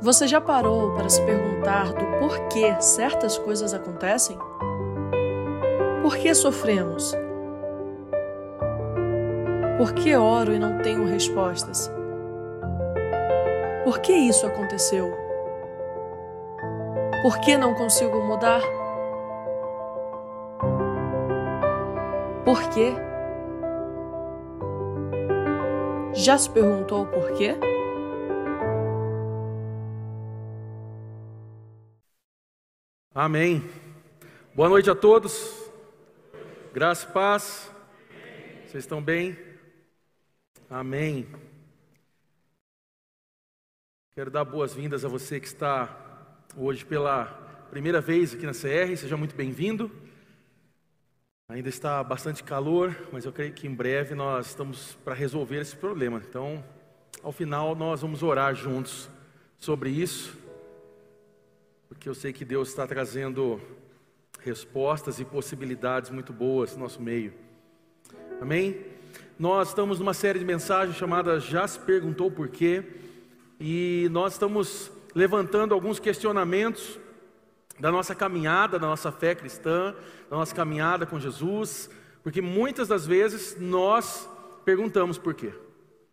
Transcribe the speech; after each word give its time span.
Você 0.00 0.28
já 0.28 0.40
parou 0.40 0.92
para 0.92 1.08
se 1.08 1.20
perguntar 1.22 1.92
do 1.92 2.06
porquê 2.20 2.80
certas 2.80 3.36
coisas 3.36 3.74
acontecem? 3.74 4.38
Por 6.02 6.16
que 6.16 6.32
sofremos? 6.34 7.12
Por 9.76 9.92
que 9.92 10.14
oro 10.14 10.52
e 10.52 10.58
não 10.58 10.78
tenho 10.78 11.04
respostas? 11.04 11.90
Por 13.82 13.98
que 13.98 14.12
isso 14.12 14.46
aconteceu? 14.46 15.12
Por 17.22 17.40
que 17.40 17.56
não 17.56 17.74
consigo 17.74 18.20
mudar? 18.22 18.62
Por 22.44 22.62
quê? 22.70 22.94
Já 26.12 26.38
se 26.38 26.48
perguntou 26.48 27.04
por 27.06 27.32
quê? 27.32 27.56
Amém. 33.20 33.68
Boa 34.54 34.68
noite 34.68 34.88
a 34.88 34.94
todos. 34.94 35.68
Graça 36.72 37.04
e 37.04 37.12
paz. 37.12 37.68
Vocês 38.64 38.84
estão 38.84 39.02
bem? 39.02 39.36
Amém. 40.70 41.26
Quero 44.14 44.30
dar 44.30 44.44
boas-vindas 44.44 45.04
a 45.04 45.08
você 45.08 45.40
que 45.40 45.48
está 45.48 46.38
hoje 46.56 46.84
pela 46.84 47.24
primeira 47.72 48.00
vez 48.00 48.34
aqui 48.34 48.46
na 48.46 48.52
CR. 48.52 48.96
Seja 48.96 49.16
muito 49.16 49.34
bem-vindo. 49.34 49.90
Ainda 51.48 51.68
está 51.68 52.04
bastante 52.04 52.44
calor, 52.44 52.96
mas 53.10 53.24
eu 53.24 53.32
creio 53.32 53.52
que 53.52 53.66
em 53.66 53.74
breve 53.74 54.14
nós 54.14 54.46
estamos 54.46 54.94
para 55.04 55.12
resolver 55.12 55.60
esse 55.60 55.74
problema. 55.74 56.22
Então, 56.24 56.64
ao 57.20 57.32
final, 57.32 57.74
nós 57.74 58.00
vamos 58.00 58.22
orar 58.22 58.54
juntos 58.54 59.10
sobre 59.58 59.90
isso, 59.90 60.38
porque 61.98 62.08
eu 62.08 62.14
sei 62.14 62.32
que 62.32 62.44
Deus 62.44 62.68
está 62.68 62.86
trazendo 62.86 63.60
respostas 64.44 65.18
e 65.18 65.24
possibilidades 65.24 66.10
muito 66.10 66.32
boas 66.32 66.72
no 66.76 66.84
nosso 66.84 67.02
meio. 67.02 67.34
Amém? 68.40 68.86
Nós 69.36 69.70
estamos 69.70 69.98
numa 69.98 70.14
série 70.14 70.38
de 70.38 70.44
mensagens 70.44 70.96
chamada 70.96 71.40
Já 71.40 71.66
se 71.66 71.76
perguntou 71.80 72.30
por 72.30 72.46
quê, 72.46 72.84
e 73.58 74.06
nós 74.12 74.34
estamos 74.34 74.92
levantando 75.12 75.74
alguns 75.74 75.98
questionamentos 75.98 77.00
da 77.80 77.90
nossa 77.90 78.14
caminhada, 78.14 78.78
da 78.78 78.86
nossa 78.86 79.10
fé 79.10 79.34
cristã, 79.34 79.92
da 80.30 80.36
nossa 80.36 80.54
caminhada 80.54 81.04
com 81.04 81.18
Jesus, 81.18 81.90
porque 82.22 82.40
muitas 82.40 82.86
das 82.86 83.08
vezes 83.08 83.56
nós 83.58 84.30
perguntamos 84.64 85.18
por 85.18 85.34
quê. 85.34 85.52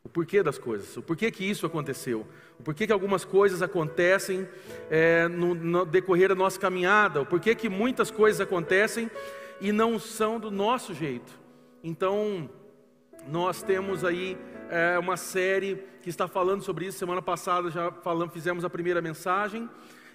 O 0.06 0.09
porquê 0.09 0.44
das 0.44 0.59
coisas, 0.59 0.95
o 0.95 1.02
porquê 1.02 1.31
que 1.31 1.44
isso 1.44 1.66
aconteceu, 1.66 2.28
o 2.59 2.64
porquê 2.64 2.86
que 2.86 2.94
algumas 2.94 3.25
coisas 3.25 3.64
acontecem 3.64 4.47
é, 4.89 5.28
no, 5.28 5.56
no, 5.56 5.84
decorrer 5.84 6.30
da 6.30 6.36
nossa 6.36 6.59
caminhada, 6.59 7.22
o 7.22 7.25
porquê 7.25 7.56
que 7.56 7.67
muitas 7.67 8.12
coisas 8.12 8.39
acontecem 8.39 9.09
e 9.59 9.72
não 9.72 9.97
são 9.97 10.39
do 10.39 10.52
nosso 10.52 10.94
jeito. 10.94 11.34
Então, 11.84 12.47
nós 13.28 13.64
temos 13.64 14.06
aí 14.06 14.38
é, 14.70 14.97
uma 15.00 15.17
série 15.17 15.84
que 16.02 16.09
está 16.09 16.28
falando 16.28 16.62
sobre 16.62 16.86
isso. 16.86 17.00
Semana 17.00 17.22
passada 17.22 17.72
já 17.72 17.92
falamos, 17.92 18.34
fizemos 18.34 18.64
a 18.64 18.69
primeira 18.69 19.02
mensagem 19.02 19.67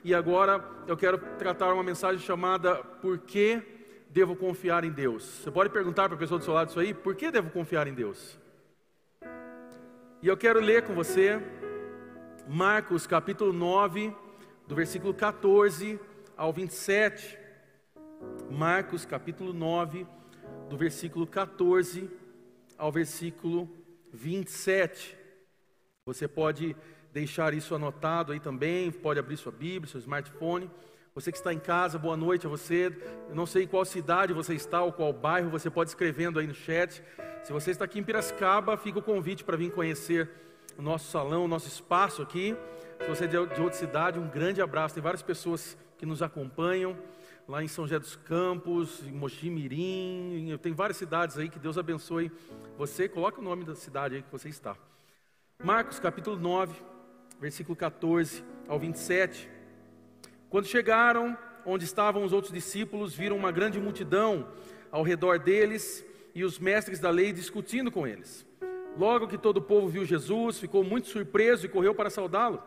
e 0.05 0.15
agora 0.15 0.65
eu 0.87 0.97
quero 0.97 1.19
tratar 1.37 1.75
uma 1.75 1.83
mensagem 1.83 2.25
chamada 2.25 2.77
Por 2.77 3.19
que 3.19 3.61
devo 4.09 4.37
confiar 4.37 4.85
em 4.85 4.91
Deus? 4.91 5.25
Você 5.25 5.51
pode 5.51 5.71
perguntar 5.71 6.09
para 6.09 6.17
a 6.17 6.19
pessoa 6.19 6.39
do 6.39 6.45
seu 6.45 6.55
lado 6.55 6.71
isso 6.71 6.81
aí? 6.81 6.95
Por 6.95 7.15
que 7.17 7.31
devo 7.31 7.51
confiar 7.51 7.87
em 7.87 7.93
Deus? 7.93 8.40
E 10.23 10.29
eu 10.29 10.37
quero 10.37 10.61
ler 10.61 10.83
com 10.83 10.93
você 10.93 11.41
Marcos 12.47 13.07
capítulo 13.07 13.55
9, 13.55 14.15
do 14.69 14.75
versículo 14.75 15.15
14 15.15 15.99
ao 16.37 16.53
27. 16.53 17.39
Marcos 18.51 19.07
capítulo 19.07 19.55
9, 19.55 20.07
do 20.69 20.77
versículo 20.77 21.27
14 21.27 22.11
ao 22.77 22.93
versículo 22.93 23.67
27. 24.13 25.17
Você 26.05 26.29
pode 26.29 26.77
deixar 27.15 27.55
isso 27.55 27.75
anotado 27.75 28.33
aí 28.33 28.41
também, 28.41 28.93
pode 28.93 29.19
abrir 29.19 29.39
sua 29.39 29.53
Bíblia, 29.53 29.91
seu 29.91 30.01
smartphone. 30.01 30.71
Você 31.21 31.31
que 31.31 31.37
está 31.37 31.53
em 31.53 31.59
casa, 31.59 31.99
boa 31.99 32.17
noite 32.17 32.47
a 32.47 32.49
você. 32.49 32.91
Eu 33.29 33.35
não 33.35 33.45
sei 33.45 33.65
em 33.65 33.67
qual 33.67 33.85
cidade 33.85 34.33
você 34.33 34.55
está 34.55 34.83
ou 34.83 34.91
qual 34.91 35.13
bairro, 35.13 35.51
você 35.51 35.69
pode 35.69 35.91
escrevendo 35.91 36.39
aí 36.39 36.47
no 36.47 36.55
chat. 36.55 37.05
Se 37.45 37.53
você 37.53 37.73
está 37.73 37.85
aqui 37.85 37.99
em 37.99 38.03
Piracicaba, 38.03 38.75
fica 38.79 39.01
o 39.01 39.03
convite 39.03 39.45
para 39.45 39.55
vir 39.55 39.71
conhecer 39.71 40.31
o 40.79 40.83
nosso 40.83 41.11
salão, 41.11 41.45
o 41.45 41.49
nosso 41.49 41.69
espaço 41.69 42.23
aqui. 42.23 42.57
Se 43.03 43.07
você 43.07 43.25
é 43.25 43.29
de 43.29 43.37
outra 43.37 43.73
cidade, 43.73 44.19
um 44.19 44.29
grande 44.29 44.63
abraço. 44.63 44.95
Tem 44.95 45.03
várias 45.03 45.21
pessoas 45.21 45.77
que 45.99 46.07
nos 46.07 46.23
acompanham 46.23 46.97
lá 47.47 47.63
em 47.63 47.69
São 47.69 47.85
José 47.85 47.99
dos 47.99 48.17
Campos, 48.17 49.07
em 49.07 49.13
Mogi 49.13 49.51
Mirim. 49.51 50.57
Tem 50.63 50.73
várias 50.73 50.97
cidades 50.97 51.37
aí 51.37 51.51
que 51.51 51.59
Deus 51.59 51.77
abençoe 51.77 52.33
você. 52.79 53.11
Coloca 53.11 53.43
o 53.43 53.45
nome 53.45 53.63
da 53.63 53.75
cidade 53.75 54.15
aí 54.15 54.23
que 54.23 54.33
você 54.33 54.49
está. 54.49 54.75
Marcos 55.63 56.01
capítulo 56.01 56.39
9, 56.39 56.75
versículo 57.39 57.77
14 57.77 58.43
ao 58.67 58.79
27. 58.79 59.60
Quando 60.51 60.67
chegaram 60.67 61.39
onde 61.65 61.85
estavam 61.85 62.25
os 62.25 62.33
outros 62.33 62.53
discípulos, 62.53 63.15
viram 63.15 63.37
uma 63.37 63.53
grande 63.53 63.79
multidão 63.79 64.49
ao 64.91 65.05
redor 65.05 65.39
deles 65.39 66.05
e 66.35 66.43
os 66.43 66.59
mestres 66.59 66.99
da 66.99 67.09
lei 67.09 67.33
discutindo 67.33 67.91
com 67.91 68.05
eles. 68.05 68.45
Logo 68.99 69.29
que 69.29 69.39
todo 69.39 69.59
o 69.59 69.63
povo 69.63 69.89
viu 69.89 70.05
Jesus, 70.05 70.59
ficou 70.59 70.83
muito 70.83 71.07
surpreso 71.07 71.65
e 71.65 71.69
correu 71.69 71.95
para 71.95 72.11
saudá-lo. 72.11 72.61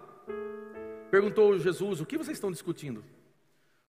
Perguntou 1.11 1.59
Jesus: 1.59 1.99
O 1.99 2.05
que 2.05 2.17
vocês 2.17 2.37
estão 2.37 2.51
discutindo? 2.51 3.03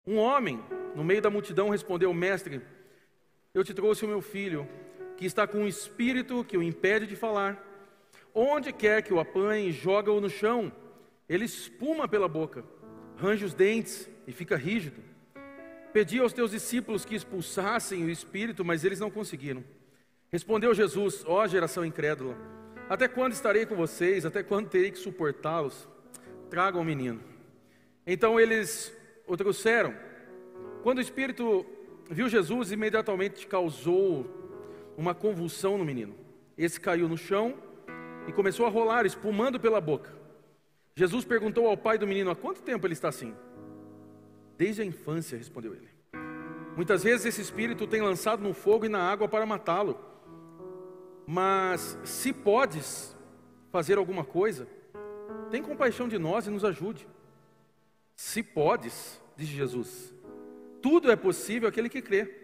Um 0.04 0.18
homem, 0.18 0.62
no 0.96 1.04
meio 1.04 1.22
da 1.22 1.30
multidão, 1.30 1.70
respondeu: 1.70 2.12
Mestre, 2.12 2.60
eu 3.54 3.62
te 3.62 3.72
trouxe 3.72 4.04
o 4.04 4.08
meu 4.08 4.20
filho, 4.20 4.68
que 5.16 5.24
está 5.24 5.46
com 5.46 5.58
um 5.58 5.68
espírito 5.68 6.44
que 6.44 6.56
o 6.56 6.62
impede 6.62 7.06
de 7.06 7.14
falar. 7.14 7.64
Onde 8.34 8.72
quer 8.72 9.02
que 9.02 9.14
o 9.14 9.20
apanhe, 9.20 9.70
joga-o 9.70 10.20
no 10.20 10.28
chão. 10.28 10.72
Ele 11.28 11.44
espuma 11.44 12.08
pela 12.08 12.26
boca, 12.26 12.64
range 13.16 13.44
os 13.44 13.54
dentes 13.54 14.08
e 14.26 14.32
fica 14.32 14.56
rígido. 14.56 15.02
Pedi 15.92 16.18
aos 16.18 16.32
teus 16.32 16.50
discípulos 16.50 17.04
que 17.04 17.14
expulsassem 17.14 18.04
o 18.04 18.10
espírito, 18.10 18.64
mas 18.64 18.84
eles 18.84 18.98
não 18.98 19.10
conseguiram. 19.10 19.62
Respondeu 20.30 20.74
Jesus: 20.74 21.24
Ó 21.26 21.42
oh, 21.42 21.46
geração 21.46 21.84
incrédula, 21.84 22.36
até 22.88 23.06
quando 23.06 23.32
estarei 23.32 23.64
com 23.64 23.76
vocês? 23.76 24.26
Até 24.26 24.42
quando 24.42 24.68
terei 24.68 24.90
que 24.90 24.98
suportá-los? 24.98 25.88
Tragam 26.50 26.80
o 26.80 26.84
menino. 26.84 27.20
Então 28.06 28.38
eles 28.38 28.92
o 29.26 29.36
trouxeram. 29.36 29.94
Quando 30.82 30.98
o 30.98 31.00
espírito 31.00 31.64
viu 32.10 32.28
Jesus, 32.28 32.72
imediatamente 32.72 33.46
causou 33.46 34.26
uma 34.96 35.14
convulsão 35.14 35.78
no 35.78 35.84
menino. 35.84 36.14
Esse 36.58 36.80
caiu 36.80 37.08
no 37.08 37.16
chão 37.16 37.54
e 38.28 38.32
começou 38.32 38.66
a 38.66 38.68
rolar, 38.68 39.06
espumando 39.06 39.58
pela 39.58 39.80
boca. 39.80 40.23
Jesus 40.96 41.24
perguntou 41.24 41.66
ao 41.66 41.76
pai 41.76 41.98
do 41.98 42.06
menino: 42.06 42.30
Há 42.30 42.36
quanto 42.36 42.62
tempo 42.62 42.86
ele 42.86 42.92
está 42.92 43.08
assim? 43.08 43.34
Desde 44.56 44.82
a 44.82 44.84
infância, 44.84 45.36
respondeu 45.36 45.74
ele. 45.74 45.88
Muitas 46.76 47.02
vezes 47.02 47.26
esse 47.26 47.40
espírito 47.40 47.86
tem 47.86 48.00
lançado 48.00 48.42
no 48.42 48.54
fogo 48.54 48.86
e 48.86 48.88
na 48.88 49.00
água 49.00 49.28
para 49.28 49.46
matá-lo. 49.46 49.98
Mas 51.26 51.98
se 52.04 52.32
podes 52.32 53.16
fazer 53.70 53.98
alguma 53.98 54.24
coisa, 54.24 54.68
tem 55.50 55.62
compaixão 55.62 56.08
de 56.08 56.18
nós 56.18 56.46
e 56.46 56.50
nos 56.50 56.64
ajude. 56.64 57.08
Se 58.14 58.42
podes, 58.42 59.20
disse 59.36 59.52
Jesus, 59.52 60.14
tudo 60.80 61.10
é 61.10 61.16
possível 61.16 61.68
aquele 61.68 61.88
que 61.88 62.02
crê. 62.02 62.42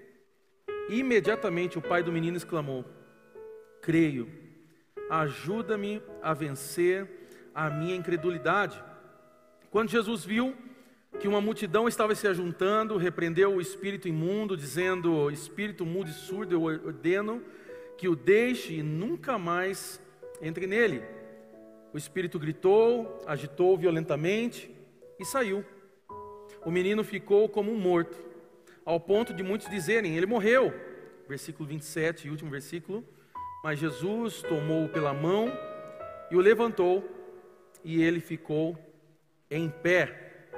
Imediatamente 0.89 1.79
o 1.79 1.83
pai 1.83 2.03
do 2.03 2.13
menino 2.13 2.37
exclamou: 2.37 2.85
Creio, 3.81 4.29
ajuda-me 5.09 6.03
a 6.21 6.35
vencer 6.35 7.20
a 7.55 7.71
minha 7.71 7.97
incredulidade. 7.97 8.83
Quando 9.71 9.91
Jesus 9.91 10.25
viu 10.25 10.55
que 11.19 11.29
uma 11.29 11.41
multidão 11.41 11.89
estava 11.89 12.15
se 12.15 12.27
ajuntando, 12.27 12.97
repreendeu 12.97 13.55
o 13.55 13.61
espírito 13.61 14.09
imundo, 14.09 14.57
dizendo: 14.57 15.31
Espírito 15.31 15.85
mudo 15.85 16.11
e 16.11 16.13
surdo, 16.13 16.55
eu 16.55 16.63
ordeno 16.63 17.43
que 17.97 18.09
o 18.09 18.17
deixe 18.17 18.75
e 18.75 18.83
nunca 18.83 19.39
mais 19.39 20.01
entre 20.41 20.67
nele. 20.67 21.03
O 21.93 21.99
espírito 21.99 22.39
gritou, 22.39 23.23
agitou 23.27 23.77
violentamente 23.77 24.75
e 25.19 25.25
saiu. 25.25 25.65
O 26.65 26.71
menino 26.71 27.03
ficou 27.03 27.49
como 27.49 27.73
um 27.73 27.79
morto, 27.79 28.17
ao 28.85 28.99
ponto 29.01 29.35
de 29.35 29.43
muitos 29.43 29.69
dizerem: 29.69 30.17
Ele 30.17 30.27
morreu. 30.27 30.73
Versículo 31.29 31.69
27, 31.69 32.29
último 32.29 32.51
versículo. 32.51 33.05
Mas 33.63 33.79
Jesus 33.79 34.43
tomou-o 34.43 34.89
pela 34.89 35.13
mão 35.13 35.53
e 36.31 36.37
o 36.37 36.41
levantou, 36.41 37.05
e 37.85 38.03
ele 38.03 38.21
ficou 38.21 38.79
em 39.51 39.69
pé. 39.69 40.49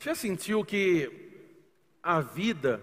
Já 0.00 0.14
sentiu 0.14 0.64
que 0.64 1.10
a 2.02 2.20
vida 2.20 2.82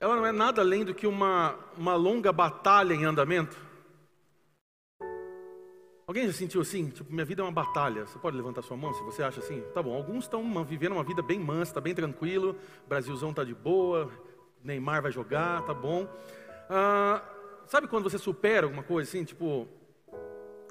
ela 0.00 0.14
não 0.14 0.24
é 0.24 0.32
nada 0.32 0.62
além 0.62 0.84
do 0.84 0.94
que 0.94 1.06
uma, 1.06 1.58
uma 1.76 1.94
longa 1.94 2.32
batalha 2.32 2.94
em 2.94 3.04
andamento? 3.04 3.56
Alguém 6.06 6.26
já 6.26 6.32
sentiu 6.32 6.60
assim? 6.60 6.88
Tipo, 6.88 7.12
minha 7.12 7.24
vida 7.24 7.42
é 7.42 7.44
uma 7.44 7.52
batalha. 7.52 8.06
Você 8.06 8.18
pode 8.18 8.36
levantar 8.36 8.62
sua 8.62 8.76
mão 8.76 8.94
se 8.94 9.02
você 9.02 9.22
acha 9.22 9.40
assim? 9.40 9.60
Tá 9.74 9.82
bom, 9.82 9.94
alguns 9.94 10.24
estão 10.24 10.64
vivendo 10.64 10.92
uma 10.92 11.04
vida 11.04 11.20
bem 11.20 11.38
mansa, 11.38 11.74
tá 11.74 11.80
bem 11.80 11.94
tranquilo. 11.94 12.56
Brasilzão 12.88 13.34
tá 13.34 13.44
de 13.44 13.54
boa, 13.54 14.10
Neymar 14.62 15.02
vai 15.02 15.12
jogar, 15.12 15.62
tá 15.62 15.74
bom. 15.74 16.08
Ah, 16.70 17.22
sabe 17.68 17.86
quando 17.86 18.08
você 18.08 18.18
supera 18.18 18.66
alguma 18.66 18.82
coisa 18.82 19.08
assim? 19.08 19.24
Tipo, 19.24 19.68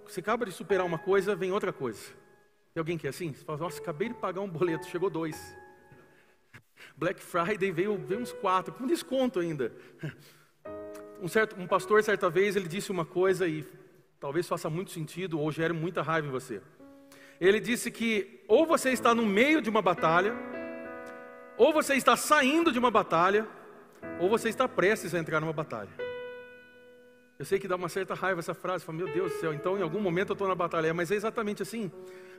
você 0.06 0.20
acaba 0.20 0.46
de 0.46 0.52
superar 0.52 0.86
uma 0.86 0.98
coisa, 0.98 1.36
vem 1.36 1.52
outra 1.52 1.72
coisa. 1.72 2.02
Tem 2.74 2.82
alguém 2.82 2.98
que 2.98 3.08
é 3.08 3.10
assim? 3.10 3.34
Você 3.34 3.46
fala, 3.46 3.60
nossa, 3.60 3.80
acabei 3.80 4.10
de 4.10 4.16
pagar 4.16 4.42
um 4.42 4.50
boleto, 4.50 4.88
chegou 4.88 5.10
dois. 5.10 5.38
Black 6.98 7.22
Friday 7.22 7.72
veio, 7.72 7.98
veio 7.98 8.20
uns 8.20 8.34
quatro, 8.34 8.74
com 8.74 8.86
desconto 8.86 9.40
ainda. 9.40 9.72
Um, 11.20 11.28
certo, 11.28 11.60
um 11.60 11.66
pastor, 11.66 12.04
certa 12.04 12.30
vez, 12.30 12.56
ele 12.56 12.68
disse 12.68 12.92
uma 12.92 13.04
coisa 13.04 13.48
e 13.48 13.66
talvez 14.20 14.48
faça 14.48 14.70
muito 14.70 14.92
sentido 14.92 15.40
ou 15.40 15.52
gere 15.52 15.74
muita 15.74 16.04
raiva 16.04 16.28
em 16.28 16.30
você. 16.30 16.62
Ele 17.42 17.60
disse 17.60 17.90
que 17.90 18.44
ou 18.48 18.68
você 18.68 18.92
está 18.92 19.16
no 19.16 19.26
meio 19.26 19.60
de 19.60 19.68
uma 19.68 19.82
batalha, 19.82 20.36
ou 21.58 21.74
você 21.74 21.96
está 21.96 22.16
saindo 22.16 22.72
de 22.72 22.78
uma 22.78 22.92
batalha, 22.92 23.48
ou 24.20 24.30
você 24.30 24.50
está 24.50 24.68
prestes 24.68 25.16
a 25.16 25.18
entrar 25.18 25.40
numa 25.40 25.52
batalha. 25.52 26.07
Eu 27.40 27.46
sei 27.46 27.60
que 27.60 27.68
dá 27.68 27.76
uma 27.76 27.88
certa 27.88 28.16
raiva 28.16 28.40
essa 28.40 28.56
frase, 28.56 28.84
fala, 28.84 28.98
meu 28.98 29.08
Deus 29.08 29.32
do 29.32 29.40
céu, 29.40 29.54
então 29.54 29.78
em 29.78 29.84
algum 29.84 30.00
momento 30.00 30.30
eu 30.30 30.34
estou 30.34 30.48
na 30.48 30.56
batalha, 30.56 30.92
mas 30.92 31.12
é 31.12 31.16
exatamente 31.16 31.62
assim. 31.62 31.92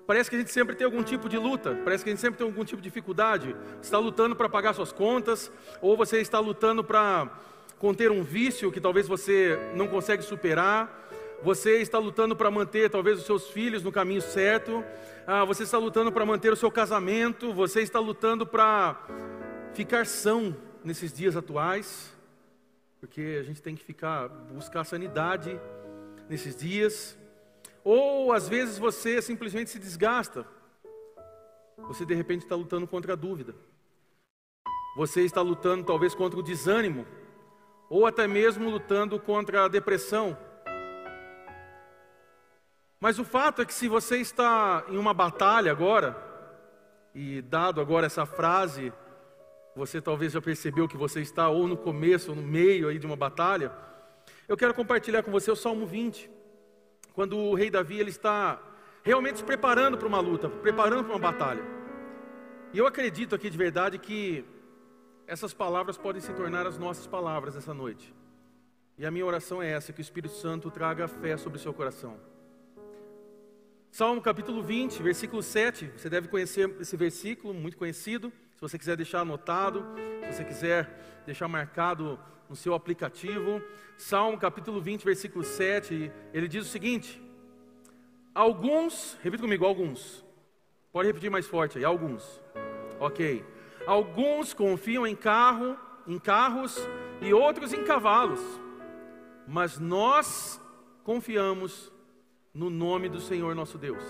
Parece 0.05 0.29
que 0.29 0.35
a 0.35 0.39
gente 0.41 0.51
sempre 0.51 0.75
tem 0.75 0.85
algum 0.85 1.05
tipo 1.05 1.29
de 1.29 1.39
luta, 1.39 1.79
parece 1.85 2.03
que 2.03 2.11
a 2.11 2.13
gente 2.13 2.21
sempre 2.21 2.39
tem 2.39 2.45
algum 2.45 2.65
tipo 2.65 2.83
de 2.83 2.89
dificuldade. 2.89 3.55
Você 3.75 3.83
está 3.83 3.99
lutando 3.99 4.35
para 4.35 4.49
pagar 4.49 4.75
suas 4.75 4.91
contas, 4.91 5.53
ou 5.81 5.97
você 5.97 6.21
está 6.21 6.41
lutando 6.41 6.83
para 6.83 7.31
conter 7.79 8.11
um 8.11 8.25
vício 8.25 8.73
que 8.73 8.81
talvez 8.81 9.07
você 9.07 9.57
não 9.77 9.87
consegue 9.87 10.23
superar. 10.23 11.07
Você 11.45 11.77
está 11.77 12.01
lutando 12.01 12.35
para 12.35 12.51
manter 12.51 12.91
talvez 12.91 13.21
os 13.21 13.25
seus 13.25 13.49
filhos 13.51 13.85
no 13.85 13.93
caminho 13.93 14.21
certo, 14.21 14.83
ah, 15.25 15.45
você 15.45 15.63
está 15.63 15.79
lutando 15.79 16.11
para 16.11 16.27
manter 16.27 16.53
o 16.53 16.57
seu 16.57 16.73
casamento, 16.73 17.53
você 17.53 17.83
está 17.83 18.01
lutando 18.01 18.45
para 18.45 19.01
ficar 19.75 20.05
são 20.07 20.57
nesses 20.83 21.13
dias 21.13 21.37
atuais, 21.37 22.13
porque 23.01 23.39
a 23.41 23.43
gente 23.43 23.63
tem 23.63 23.75
que 23.75 23.85
ficar 23.85 24.29
buscar 24.29 24.85
sanidade 24.85 25.61
nesses 26.29 26.57
dias. 26.57 27.19
Ou 27.85 28.33
às 28.33 28.49
vezes 28.49 28.79
você 28.79 29.23
simplesmente 29.23 29.71
se 29.71 29.79
desgasta. 29.79 30.47
Você 31.79 32.05
de 32.05 32.15
repente 32.15 32.43
está 32.43 32.57
lutando 32.57 32.87
contra 32.87 33.13
a 33.13 33.17
dúvida. 33.17 33.55
Você 34.97 35.23
está 35.23 35.41
lutando 35.41 35.85
talvez 35.85 36.15
contra 36.15 36.39
o 36.39 36.43
desânimo, 36.43 37.07
ou 37.89 38.05
até 38.05 38.27
mesmo 38.27 38.69
lutando 38.69 39.19
contra 39.21 39.65
a 39.65 39.69
depressão 39.69 40.37
mas 43.01 43.19
o 43.19 43.25
fato 43.25 43.63
é 43.63 43.65
que 43.65 43.73
se 43.73 43.87
você 43.87 44.19
está 44.19 44.85
em 44.89 44.97
uma 44.97 45.15
batalha 45.15 45.71
agora, 45.71 46.17
e 47.15 47.41
dado 47.43 47.81
agora 47.81 48.07
essa 48.07 48.27
frase, 48.27 48.93
você 49.79 50.01
talvez 50.01 50.33
já 50.33 50.43
percebeu 50.43 50.89
que 50.89 50.97
você 50.97 51.21
está 51.21 51.49
ou 51.49 51.69
no 51.69 51.77
começo 51.77 52.31
ou 52.31 52.37
no 52.37 52.43
meio 52.43 52.89
aí 52.89 52.99
de 52.99 53.07
uma 53.07 53.15
batalha, 53.15 53.73
eu 54.49 54.57
quero 54.57 54.75
compartilhar 54.75 55.23
com 55.23 55.31
você 55.31 55.53
o 55.53 55.57
Salmo 55.57 55.87
20. 55.87 56.29
Quando 57.13 57.39
o 57.39 57.55
rei 57.55 57.71
Davi 57.71 58.01
ele 58.01 58.11
está 58.11 58.61
realmente 59.05 59.39
se 59.39 59.45
preparando 59.45 59.97
para 59.97 60.09
uma 60.09 60.19
luta, 60.19 60.49
preparando 60.49 61.05
para 61.05 61.13
uma 61.13 61.21
batalha. 61.21 61.63
E 62.73 62.79
eu 62.79 62.89
acredito 62.89 63.37
aqui 63.37 63.49
de 63.49 63.57
verdade 63.57 63.99
que 63.99 64.45
essas 65.29 65.55
palavras 65.55 65.97
podem 65.97 66.21
se 66.21 66.33
tornar 66.33 66.67
as 66.67 66.77
nossas 66.77 67.07
palavras 67.07 67.55
essa 67.55 67.73
noite. 67.73 68.13
E 68.99 69.07
a 69.07 69.13
minha 69.13 69.25
oração 69.25 69.63
é 69.63 69.71
essa: 69.71 69.93
que 69.93 70.01
o 70.01 70.03
Espírito 70.03 70.35
Santo 70.35 70.73
traga 70.73 71.07
fé 71.07 71.37
sobre 71.37 71.57
o 71.57 71.63
seu 71.63 71.73
coração. 71.73 72.19
Salmo 73.93 74.21
capítulo 74.21 74.61
20, 74.61 75.01
versículo 75.03 75.41
7. 75.41 75.93
Você 75.97 76.11
deve 76.11 76.27
conhecer 76.27 76.69
esse 76.81 76.97
versículo, 76.97 77.55
muito 77.55 77.77
conhecido. 77.77 78.33
Se 78.59 78.63
você 78.63 78.77
quiser 78.77 78.97
deixar 78.97 79.21
anotado, 79.21 79.87
se 80.25 80.33
você 80.33 80.45
quiser 80.45 81.23
deixar 81.25 81.47
marcado 81.47 82.19
no 82.51 82.57
seu 82.57 82.75
aplicativo. 82.75 83.63
Salmo 83.97 84.37
capítulo 84.37 84.81
20, 84.81 85.05
versículo 85.05 85.45
7. 85.45 86.11
Ele 86.35 86.49
diz 86.49 86.67
o 86.67 86.69
seguinte: 86.69 87.23
Alguns, 88.35 89.17
repita 89.23 89.45
comigo, 89.45 89.65
alguns. 89.65 90.25
Pode 90.91 91.07
repetir 91.07 91.31
mais 91.31 91.47
forte 91.47 91.79
aí, 91.79 91.85
alguns. 91.85 92.43
Ok. 92.99 93.45
Alguns 93.87 94.53
confiam 94.53 95.07
em 95.07 95.15
carro, 95.15 95.77
em 96.05 96.19
carros 96.19 96.85
e 97.21 97.33
outros 97.33 97.73
em 97.73 97.85
cavalos. 97.85 98.41
Mas 99.47 99.79
nós 99.79 100.61
confiamos 101.05 101.93
no 102.53 102.69
nome 102.69 103.09
do 103.09 103.21
Senhor 103.21 103.55
nosso 103.55 103.79
Deus. 103.79 104.03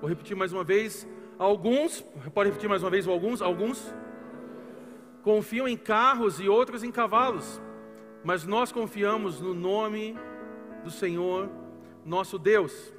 Vou 0.00 0.08
repetir 0.08 0.36
mais 0.36 0.52
uma 0.52 0.62
vez. 0.62 1.08
Alguns, 1.38 2.00
pode 2.34 2.50
repetir 2.50 2.68
mais 2.68 2.82
uma 2.82 2.90
vez, 2.90 3.06
alguns, 3.06 3.40
alguns 3.40 3.94
confiam 5.22 5.68
em 5.68 5.76
carros 5.76 6.40
e 6.40 6.48
outros 6.48 6.82
em 6.82 6.90
cavalos, 6.90 7.60
mas 8.24 8.44
nós 8.44 8.72
confiamos 8.72 9.40
no 9.40 9.54
nome 9.54 10.16
do 10.82 10.90
Senhor 10.90 11.48
nosso 12.04 12.40
Deus. 12.40 12.92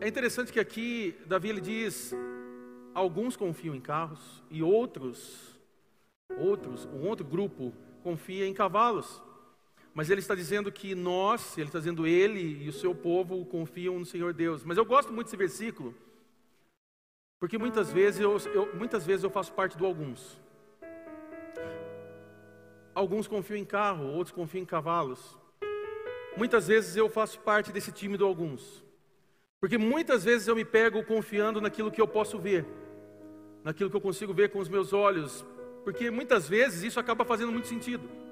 É 0.00 0.08
interessante 0.08 0.52
que 0.52 0.58
aqui 0.58 1.16
Davi 1.26 1.50
ele 1.50 1.60
diz: 1.60 2.12
alguns 2.92 3.36
confiam 3.36 3.72
em 3.72 3.80
carros 3.80 4.42
e 4.50 4.64
outros, 4.64 5.56
outros, 6.36 6.86
um 6.86 7.06
outro 7.06 7.24
grupo 7.24 7.72
confia 8.02 8.48
em 8.48 8.52
cavalos. 8.52 9.22
Mas 9.94 10.10
ele 10.10 10.20
está 10.20 10.34
dizendo 10.34 10.72
que 10.72 10.92
nós, 10.92 11.56
ele 11.56 11.68
está 11.68 11.78
dizendo 11.78 12.04
ele 12.04 12.64
e 12.64 12.68
o 12.68 12.72
seu 12.72 12.92
povo 12.92 13.46
confiam 13.46 13.96
no 13.96 14.04
Senhor 14.04 14.34
Deus. 14.34 14.64
Mas 14.64 14.76
eu 14.76 14.84
gosto 14.84 15.12
muito 15.12 15.26
desse 15.26 15.36
versículo, 15.36 15.94
porque 17.38 17.56
muitas 17.56 17.92
vezes 17.92 18.20
eu, 18.20 18.36
eu, 18.52 18.74
muitas 18.74 19.06
vezes 19.06 19.22
eu 19.22 19.30
faço 19.30 19.52
parte 19.52 19.78
do 19.78 19.86
alguns. 19.86 20.40
Alguns 22.92 23.28
confiam 23.28 23.56
em 23.56 23.64
carro, 23.64 24.06
outros 24.06 24.34
confiam 24.34 24.62
em 24.62 24.66
cavalos. 24.66 25.38
Muitas 26.36 26.66
vezes 26.66 26.96
eu 26.96 27.08
faço 27.08 27.38
parte 27.38 27.70
desse 27.70 27.92
time 27.92 28.16
do 28.16 28.26
alguns. 28.26 28.82
Porque 29.60 29.78
muitas 29.78 30.24
vezes 30.24 30.48
eu 30.48 30.56
me 30.56 30.64
pego 30.64 31.04
confiando 31.04 31.60
naquilo 31.60 31.90
que 31.90 32.00
eu 32.00 32.08
posso 32.08 32.36
ver, 32.38 32.66
naquilo 33.62 33.88
que 33.88 33.96
eu 33.96 34.00
consigo 34.00 34.34
ver 34.34 34.50
com 34.50 34.58
os 34.58 34.68
meus 34.68 34.92
olhos, 34.92 35.44
porque 35.84 36.10
muitas 36.10 36.48
vezes 36.48 36.82
isso 36.82 36.98
acaba 36.98 37.24
fazendo 37.24 37.52
muito 37.52 37.68
sentido. 37.68 38.23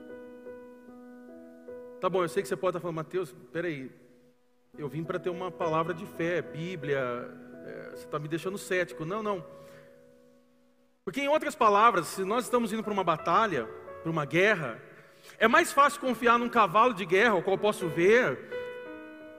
Tá 2.02 2.10
bom, 2.10 2.24
eu 2.24 2.28
sei 2.28 2.42
que 2.42 2.48
você 2.48 2.56
pode 2.56 2.76
estar 2.76 2.80
falando, 2.80 2.96
Mateus, 2.96 3.32
peraí, 3.52 3.88
eu 4.76 4.88
vim 4.88 5.04
para 5.04 5.20
ter 5.20 5.30
uma 5.30 5.52
palavra 5.52 5.94
de 5.94 6.04
fé, 6.04 6.42
Bíblia, 6.42 6.98
é, 7.64 7.90
você 7.90 8.04
está 8.04 8.18
me 8.18 8.26
deixando 8.26 8.58
cético. 8.58 9.04
Não, 9.04 9.22
não. 9.22 9.46
Porque, 11.04 11.20
em 11.20 11.28
outras 11.28 11.54
palavras, 11.54 12.08
se 12.08 12.24
nós 12.24 12.42
estamos 12.42 12.72
indo 12.72 12.82
para 12.82 12.92
uma 12.92 13.04
batalha, 13.04 13.68
para 14.02 14.10
uma 14.10 14.24
guerra, 14.24 14.82
é 15.38 15.46
mais 15.46 15.72
fácil 15.72 16.00
confiar 16.00 16.40
num 16.40 16.48
cavalo 16.48 16.92
de 16.92 17.06
guerra, 17.06 17.36
o 17.36 17.42
qual 17.44 17.56
posso 17.56 17.88
ver, 17.88 18.50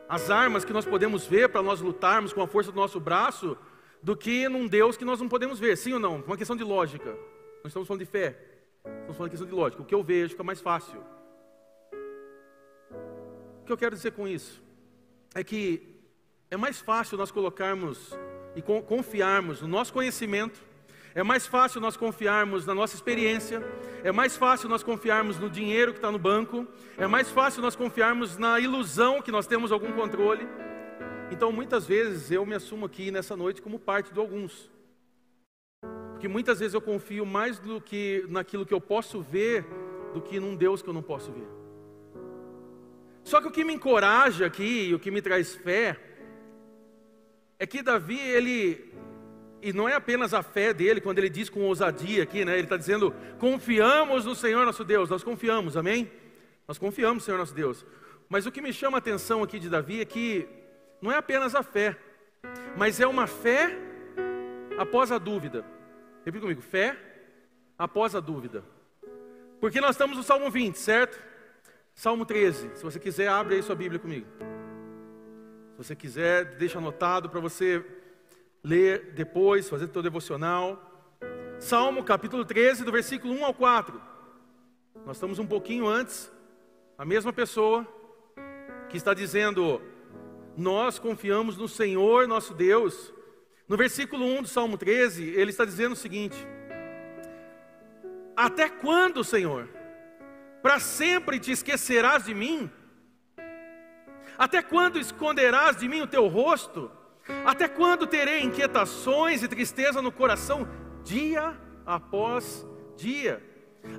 as 0.08 0.30
armas 0.30 0.64
que 0.64 0.72
nós 0.72 0.86
podemos 0.86 1.28
ver 1.28 1.50
para 1.50 1.62
nós 1.62 1.82
lutarmos 1.82 2.32
com 2.32 2.42
a 2.42 2.48
força 2.48 2.72
do 2.72 2.78
nosso 2.78 2.98
braço, 2.98 3.58
do 4.02 4.16
que 4.16 4.48
num 4.48 4.68
Deus 4.68 4.96
que 4.96 5.04
nós 5.04 5.20
não 5.20 5.28
podemos 5.28 5.60
ver, 5.60 5.76
sim 5.76 5.92
ou 5.92 6.00
não? 6.00 6.24
Uma 6.26 6.38
questão 6.38 6.56
de 6.56 6.64
lógica. 6.64 7.10
Nós 7.62 7.72
estamos 7.72 7.90
falando 7.90 8.06
de 8.06 8.10
fé, 8.10 8.40
estamos 8.86 9.18
falando 9.18 9.32
de 9.32 9.32
questão 9.32 9.50
de 9.50 9.54
lógica. 9.54 9.82
O 9.82 9.86
que 9.86 9.94
eu 9.94 10.02
vejo 10.02 10.30
fica 10.30 10.46
mais 10.46 10.62
fácil. 10.62 11.04
O 13.64 13.66
que 13.66 13.72
eu 13.72 13.78
quero 13.78 13.96
dizer 13.96 14.12
com 14.12 14.28
isso? 14.28 14.62
É 15.34 15.42
que 15.42 15.82
é 16.52 16.58
mais 16.58 16.82
fácil 16.82 17.18
nós 17.18 17.32
colocarmos 17.32 18.12
e 18.58 18.62
confiarmos 18.62 19.62
no 19.62 19.70
nosso 19.70 19.94
conhecimento, 19.94 20.62
é 21.16 21.24
mais 21.24 21.48
fácil 21.48 21.80
nós 21.80 21.96
confiarmos 21.96 22.66
na 22.66 22.76
nossa 22.76 22.94
experiência, 22.94 23.64
é 24.04 24.12
mais 24.12 24.36
fácil 24.36 24.68
nós 24.68 24.84
confiarmos 24.84 25.40
no 25.40 25.50
dinheiro 25.50 25.94
que 25.94 25.98
está 25.98 26.12
no 26.12 26.20
banco, 26.20 26.68
é 26.98 27.08
mais 27.08 27.32
fácil 27.32 27.62
nós 27.62 27.74
confiarmos 27.74 28.38
na 28.38 28.60
ilusão 28.60 29.22
que 29.22 29.32
nós 29.32 29.48
temos 29.48 29.72
algum 29.72 29.94
controle. 29.94 30.46
Então, 31.32 31.50
muitas 31.50 31.88
vezes 31.88 32.32
eu 32.32 32.46
me 32.46 32.56
assumo 32.56 32.86
aqui 32.86 33.12
nessa 33.12 33.34
noite 33.34 33.62
como 33.62 33.80
parte 33.80 34.14
de 34.14 34.20
alguns, 34.20 34.70
porque 36.12 36.28
muitas 36.28 36.60
vezes 36.60 36.74
eu 36.74 36.82
confio 36.82 37.26
mais 37.26 37.60
do 37.60 37.80
que 37.80 38.26
naquilo 38.28 38.66
que 38.66 38.74
eu 38.74 38.82
posso 38.82 39.22
ver 39.22 39.66
do 40.14 40.20
que 40.20 40.38
num 40.38 40.54
Deus 40.54 40.82
que 40.82 40.90
eu 40.90 40.94
não 40.94 41.02
posso 41.02 41.32
ver. 41.32 41.63
Só 43.24 43.40
que 43.40 43.48
o 43.48 43.52
que 43.52 43.64
me 43.64 43.74
encoraja 43.74 44.46
aqui, 44.46 44.90
e 44.90 44.94
o 44.94 45.00
que 45.00 45.12
me 45.12 45.22
traz 45.22 45.56
fé, 45.56 45.98
é 47.58 47.66
que 47.66 47.82
Davi, 47.82 48.20
ele, 48.20 48.94
e 49.62 49.72
não 49.72 49.88
é 49.88 49.94
apenas 49.94 50.34
a 50.34 50.44
fé 50.44 50.74
dele, 50.74 51.00
quando 51.00 51.20
ele 51.20 51.30
diz 51.30 51.50
com 51.50 51.62
ousadia 51.62 52.24
aqui, 52.24 52.44
né? 52.44 52.54
Ele 52.54 52.64
está 52.64 52.76
dizendo, 52.76 53.14
confiamos 53.40 54.26
no 54.26 54.36
Senhor 54.36 54.66
nosso 54.66 54.84
Deus, 54.84 55.10
nós 55.10 55.24
confiamos, 55.24 55.78
amém? 55.78 56.12
Nós 56.68 56.78
confiamos 56.78 57.24
no 57.24 57.26
Senhor 57.26 57.38
nosso 57.38 57.54
Deus. 57.54 57.86
Mas 58.28 58.46
o 58.46 58.52
que 58.52 58.62
me 58.62 58.74
chama 58.74 58.98
a 58.98 59.00
atenção 59.00 59.42
aqui 59.42 59.60
de 59.60 59.70
Davi 59.70 60.02
é 60.02 60.06
que 60.06 60.48
não 61.02 61.12
é 61.12 61.18
apenas 61.18 61.56
a 61.56 61.64
fé, 61.64 61.98
mas 62.76 63.00
é 63.00 63.08
uma 63.08 63.28
fé 63.28 63.78
após 64.78 65.12
a 65.12 65.18
dúvida. 65.18 65.66
Repita 66.26 66.42
comigo, 66.42 66.62
fé 66.62 66.98
após 67.78 68.16
a 68.16 68.20
dúvida. 68.20 68.64
Porque 69.60 69.80
nós 69.80 69.92
estamos 69.92 70.18
no 70.18 70.24
Salmo 70.24 70.50
20, 70.50 70.78
certo? 70.78 71.33
Salmo 71.96 72.26
13. 72.26 72.72
Se 72.76 72.84
você 72.84 73.00
quiser, 73.00 73.28
abre 73.28 73.56
aí 73.56 73.64
sua 73.64 73.76
Bíblia 73.76 74.00
comigo. 74.00 74.26
Se 75.72 75.78
você 75.78 75.96
quiser, 75.96 76.56
deixa 76.56 76.80
anotado 76.80 77.30
para 77.30 77.40
você 77.40 77.86
ler 78.64 79.12
depois, 79.14 79.70
fazer 79.70 79.86
o 79.86 79.94
seu 79.94 80.02
devocional. 80.02 80.92
Salmo 81.60 82.04
capítulo 82.04 82.44
13, 82.44 82.84
do 82.84 82.92
versículo 82.92 83.34
1 83.34 83.46
ao 83.46 83.54
4. 83.54 84.02
Nós 85.06 85.18
estamos 85.18 85.40
um 85.40 85.46
pouquinho 85.46 85.88
antes, 85.88 86.32
a 86.98 87.06
mesma 87.06 87.32
pessoa 87.32 87.88
que 88.90 88.98
está 88.98 89.14
dizendo: 89.14 89.82
Nós 90.58 90.98
confiamos 90.98 91.58
no 91.58 91.68
Senhor 91.68 92.28
nosso 92.28 92.54
Deus. 92.54 93.14
No 93.68 93.78
versículo 93.78 94.26
1 94.26 94.42
do 94.42 94.48
Salmo 94.48 94.78
13, 94.78 95.30
ele 95.30 95.52
está 95.52 95.64
dizendo 95.64 95.94
o 95.94 95.98
seguinte: 95.98 96.36
Até 98.36 98.68
quando, 98.68 99.24
Senhor? 99.24 99.83
Para 100.64 100.80
sempre 100.80 101.40
te 101.40 101.52
esquecerás 101.52 102.24
de 102.24 102.34
mim? 102.34 102.72
Até 104.38 104.62
quando 104.62 104.98
esconderás 104.98 105.76
de 105.76 105.90
mim 105.90 106.00
o 106.00 106.08
teu 106.08 106.26
rosto? 106.28 106.90
Até 107.46 107.68
quando 107.68 108.08
terei 108.08 108.42
inquietações 108.42 109.44
e 109.44 109.48
tristeza 109.50 110.02
no 110.02 110.10
coração, 110.10 110.66
dia 111.04 111.60
após 111.86 112.66
dia? 112.96 113.44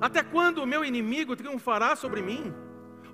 Até 0.01 0.23
quando 0.23 0.57
o 0.57 0.65
meu 0.65 0.83
inimigo 0.83 1.35
triunfará 1.35 1.95
sobre 1.95 2.23
mim? 2.23 2.51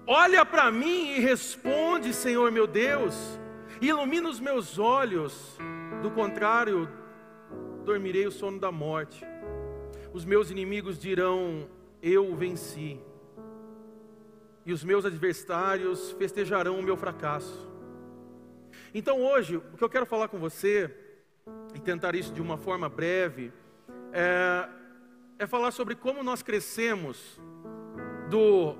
Olha 0.08 0.46
para 0.46 0.72
mim 0.72 1.12
e 1.12 1.20
responde, 1.20 2.13
Senhor 2.13 2.53
meu 2.53 2.65
Deus, 2.65 3.38
ilumina 3.81 4.29
os 4.29 4.39
meus 4.39 4.79
olhos, 4.79 5.58
do 6.01 6.10
contrário, 6.10 6.89
dormirei 7.84 8.25
o 8.25 8.31
sono 8.31 8.58
da 8.58 8.72
morte. 8.72 9.25
Os 10.13 10.24
meus 10.24 10.50
inimigos 10.50 10.98
dirão: 10.98 11.70
Eu 12.01 12.34
venci 12.34 13.00
e 14.65 14.73
os 14.73 14.83
meus 14.83 15.05
adversários 15.05 16.11
festejarão 16.11 16.79
o 16.79 16.83
meu 16.83 16.95
fracasso. 16.95 17.69
Então 18.93 19.21
hoje, 19.21 19.57
o 19.57 19.77
que 19.77 19.83
eu 19.83 19.89
quero 19.89 20.05
falar 20.05 20.27
com 20.27 20.39
você, 20.39 20.93
e 21.73 21.79
tentar 21.79 22.15
isso 22.15 22.33
de 22.33 22.41
uma 22.41 22.57
forma 22.57 22.89
breve, 22.89 23.51
é, 24.11 24.69
é 25.39 25.47
falar 25.47 25.71
sobre 25.71 25.95
como 25.95 26.23
nós 26.23 26.43
crescemos 26.43 27.39
do 28.29 28.75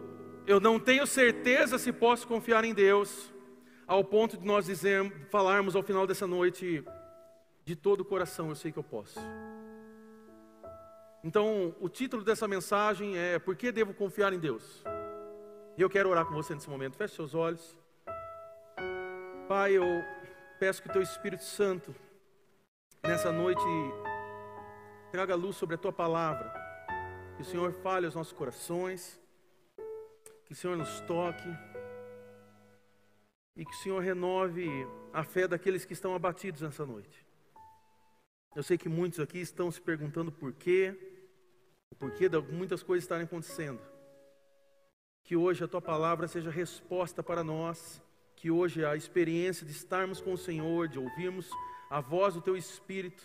eu 0.46 0.60
não 0.60 0.80
tenho 0.80 1.06
certeza 1.06 1.78
se 1.78 1.94
posso 1.94 2.28
confiar 2.28 2.66
em 2.66 2.74
Deus, 2.74 3.32
ao 3.88 4.04
ponto 4.04 4.38
de 4.38 4.46
nós 4.46 4.68
falarmos 5.30 5.76
ao 5.76 5.84
final 5.84 6.08
dessa 6.08 6.26
noite, 6.26 6.84
de 7.64 7.76
todo 7.76 8.02
o 8.02 8.06
coração 8.06 8.50
eu 8.50 8.56
sei 8.56 8.72
que 8.72 8.80
eu 8.80 8.84
posso. 8.84 9.20
Então, 11.24 11.76
o 11.80 11.88
título 11.88 12.24
dessa 12.24 12.48
mensagem 12.48 13.18
é 13.18 13.38
Por 13.38 13.56
que 13.56 13.72
devo 13.72 13.94
confiar 13.94 14.34
em 14.34 14.40
Deus? 14.40 14.84
E 15.78 15.82
eu 15.82 15.90
quero 15.90 16.10
orar 16.10 16.26
com 16.26 16.34
você 16.34 16.54
nesse 16.54 16.70
momento. 16.70 16.98
Feche 16.98 17.16
seus 17.16 17.34
olhos. 17.34 17.78
Pai, 19.48 19.74
eu 19.74 19.84
peço 20.60 20.82
que 20.82 20.90
o 20.90 20.92
teu 20.92 21.02
Espírito 21.02 21.44
Santo, 21.44 21.96
nessa 23.02 23.32
noite, 23.32 23.64
traga 25.12 25.34
luz 25.34 25.56
sobre 25.56 25.76
a 25.76 25.78
tua 25.78 25.94
palavra. 25.94 26.54
Que 27.36 27.42
o 27.42 27.46
Senhor 27.46 27.72
fale 27.72 28.06
aos 28.06 28.16
nossos 28.16 28.34
corações. 28.34 29.20
Que 30.46 30.52
o 30.52 30.56
Senhor 30.56 30.76
nos 30.76 31.00
toque. 31.02 31.50
E 33.56 33.66
que 33.66 33.72
o 33.72 33.78
Senhor 33.78 34.00
renove 34.00 34.68
a 35.14 35.24
fé 35.24 35.48
daqueles 35.48 35.86
que 35.86 35.94
estão 35.94 36.14
abatidos 36.14 36.62
nessa 36.62 36.86
noite. 36.86 37.26
Eu 38.54 38.64
sei 38.64 38.78
que 38.78 38.90
muitos 38.90 39.20
aqui 39.22 39.40
estão 39.40 39.72
se 39.72 39.80
perguntando 39.80 40.32
por 40.32 40.52
quê, 40.52 40.94
o 41.90 41.96
porquê 41.96 42.28
de 42.28 42.38
muitas 42.42 42.84
coisas 42.84 43.06
estarem 43.06 43.24
acontecendo. 43.24 43.80
Que 45.24 45.36
hoje 45.36 45.64
a 45.64 45.68
tua 45.68 45.82
palavra 45.82 46.28
seja 46.28 46.50
resposta 46.50 47.22
para 47.24 47.44
nós, 47.44 48.02
que 48.36 48.50
hoje 48.50 48.84
a 48.84 48.96
experiência 48.96 49.66
de 49.66 49.72
estarmos 49.72 50.20
com 50.20 50.34
o 50.34 50.38
Senhor, 50.38 50.88
de 50.88 51.00
ouvirmos 51.00 51.50
a 51.90 52.02
voz 52.02 52.34
do 52.34 52.42
teu 52.42 52.58
Espírito, 52.58 53.24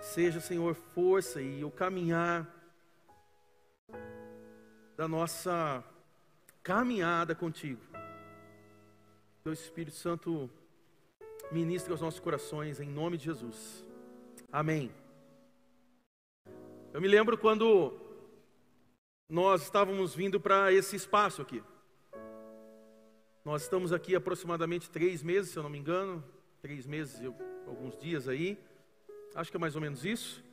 seja, 0.00 0.40
Senhor, 0.40 0.74
força 0.74 1.40
e 1.40 1.64
o 1.64 1.70
caminhar 1.70 2.48
da 4.96 5.08
nossa 5.08 5.82
caminhada 6.62 7.34
contigo. 7.34 7.80
Teu 9.42 9.52
Espírito 9.52 9.96
Santo 9.96 10.48
ministra 11.50 11.92
aos 11.92 12.00
nossos 12.00 12.20
corações 12.20 12.78
em 12.78 12.88
nome 12.88 13.16
de 13.16 13.24
Jesus. 13.24 13.84
Amém. 14.50 14.92
Eu 16.92 17.00
me 17.00 17.08
lembro 17.08 17.36
quando 17.38 17.98
nós 19.32 19.62
estávamos 19.62 20.14
vindo 20.14 20.38
para 20.38 20.70
esse 20.74 20.94
espaço 20.94 21.40
aqui. 21.40 21.64
Nós 23.42 23.62
estamos 23.62 23.90
aqui 23.90 24.14
aproximadamente 24.14 24.90
três 24.90 25.22
meses, 25.22 25.52
se 25.52 25.58
eu 25.58 25.62
não 25.62 25.70
me 25.70 25.78
engano, 25.78 26.22
três 26.60 26.86
meses 26.86 27.18
e 27.18 27.24
alguns 27.66 27.98
dias 27.98 28.28
aí, 28.28 28.58
acho 29.34 29.50
que 29.50 29.56
é 29.56 29.60
mais 29.60 29.74
ou 29.74 29.80
menos 29.80 30.04
isso. 30.04 30.44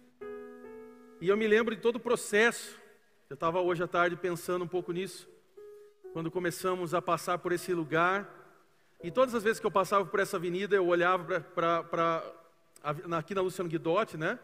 E 1.20 1.28
eu 1.28 1.36
me 1.36 1.46
lembro 1.46 1.76
de 1.76 1.82
todo 1.82 1.98
o 1.98 2.00
processo. 2.00 2.80
Eu 3.30 3.34
estava 3.34 3.60
hoje 3.60 3.84
à 3.84 3.88
tarde 3.88 4.16
pensando 4.16 4.64
um 4.64 4.68
pouco 4.68 4.94
nisso, 4.94 5.28
quando 6.14 6.32
começamos 6.32 6.94
a 6.94 7.02
passar 7.02 7.38
por 7.40 7.52
esse 7.52 7.74
lugar. 7.74 8.34
E 9.04 9.12
todas 9.12 9.36
as 9.36 9.44
vezes 9.44 9.60
que 9.60 9.68
eu 9.68 9.72
passava 9.72 10.06
por 10.06 10.22
essa 10.22 10.38
avenida, 10.38 10.78
eu 10.78 10.88
olhava 10.88 11.42
para 11.42 12.24
aqui 13.12 13.36
na 13.36 13.42
Luciano 13.42 13.70
Guidotti, 13.70 14.16
né? 14.16 14.40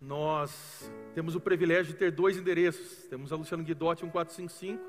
Nós 0.00 0.90
temos 1.14 1.34
o 1.34 1.40
privilégio 1.40 1.92
de 1.92 1.98
ter 1.98 2.10
dois 2.10 2.36
endereços. 2.36 3.06
Temos 3.08 3.32
a 3.32 3.36
Luciano 3.36 3.64
Guidotti 3.64 4.02
1455 4.04 4.82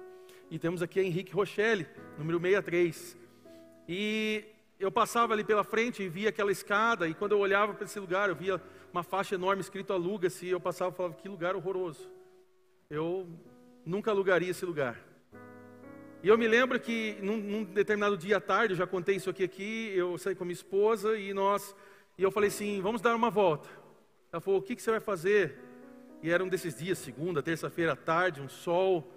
e 0.50 0.60
temos 0.60 0.82
aqui 0.82 1.00
a 1.00 1.04
Henrique 1.04 1.34
Rochelle, 1.34 1.88
número 2.18 2.40
63. 2.40 3.18
E 3.88 4.44
eu 4.80 4.92
passava 4.92 5.34
ali 5.34 5.44
pela 5.44 5.64
frente 5.64 6.04
e 6.04 6.10
via 6.10 6.30
aquela 6.30 6.52
escada, 6.52 7.08
e 7.08 7.14
quando 7.14 7.32
eu 7.32 7.40
olhava 7.40 7.74
para 7.74 7.86
esse 7.86 8.00
lugar, 8.00 8.30
eu 8.30 8.36
via 8.36 8.62
uma 8.92 9.04
faixa 9.04 9.36
enorme 9.36 9.62
escrito 9.62 9.92
aluga-se, 9.92 10.46
e 10.46 10.50
eu 10.50 10.60
passava 10.60 10.92
e 10.92 10.96
falava, 10.96 11.16
que 11.16 11.28
lugar 11.28 11.56
horroroso. 11.56 12.10
Eu 12.90 13.28
nunca 13.86 14.12
alugaria 14.12 14.52
esse 14.52 14.66
lugar. 14.66 15.00
E 16.22 16.28
eu 16.28 16.38
me 16.38 16.48
lembro 16.48 16.80
que 16.80 17.18
num, 17.22 17.38
num 17.38 17.64
determinado 17.64 18.18
dia 18.18 18.38
à 18.38 18.42
tarde, 18.42 18.74
eu 18.74 18.78
já 18.78 18.88
contei 18.88 19.16
isso 19.16 19.30
aqui 19.30 19.44
aqui, 19.44 19.92
eu 19.96 20.18
saí 20.18 20.36
com 20.36 20.44
a 20.44 20.48
minha 20.48 20.54
esposa 20.54 21.18
e 21.18 21.34
nós, 21.34 21.76
e 22.18 22.24
eu 22.24 22.32
falei 22.32 22.50
assim, 22.50 22.82
vamos 22.82 23.02
dar 23.02 23.16
uma 23.16 23.30
volta. 23.30 23.70
Ela 24.38 24.41
falou: 24.41 24.60
O 24.60 24.63
que, 24.63 24.75
que 24.75 24.82
você 24.84 24.91
vai 24.91 25.00
fazer? 25.00 25.58
E 26.22 26.29
era 26.29 26.44
um 26.44 26.48
desses 26.48 26.75
dias, 26.77 27.00
segunda, 27.00 27.41
terça-feira 27.41 27.94
à 27.94 27.96
tarde, 27.96 28.39
um 28.39 28.48
sol, 28.48 29.12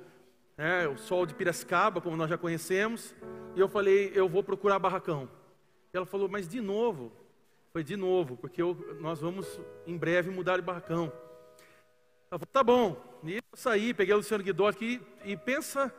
né, 0.56 0.88
o 0.88 0.96
sol 0.96 1.26
de 1.26 1.34
Piracicaba, 1.34 2.00
como 2.00 2.16
nós 2.16 2.30
já 2.30 2.38
conhecemos. 2.38 3.14
E 3.54 3.60
eu 3.60 3.68
falei: 3.68 4.12
Eu 4.14 4.30
vou 4.30 4.42
procurar 4.42 4.78
barracão. 4.78 5.28
E 5.92 5.96
ela 5.96 6.06
falou: 6.06 6.26
Mas 6.26 6.48
de 6.48 6.62
novo? 6.62 7.12
Foi 7.70 7.84
de 7.84 7.96
novo, 7.96 8.38
porque 8.38 8.62
eu, 8.62 8.96
nós 8.98 9.20
vamos 9.20 9.60
em 9.86 9.94
breve 9.94 10.30
mudar 10.30 10.56
de 10.56 10.62
barracão. 10.62 11.12
Ela 12.30 12.38
falou: 12.38 12.48
Tá 12.50 12.64
bom. 12.64 13.20
E 13.22 13.34
eu 13.34 13.42
saí, 13.52 13.92
peguei 13.92 14.14
o 14.14 14.18
Luciano 14.18 14.42
Guidó 14.42 14.68
aqui 14.68 15.02
e 15.22 15.36
pensa, 15.36 15.94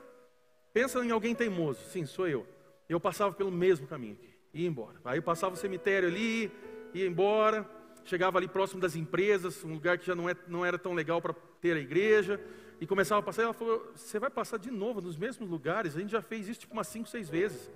pensa 0.74 1.06
em 1.06 1.12
alguém 1.12 1.36
teimoso. 1.36 1.80
Sim, 1.92 2.08
sou 2.08 2.28
eu. 2.28 2.48
Eu 2.90 3.00
passava 3.00 3.36
pelo 3.36 3.52
mesmo 3.52 3.86
caminho 3.86 4.14
aqui, 4.14 4.34
ia 4.52 4.68
embora. 4.68 5.00
Aí 5.06 5.20
eu 5.20 5.24
passava 5.24 5.54
o 5.54 5.58
cemitério 5.58 6.10
ali, 6.10 6.52
ia 6.92 7.06
embora 7.06 7.81
chegava 8.06 8.38
ali 8.38 8.48
próximo 8.48 8.82
das 8.82 8.96
empresas, 8.96 9.64
um 9.64 9.74
lugar 9.74 9.98
que 9.98 10.06
já 10.06 10.16
não, 10.16 10.30
é, 10.30 10.36
não 10.48 10.66
era 10.66 10.78
tão 10.78 10.94
legal 10.94 11.22
para 11.22 11.34
ter 11.60 11.76
a 11.76 11.80
igreja, 11.80 12.40
e 12.80 12.88
começava 12.88 13.20
a 13.20 13.24
passar, 13.24 13.44
ela 13.44 13.54
falou, 13.54 13.92
você 13.96 14.18
vai 14.18 14.30
passar 14.30 14.58
de 14.58 14.72
novo 14.72 15.02
nos 15.02 15.16
mesmos 15.16 15.48
lugares, 15.48 15.96
a 15.96 16.00
gente 16.00 16.12
já 16.12 16.22
fez 16.22 16.48
isso 16.48 16.62
tipo 16.62 16.74
umas 16.74 16.88
cinco, 16.88 17.08
seis 17.08 17.30
vezes. 17.30 17.70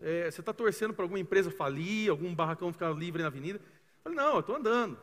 É, 0.00 0.30
você 0.30 0.40
está 0.40 0.52
torcendo 0.52 0.94
para 0.94 1.04
alguma 1.04 1.20
empresa 1.20 1.50
falir, 1.50 2.10
algum 2.10 2.34
barracão 2.34 2.72
ficar 2.72 2.90
livre 2.92 3.20
na 3.20 3.28
avenida? 3.28 3.58
Eu 3.58 4.02
falei, 4.02 4.16
não, 4.16 4.34
eu 4.34 4.40
estou 4.40 4.56
andando. 4.56 4.98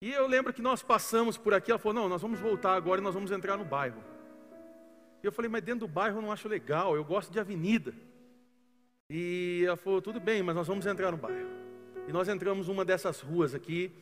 E 0.00 0.12
eu 0.12 0.28
lembro 0.28 0.52
que 0.52 0.62
nós 0.62 0.82
passamos 0.82 1.36
por 1.36 1.52
aqui, 1.54 1.72
ela 1.72 1.78
falou, 1.78 2.02
não, 2.02 2.08
nós 2.08 2.22
vamos 2.22 2.38
voltar 2.38 2.74
agora 2.74 3.00
e 3.00 3.04
nós 3.04 3.14
vamos 3.14 3.32
entrar 3.32 3.56
no 3.56 3.64
bairro. 3.64 4.02
E 5.22 5.26
eu 5.26 5.32
falei, 5.32 5.48
mas 5.48 5.62
dentro 5.62 5.86
do 5.86 5.92
bairro 5.92 6.18
eu 6.18 6.22
não 6.22 6.32
acho 6.32 6.48
legal, 6.48 6.94
eu 6.94 7.04
gosto 7.04 7.32
de 7.32 7.40
avenida. 7.40 7.92
E 9.10 9.64
ela 9.66 9.76
falou, 9.76 10.00
tudo 10.00 10.20
bem, 10.20 10.42
mas 10.42 10.54
nós 10.54 10.66
vamos 10.66 10.86
entrar 10.86 11.10
no 11.10 11.16
bairro. 11.16 11.61
E 12.08 12.12
nós 12.12 12.28
entramos 12.28 12.68
numa 12.68 12.84
dessas 12.84 13.20
ruas 13.20 13.54
aqui. 13.54 13.92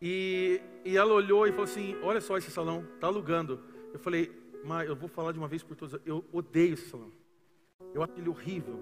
E, 0.00 0.60
e 0.84 0.96
ela 0.96 1.12
olhou 1.12 1.46
e 1.46 1.50
falou 1.50 1.64
assim: 1.64 1.96
Olha 2.02 2.20
só 2.20 2.36
esse 2.36 2.50
salão, 2.50 2.86
está 2.94 3.06
alugando. 3.06 3.62
Eu 3.92 3.98
falei, 3.98 4.30
mas 4.64 4.88
eu 4.88 4.96
vou 4.96 5.08
falar 5.08 5.32
de 5.32 5.38
uma 5.38 5.48
vez 5.48 5.62
por 5.62 5.76
todas. 5.76 6.00
Eu 6.04 6.24
odeio 6.32 6.74
esse 6.74 6.88
salão. 6.88 7.10
Eu 7.94 8.02
acho 8.02 8.12
ele 8.16 8.28
horrível. 8.28 8.78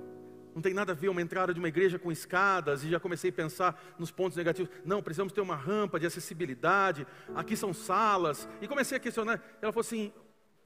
Não 0.55 0.63
tem 0.63 0.75
nada 0.75 0.93
a 0.93 0.95
ver 0.95 1.09
uma 1.09 1.23
entrada 1.23 1.55
de 1.55 1.61
uma 1.61 1.69
igreja 1.69 1.99
com 1.99 2.11
escadas 2.11 2.83
e 2.83 2.91
já 2.91 2.99
comecei 2.99 3.31
a 3.31 3.33
pensar 3.33 3.81
nos 3.99 4.11
pontos 4.11 4.37
negativos. 4.37 4.75
Não, 4.85 5.03
precisamos 5.03 5.33
ter 5.33 5.41
uma 5.41 5.55
rampa 5.55 6.01
de 6.01 6.07
acessibilidade. 6.07 7.07
Aqui 7.35 7.57
são 7.57 7.73
salas. 7.73 8.49
E 8.61 8.67
comecei 8.67 8.97
a 8.97 9.01
questionar. 9.01 9.41
Ela 9.63 9.73
falou 9.73 9.83
assim: 9.83 10.13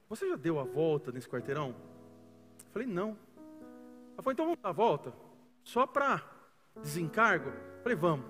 Você 0.09 0.27
já 0.27 0.35
deu 0.35 0.59
a 0.59 0.63
volta 0.63 1.11
nesse 1.11 1.29
quarteirão? 1.29 1.75
Eu 2.65 2.71
falei: 2.71 2.87
Não. 2.87 3.09
Ela 4.13 4.23
falou: 4.23 4.31
Então 4.31 4.45
vamos 4.45 4.59
dar 4.61 4.69
a 4.69 4.73
volta. 4.73 5.13
Só 5.63 5.85
para 5.85 6.32
desencargo? 6.81 7.51
Falei, 7.81 7.97
vamos. 7.97 8.25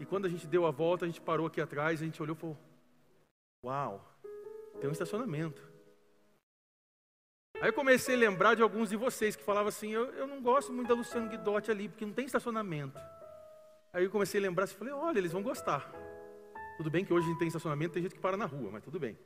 E 0.00 0.04
quando 0.04 0.26
a 0.26 0.28
gente 0.28 0.46
deu 0.46 0.66
a 0.66 0.70
volta, 0.70 1.04
a 1.04 1.08
gente 1.08 1.20
parou 1.20 1.46
aqui 1.46 1.60
atrás, 1.60 2.00
a 2.00 2.04
gente 2.04 2.20
olhou 2.22 2.36
e 2.36 2.38
falou: 2.38 2.58
Uau, 3.64 4.04
tem 4.80 4.88
um 4.88 4.92
estacionamento. 4.92 5.62
Aí 7.60 7.68
eu 7.68 7.72
comecei 7.72 8.14
a 8.14 8.18
lembrar 8.18 8.54
de 8.54 8.62
alguns 8.62 8.90
de 8.90 8.96
vocês 8.96 9.36
que 9.36 9.42
falavam 9.42 9.68
assim: 9.68 9.90
eu, 9.90 10.06
eu 10.14 10.26
não 10.26 10.42
gosto 10.42 10.72
muito 10.72 10.88
da 10.88 10.94
Luciano 10.94 11.30
Guidotti 11.30 11.70
ali, 11.70 11.88
porque 11.88 12.04
não 12.04 12.12
tem 12.12 12.26
estacionamento. 12.26 12.98
Aí 13.92 14.04
eu 14.04 14.10
comecei 14.10 14.40
a 14.40 14.42
lembrar 14.42 14.64
assim: 14.64 14.74
falei, 14.76 14.92
olha, 14.92 15.18
eles 15.18 15.32
vão 15.32 15.42
gostar. 15.42 15.90
Tudo 16.76 16.90
bem 16.90 17.04
que 17.04 17.12
hoje 17.12 17.26
a 17.26 17.28
gente 17.30 17.38
tem 17.38 17.48
estacionamento, 17.48 17.94
tem 17.94 18.02
gente 18.02 18.14
que 18.14 18.20
para 18.20 18.36
na 18.36 18.46
rua, 18.46 18.70
mas 18.72 18.82
tudo 18.82 18.98
bem. 18.98 19.16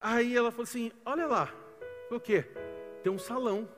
Aí 0.00 0.36
ela 0.36 0.50
falou 0.50 0.64
assim: 0.64 0.92
olha 1.04 1.26
lá, 1.26 1.52
o 2.10 2.20
quê? 2.20 2.44
Tem 3.02 3.12
um 3.12 3.18
salão. 3.18 3.68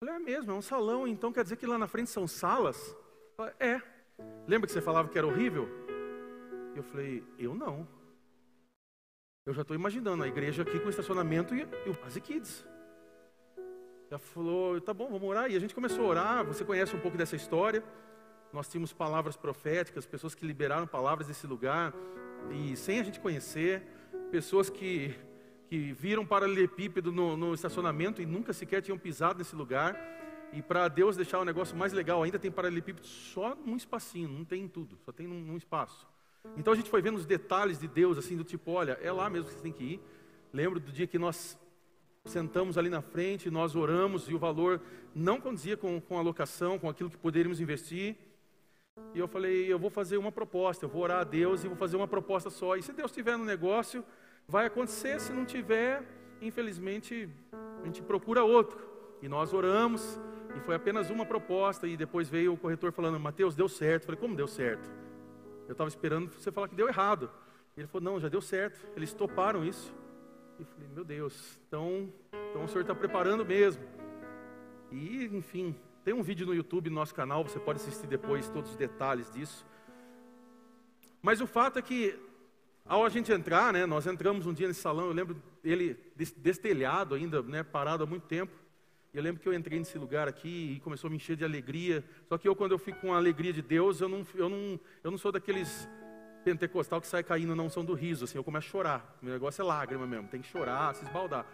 Falei, 0.00 0.14
é 0.14 0.18
mesmo, 0.18 0.52
é 0.52 0.54
um 0.54 0.62
salão, 0.62 1.08
então 1.08 1.32
quer 1.32 1.42
dizer 1.42 1.56
que 1.56 1.66
lá 1.66 1.76
na 1.76 1.88
frente 1.88 2.10
são 2.10 2.26
salas? 2.26 2.96
Falei, 3.36 3.54
é. 3.58 3.82
Lembra 4.46 4.66
que 4.66 4.72
você 4.72 4.80
falava 4.80 5.08
que 5.08 5.18
era 5.18 5.26
horrível? 5.26 5.68
Eu 6.74 6.82
falei, 6.84 7.24
eu 7.38 7.54
não. 7.54 7.86
Eu 9.44 9.52
já 9.52 9.62
estou 9.62 9.74
imaginando 9.74 10.22
a 10.22 10.28
igreja 10.28 10.62
aqui 10.62 10.78
com 10.78 10.88
estacionamento 10.88 11.54
e, 11.54 11.62
e 11.86 11.90
o 11.90 11.94
Base 11.94 12.20
Kids. 12.20 12.64
Já 14.10 14.18
falou, 14.18 14.80
tá 14.80 14.94
bom, 14.94 15.08
vamos 15.08 15.28
orar. 15.28 15.50
E 15.50 15.56
a 15.56 15.58
gente 15.58 15.74
começou 15.74 16.04
a 16.04 16.08
orar. 16.08 16.44
Você 16.44 16.64
conhece 16.64 16.94
um 16.94 17.00
pouco 17.00 17.16
dessa 17.16 17.34
história. 17.34 17.82
Nós 18.52 18.68
tínhamos 18.68 18.92
palavras 18.92 19.36
proféticas, 19.36 20.06
pessoas 20.06 20.34
que 20.34 20.46
liberaram 20.46 20.86
palavras 20.86 21.26
desse 21.26 21.46
lugar, 21.46 21.92
e 22.50 22.76
sem 22.76 22.98
a 22.98 23.02
gente 23.02 23.20
conhecer, 23.20 23.82
pessoas 24.30 24.70
que, 24.70 25.14
que 25.68 25.92
viram 25.92 26.24
paralelepípedo 26.24 27.12
no, 27.12 27.36
no 27.36 27.54
estacionamento 27.54 28.22
e 28.22 28.26
nunca 28.26 28.52
sequer 28.52 28.80
tinham 28.80 28.98
pisado 28.98 29.38
nesse 29.38 29.54
lugar. 29.54 29.96
E 30.52 30.62
para 30.62 30.88
Deus 30.88 31.14
deixar 31.14 31.38
o 31.38 31.44
negócio 31.44 31.76
mais 31.76 31.92
legal, 31.92 32.22
ainda 32.22 32.38
tem 32.38 32.50
paralelepípedo 32.50 33.06
só 33.06 33.54
num 33.54 33.76
espacinho, 33.76 34.28
não 34.28 34.44
tem 34.44 34.62
em 34.62 34.68
tudo, 34.68 34.98
só 35.04 35.12
tem 35.12 35.26
num, 35.26 35.40
num 35.40 35.56
espaço. 35.58 36.06
Então 36.56 36.72
a 36.72 36.76
gente 36.76 36.88
foi 36.88 37.02
vendo 37.02 37.16
os 37.16 37.26
detalhes 37.26 37.78
de 37.78 37.86
Deus, 37.86 38.16
assim, 38.16 38.36
do 38.36 38.44
tipo, 38.44 38.70
olha, 38.70 38.98
é 39.02 39.12
lá 39.12 39.28
mesmo 39.28 39.48
que 39.48 39.54
você 39.54 39.60
tem 39.60 39.72
que 39.72 39.84
ir. 39.84 40.00
Lembro 40.52 40.80
do 40.80 40.90
dia 40.90 41.06
que 41.06 41.18
nós 41.18 41.58
sentamos 42.24 42.78
ali 42.78 42.88
na 42.88 43.02
frente, 43.02 43.50
nós 43.50 43.76
oramos 43.76 44.28
e 44.28 44.34
o 44.34 44.38
valor 44.38 44.80
não 45.14 45.40
condizia 45.40 45.76
com, 45.76 46.00
com 46.00 46.18
a 46.18 46.22
locação, 46.22 46.78
com 46.78 46.88
aquilo 46.88 47.10
que 47.10 47.18
poderíamos 47.18 47.60
investir. 47.60 48.16
E 49.14 49.18
eu 49.18 49.28
falei, 49.28 49.70
eu 49.70 49.78
vou 49.78 49.90
fazer 49.90 50.16
uma 50.16 50.32
proposta, 50.32 50.86
eu 50.86 50.88
vou 50.88 51.02
orar 51.02 51.20
a 51.20 51.24
Deus 51.24 51.62
e 51.62 51.68
vou 51.68 51.76
fazer 51.76 51.96
uma 51.96 52.08
proposta 52.08 52.48
só. 52.48 52.76
E 52.76 52.82
se 52.82 52.92
Deus 52.92 53.12
tiver 53.12 53.36
no 53.36 53.44
negócio, 53.44 54.04
vai 54.48 54.66
acontecer. 54.66 55.20
Se 55.20 55.32
não 55.32 55.44
tiver, 55.44 56.02
infelizmente, 56.40 57.28
a 57.52 57.86
gente 57.86 58.02
procura 58.02 58.42
outro. 58.42 58.78
E 59.20 59.28
nós 59.28 59.52
oramos, 59.52 60.18
e 60.56 60.60
foi 60.60 60.74
apenas 60.74 61.10
uma 61.10 61.26
proposta. 61.26 61.86
E 61.86 61.96
depois 61.96 62.28
veio 62.28 62.54
o 62.54 62.56
corretor 62.56 62.90
falando, 62.90 63.20
Mateus, 63.20 63.54
deu 63.54 63.68
certo. 63.68 64.02
Eu 64.02 64.06
falei, 64.06 64.20
como 64.20 64.34
deu 64.34 64.48
certo? 64.48 64.90
Eu 65.66 65.72
estava 65.72 65.88
esperando 65.88 66.32
você 66.32 66.50
falar 66.50 66.68
que 66.68 66.74
deu 66.74 66.88
errado. 66.88 67.30
Ele 67.76 67.86
falou, 67.86 68.12
não, 68.12 68.20
já 68.20 68.28
deu 68.28 68.40
certo. 68.40 68.80
Eles 68.96 69.12
toparam 69.12 69.64
isso. 69.64 69.94
E 70.58 70.64
falei, 70.64 70.88
meu 70.92 71.04
Deus, 71.04 71.56
então, 71.68 72.12
então 72.50 72.64
o 72.64 72.68
senhor 72.68 72.80
está 72.80 72.94
preparando 72.94 73.44
mesmo. 73.44 73.82
E, 74.90 75.24
enfim, 75.26 75.76
tem 76.04 76.14
um 76.14 76.22
vídeo 76.22 76.46
no 76.46 76.54
YouTube 76.54 76.90
no 76.90 76.96
nosso 76.96 77.14
canal, 77.14 77.44
você 77.44 77.60
pode 77.60 77.80
assistir 77.80 78.06
depois 78.06 78.48
todos 78.48 78.70
os 78.70 78.76
detalhes 78.76 79.30
disso. 79.30 79.64
Mas 81.22 81.40
o 81.40 81.46
fato 81.46 81.78
é 81.78 81.82
que, 81.82 82.18
ao 82.88 83.04
a 83.04 83.08
gente 83.08 83.30
entrar, 83.30 83.72
né, 83.72 83.84
nós 83.86 84.06
entramos 84.06 84.46
um 84.46 84.52
dia 84.52 84.66
nesse 84.66 84.80
salão, 84.80 85.06
eu 85.06 85.12
lembro 85.12 85.36
ele 85.62 85.96
destelhado 86.36 87.14
ainda, 87.14 87.42
né, 87.42 87.62
parado 87.62 88.02
há 88.02 88.06
muito 88.06 88.26
tempo. 88.26 88.52
Eu 89.12 89.22
lembro 89.22 89.40
que 89.40 89.48
eu 89.48 89.54
entrei 89.54 89.78
nesse 89.78 89.98
lugar 89.98 90.28
aqui 90.28 90.74
e 90.76 90.80
começou 90.80 91.08
a 91.08 91.10
me 91.10 91.16
encher 91.16 91.36
de 91.36 91.44
alegria. 91.44 92.04
Só 92.28 92.36
que 92.36 92.46
eu, 92.46 92.54
quando 92.54 92.72
eu 92.72 92.78
fico 92.78 93.00
com 93.00 93.14
a 93.14 93.16
alegria 93.16 93.52
de 93.52 93.62
Deus, 93.62 94.00
eu 94.00 94.08
não, 94.08 94.26
eu 94.34 94.48
não, 94.48 94.80
eu 95.02 95.10
não 95.10 95.18
sou 95.18 95.32
daqueles 95.32 95.88
pentecostal 96.44 97.00
que 97.00 97.06
sai 97.06 97.22
caindo 97.22 97.56
na 97.56 97.62
unção 97.62 97.84
do 97.84 97.94
riso. 97.94 98.24
Assim, 98.24 98.36
eu 98.38 98.44
começo 98.44 98.68
a 98.68 98.70
chorar. 98.70 99.18
Meu 99.22 99.32
negócio 99.32 99.62
é 99.62 99.64
lágrima 99.64 100.06
mesmo, 100.06 100.28
tem 100.28 100.40
que 100.40 100.48
chorar, 100.48 100.94
se 100.94 101.04
esbaldar. 101.04 101.46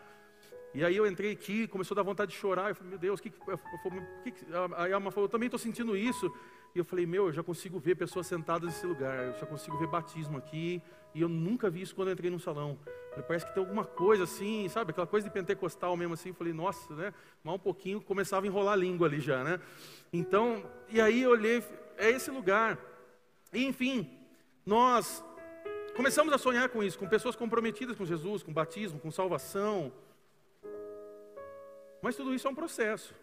E 0.75 0.85
aí 0.85 0.97
eu 0.97 1.07
entrei 1.07 1.31
aqui, 1.31 1.69
começou 1.69 1.95
a 1.95 1.97
dar 1.97 2.03
vontade 2.03 2.33
de 2.33 2.37
chorar. 2.37 2.71
Eu 2.71 2.75
falei, 2.75 2.91
meu 2.91 2.99
Deus, 2.99 3.21
que, 3.21 3.31
que, 3.31 3.38
que, 4.25 4.31
que 4.33 4.47
aí 4.77 4.92
a 4.92 4.97
Alma 4.97 5.12
falou, 5.12 5.27
eu 5.27 5.31
também 5.31 5.47
estou 5.47 5.59
sentindo 5.59 5.97
isso. 5.97 6.33
E 6.74 6.78
eu 6.78 6.84
falei, 6.84 7.06
meu, 7.06 7.26
eu 7.26 7.32
já 7.32 7.42
consigo 7.42 7.78
ver 7.78 7.94
pessoas 7.94 8.26
sentadas 8.26 8.68
nesse 8.68 8.84
lugar, 8.84 9.24
eu 9.26 9.38
já 9.38 9.46
consigo 9.46 9.76
ver 9.78 9.87
batismo 9.87 10.37
aqui. 10.37 10.82
E 11.14 11.20
eu 11.20 11.28
nunca 11.28 11.70
vi 11.70 11.82
isso 11.82 11.94
quando 11.94 12.10
entrei 12.10 12.30
num 12.30 12.38
salão. 12.38 12.76
Falei, 13.10 13.24
parece 13.26 13.46
que 13.46 13.54
tem 13.54 13.62
alguma 13.62 13.84
coisa 13.84 14.24
assim, 14.24 14.68
sabe? 14.68 14.90
Aquela 14.90 15.06
coisa 15.06 15.28
de 15.28 15.32
pentecostal 15.32 15.96
mesmo 15.96 16.14
assim. 16.14 16.30
Eu 16.30 16.34
falei, 16.34 16.52
nossa, 16.52 16.92
né? 16.94 17.14
Mal 17.44 17.54
um 17.54 17.58
pouquinho 17.58 18.00
começava 18.00 18.44
a 18.44 18.48
enrolar 18.48 18.72
a 18.72 18.76
língua 18.76 19.06
ali 19.06 19.20
já, 19.20 19.44
né? 19.44 19.60
Então, 20.12 20.64
e 20.88 21.00
aí 21.00 21.22
eu 21.22 21.30
olhei, 21.30 21.62
é 21.96 22.10
esse 22.10 22.30
lugar. 22.30 22.76
E 23.52 23.64
enfim, 23.64 24.10
nós 24.66 25.24
começamos 25.94 26.34
a 26.34 26.38
sonhar 26.38 26.68
com 26.70 26.82
isso, 26.82 26.98
com 26.98 27.06
pessoas 27.06 27.37
comprometidas 27.37 27.96
com 27.96 28.04
Jesus, 28.04 28.42
com 28.42 28.52
batismo, 28.52 28.98
com 28.98 29.12
salvação 29.12 29.92
mas 32.04 32.16
tudo 32.16 32.34
isso 32.34 32.46
é 32.46 32.50
um 32.50 32.54
processo. 32.54 33.14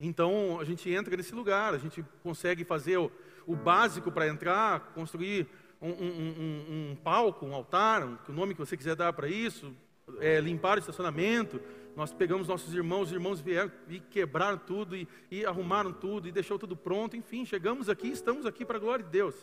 Então 0.00 0.58
a 0.58 0.64
gente 0.64 0.90
entra 0.90 1.14
nesse 1.16 1.34
lugar, 1.34 1.74
a 1.74 1.78
gente 1.78 2.02
consegue 2.22 2.64
fazer 2.64 2.96
o, 2.96 3.12
o 3.46 3.54
básico 3.54 4.10
para 4.10 4.26
entrar, 4.26 4.92
construir 4.94 5.46
um, 5.80 5.88
um, 5.88 5.92
um, 5.92 6.90
um, 6.90 6.96
palco, 6.96 7.44
um 7.44 7.54
altar, 7.54 8.02
o 8.28 8.32
nome 8.32 8.54
que 8.54 8.60
você 8.60 8.76
quiser 8.76 8.96
dar 8.96 9.12
para 9.12 9.28
isso, 9.28 9.74
é, 10.18 10.40
limpar 10.40 10.76
o 10.76 10.80
estacionamento. 10.80 11.60
Nós 11.96 12.12
pegamos 12.12 12.48
nossos 12.48 12.72
irmãos, 12.74 13.08
os 13.08 13.12
irmãos 13.12 13.40
vieram 13.40 13.70
e 13.88 14.00
quebraram 14.00 14.58
tudo, 14.58 14.96
e, 14.96 15.06
e 15.30 15.44
arrumaram 15.44 15.92
tudo, 15.92 16.28
e 16.28 16.32
deixou 16.32 16.58
tudo 16.58 16.76
pronto. 16.76 17.16
Enfim, 17.16 17.44
chegamos 17.44 17.88
aqui, 17.88 18.08
estamos 18.08 18.46
aqui 18.46 18.64
para 18.64 18.76
a 18.76 18.80
glória 18.80 19.04
de 19.04 19.10
Deus. 19.10 19.34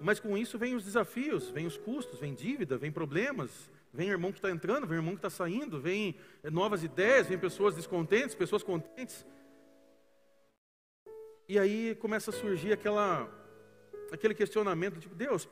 Mas 0.00 0.20
com 0.20 0.36
isso 0.36 0.58
vem 0.58 0.74
os 0.74 0.84
desafios, 0.84 1.50
vem 1.50 1.66
os 1.66 1.76
custos, 1.76 2.20
vem 2.20 2.34
dívida, 2.34 2.76
vem 2.76 2.92
problemas, 2.92 3.70
Vem 3.92 4.08
irmão 4.08 4.30
que 4.30 4.38
está 4.38 4.50
entrando, 4.50 4.86
vem 4.86 4.98
irmão 4.98 5.14
que 5.14 5.18
está 5.18 5.30
saindo, 5.30 5.80
vem 5.80 6.18
eh, 6.42 6.50
novas 6.50 6.84
ideias, 6.84 7.26
vem 7.26 7.38
pessoas 7.38 7.74
descontentes, 7.74 8.34
pessoas 8.34 8.62
contentes. 8.62 9.26
E 11.48 11.58
aí 11.58 11.94
começa 11.94 12.30
a 12.30 12.34
surgir 12.34 12.72
aquela, 12.72 13.26
aquele 14.12 14.34
questionamento, 14.34 15.00
tipo, 15.00 15.14
Deus, 15.14 15.48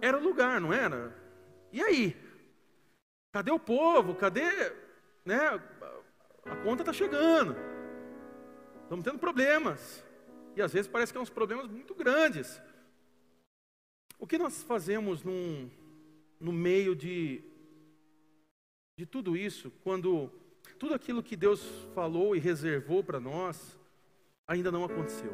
era 0.00 0.18
o 0.18 0.22
lugar, 0.22 0.60
não 0.60 0.72
era? 0.72 1.16
E 1.72 1.82
aí? 1.82 2.16
Cadê 3.32 3.50
o 3.50 3.58
povo? 3.58 4.14
Cadê, 4.14 4.72
né? 5.24 5.38
A 6.44 6.56
conta 6.56 6.82
está 6.82 6.92
chegando. 6.92 7.56
Estamos 8.82 9.04
tendo 9.04 9.18
problemas. 9.18 10.04
E 10.56 10.60
às 10.60 10.72
vezes 10.72 10.90
parece 10.90 11.12
que 11.12 11.18
é 11.18 11.20
uns 11.20 11.30
problemas 11.30 11.68
muito 11.68 11.94
grandes. 11.94 12.60
O 14.18 14.26
que 14.26 14.36
nós 14.36 14.62
fazemos 14.62 15.22
num, 15.22 15.70
no 16.40 16.52
meio 16.52 16.96
de, 16.96 17.42
de 18.96 19.04
tudo 19.04 19.36
isso, 19.36 19.70
quando 19.84 20.32
tudo 20.78 20.94
aquilo 20.94 21.22
que 21.22 21.36
Deus 21.36 21.62
falou 21.94 22.34
e 22.34 22.38
reservou 22.38 23.04
para 23.04 23.20
nós 23.20 23.78
ainda 24.48 24.72
não 24.72 24.84
aconteceu. 24.84 25.32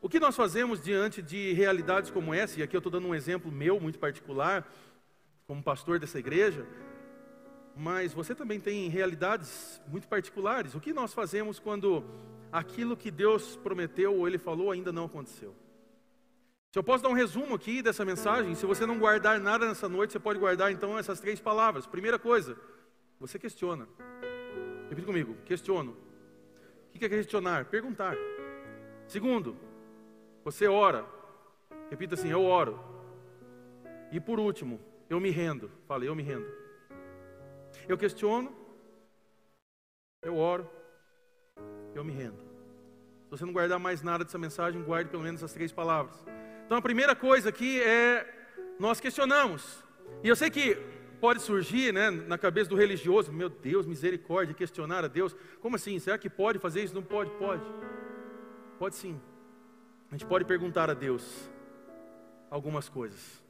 O 0.00 0.08
que 0.08 0.18
nós 0.18 0.34
fazemos 0.34 0.82
diante 0.82 1.22
de 1.22 1.52
realidades 1.52 2.10
como 2.10 2.34
essa, 2.34 2.58
e 2.58 2.62
aqui 2.62 2.74
eu 2.74 2.78
estou 2.78 2.90
dando 2.90 3.06
um 3.06 3.14
exemplo 3.14 3.52
meu 3.52 3.78
muito 3.78 3.98
particular, 3.98 4.66
como 5.46 5.62
pastor 5.62 5.98
dessa 5.98 6.18
igreja, 6.18 6.66
mas 7.76 8.12
você 8.12 8.34
também 8.34 8.58
tem 8.58 8.88
realidades 8.88 9.80
muito 9.86 10.08
particulares. 10.08 10.74
O 10.74 10.80
que 10.80 10.92
nós 10.92 11.14
fazemos 11.14 11.58
quando 11.58 12.04
aquilo 12.50 12.96
que 12.96 13.10
Deus 13.10 13.56
prometeu 13.56 14.16
ou 14.16 14.26
Ele 14.26 14.38
falou 14.38 14.70
ainda 14.70 14.90
não 14.90 15.04
aconteceu? 15.04 15.54
Se 16.72 16.78
eu 16.78 16.82
posso 16.82 17.04
dar 17.04 17.10
um 17.10 17.12
resumo 17.12 17.54
aqui 17.54 17.82
dessa 17.82 18.02
mensagem, 18.02 18.54
se 18.54 18.64
você 18.64 18.86
não 18.86 18.98
guardar 18.98 19.38
nada 19.38 19.66
nessa 19.66 19.90
noite, 19.90 20.14
você 20.14 20.18
pode 20.18 20.38
guardar 20.38 20.72
então 20.72 20.98
essas 20.98 21.20
três 21.20 21.38
palavras. 21.38 21.86
Primeira 21.86 22.18
coisa, 22.18 22.56
você 23.20 23.38
questiona. 23.38 23.86
Repita 24.88 25.06
comigo, 25.06 25.36
questiono. 25.44 25.94
O 26.94 26.98
que 26.98 27.04
é 27.04 27.10
questionar? 27.10 27.66
Perguntar. 27.66 28.16
Segundo, 29.06 29.54
você 30.42 30.66
ora. 30.66 31.04
Repita 31.90 32.14
assim, 32.14 32.30
eu 32.30 32.42
oro. 32.42 32.80
E 34.10 34.18
por 34.18 34.40
último, 34.40 34.80
eu 35.10 35.20
me 35.20 35.28
rendo. 35.28 35.70
Fale, 35.86 36.06
eu 36.06 36.14
me 36.14 36.22
rendo. 36.22 36.46
Eu 37.86 37.98
questiono, 37.98 38.50
eu 40.22 40.38
oro, 40.38 40.66
eu 41.94 42.02
me 42.02 42.12
rendo. 42.14 42.42
Se 43.24 43.30
você 43.30 43.44
não 43.44 43.52
guardar 43.52 43.78
mais 43.78 44.00
nada 44.00 44.24
dessa 44.24 44.38
mensagem, 44.38 44.82
guarde 44.82 45.10
pelo 45.10 45.22
menos 45.22 45.40
essas 45.42 45.52
três 45.52 45.70
palavras. 45.70 46.16
Então 46.66 46.78
a 46.78 46.82
primeira 46.82 47.14
coisa 47.14 47.48
aqui 47.48 47.80
é 47.80 48.26
nós 48.78 49.00
questionamos. 49.00 49.82
E 50.22 50.28
eu 50.28 50.36
sei 50.36 50.50
que 50.50 50.76
pode 51.20 51.40
surgir 51.40 51.92
né, 51.92 52.10
na 52.10 52.36
cabeça 52.36 52.68
do 52.68 52.74
religioso, 52.74 53.32
meu 53.32 53.48
Deus, 53.48 53.86
misericórdia, 53.86 54.54
questionar 54.54 55.04
a 55.04 55.08
Deus. 55.08 55.36
Como 55.60 55.76
assim? 55.76 55.98
Será 56.00 56.18
que 56.18 56.28
pode 56.28 56.58
fazer 56.58 56.82
isso? 56.82 56.94
Não 56.94 57.02
pode? 57.02 57.30
Pode. 57.32 57.62
Pode 58.76 58.96
sim. 58.96 59.20
A 60.10 60.14
gente 60.14 60.26
pode 60.26 60.44
perguntar 60.44 60.90
a 60.90 60.94
Deus 60.94 61.48
algumas 62.50 62.88
coisas. 62.88 63.40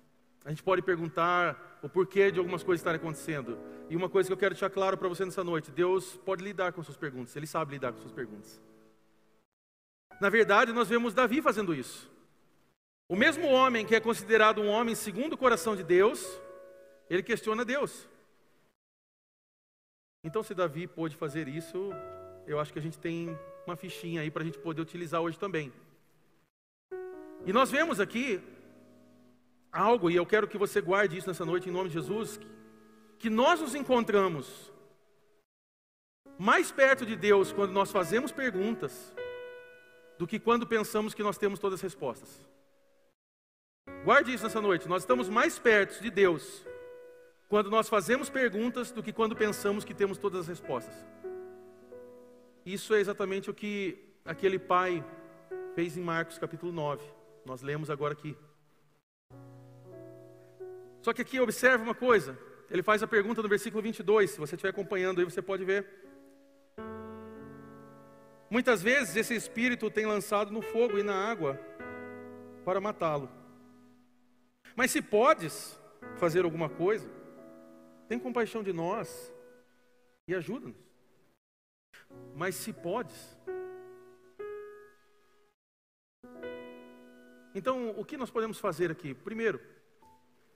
A 0.45 0.51
gente 0.51 0.63
pode 0.63 0.83
perguntar 0.83 1.81
o 1.83 1.89
porquê 1.89 2.31
de 2.31 2.39
algumas 2.39 2.63
coisas 2.63 2.81
estarem 2.81 3.01
acontecendo. 3.01 3.59
E 3.89 3.97
uma 3.97 4.11
coisa 4.11 4.29
que 4.29 4.35
eu 4.35 4.37
quero 4.37 4.55
deixar 4.55 4.69
claro 4.69 4.99
para 4.99 5.09
você 5.09 5.25
nessa 5.25 5.43
noite: 5.43 5.71
Deus 5.71 6.17
pode 6.27 6.45
lidar 6.45 6.75
com 6.75 6.83
suas 6.83 6.99
perguntas, 6.99 7.35
Ele 7.35 7.47
sabe 7.47 7.73
lidar 7.73 7.93
com 7.93 8.01
suas 8.01 8.13
perguntas. 8.13 8.61
Na 10.21 10.29
verdade, 10.29 10.75
nós 10.75 10.91
vemos 10.91 11.15
Davi 11.15 11.41
fazendo 11.41 11.75
isso. 11.75 12.12
O 13.13 13.17
mesmo 13.25 13.47
homem 13.47 13.85
que 13.85 13.95
é 13.95 14.01
considerado 14.01 14.63
um 14.63 14.69
homem 14.69 14.95
segundo 14.95 15.35
o 15.35 15.37
coração 15.37 15.77
de 15.77 15.85
Deus, 15.85 16.19
ele 17.11 17.23
questiona 17.23 17.63
Deus. 17.63 18.09
Então, 20.25 20.43
se 20.43 20.55
Davi 20.55 20.87
pôde 20.87 21.15
fazer 21.15 21.47
isso, 21.47 21.91
eu 22.47 22.59
acho 22.59 22.73
que 22.73 22.79
a 22.79 22.83
gente 22.83 22.99
tem 22.99 23.39
uma 23.67 23.77
fichinha 23.77 24.23
aí 24.23 24.31
para 24.31 24.41
a 24.43 24.47
gente 24.47 24.59
poder 24.59 24.81
utilizar 24.81 25.21
hoje 25.21 25.39
também. 25.39 25.71
E 27.45 27.53
nós 27.53 27.71
vemos 27.71 28.01
aqui 28.01 28.41
algo, 29.71 30.11
e 30.11 30.17
eu 30.17 30.25
quero 30.25 30.49
que 30.49 30.57
você 30.57 30.81
guarde 30.81 31.19
isso 31.19 31.29
nessa 31.29 31.45
noite 31.45 31.69
em 31.69 31.73
nome 31.73 31.91
de 31.91 31.97
Jesus, 31.97 32.41
que 33.19 33.29
nós 33.29 33.61
nos 33.61 33.75
encontramos 33.75 34.73
mais 36.39 36.73
perto 36.73 37.05
de 37.05 37.15
Deus 37.15 37.53
quando 37.53 37.73
nós 37.73 37.93
fazemos 37.93 38.33
perguntas 38.33 39.15
do 40.19 40.27
que 40.27 40.39
quando 40.41 40.67
pensamos 40.67 41.13
que 41.13 41.23
nós 41.23 41.37
temos 41.37 41.59
todas 41.59 41.79
as 41.79 41.83
respostas. 41.83 42.51
Guarde 44.05 44.33
isso 44.33 44.45
nessa 44.45 44.61
noite. 44.61 44.89
Nós 44.89 45.03
estamos 45.03 45.29
mais 45.29 45.59
perto 45.59 46.03
de 46.03 46.11
Deus 46.11 46.65
quando 47.49 47.71
nós 47.71 47.89
fazemos 47.89 48.31
perguntas 48.31 48.91
do 48.91 49.03
que 49.03 49.13
quando 49.13 49.37
pensamos 49.37 49.85
que 49.85 49.95
temos 49.95 50.19
todas 50.19 50.41
as 50.41 50.49
respostas. 50.49 50.95
Isso 52.65 52.95
é 52.95 53.01
exatamente 53.01 53.51
o 53.51 53.55
que 53.55 53.99
aquele 54.25 54.59
pai 54.59 55.05
fez 55.75 55.97
em 55.97 56.01
Marcos 56.01 56.39
capítulo 56.39 56.73
9. 56.73 57.05
Nós 57.45 57.63
lemos 57.63 57.91
agora 57.91 58.13
aqui. 58.13 58.37
Só 61.01 61.13
que 61.13 61.23
aqui 61.23 61.41
observe 61.41 61.83
uma 61.83 61.95
coisa. 61.95 62.39
Ele 62.71 62.83
faz 62.83 63.03
a 63.03 63.07
pergunta 63.07 63.43
no 63.43 63.49
versículo 63.49 63.83
22. 63.83 64.31
Se 64.31 64.39
você 64.39 64.55
estiver 64.55 64.71
acompanhando 64.71 65.19
aí, 65.19 65.25
você 65.25 65.43
pode 65.43 65.65
ver. 65.65 65.87
Muitas 68.49 68.83
vezes 68.83 69.17
esse 69.17 69.35
espírito 69.35 69.91
tem 69.91 70.07
lançado 70.07 70.53
no 70.53 70.63
fogo 70.63 70.99
e 70.99 71.03
na 71.03 71.15
água 71.15 71.59
para 72.65 72.81
matá-lo. 72.81 73.42
Mas 74.75 74.91
se 74.91 75.03
podes 75.03 75.79
fazer 76.17 76.45
alguma 76.45 76.69
coisa, 76.69 77.09
tem 78.09 78.19
compaixão 78.19 78.63
de 78.63 78.73
nós 78.73 79.33
e 80.27 80.35
ajuda-nos. 80.35 80.77
Mas 82.35 82.55
se 82.55 82.73
podes. 82.73 83.37
Então, 87.55 87.91
o 87.99 88.05
que 88.05 88.17
nós 88.17 88.31
podemos 88.31 88.59
fazer 88.59 88.91
aqui? 88.91 89.15
Primeiro, 89.15 89.61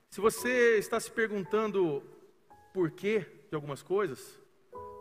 se 0.09 0.19
você 0.19 0.77
está 0.77 0.99
se 0.99 1.11
perguntando 1.11 2.03
por 2.73 2.91
quê 2.91 3.25
de 3.49 3.55
algumas 3.55 3.83
coisas, 3.83 4.39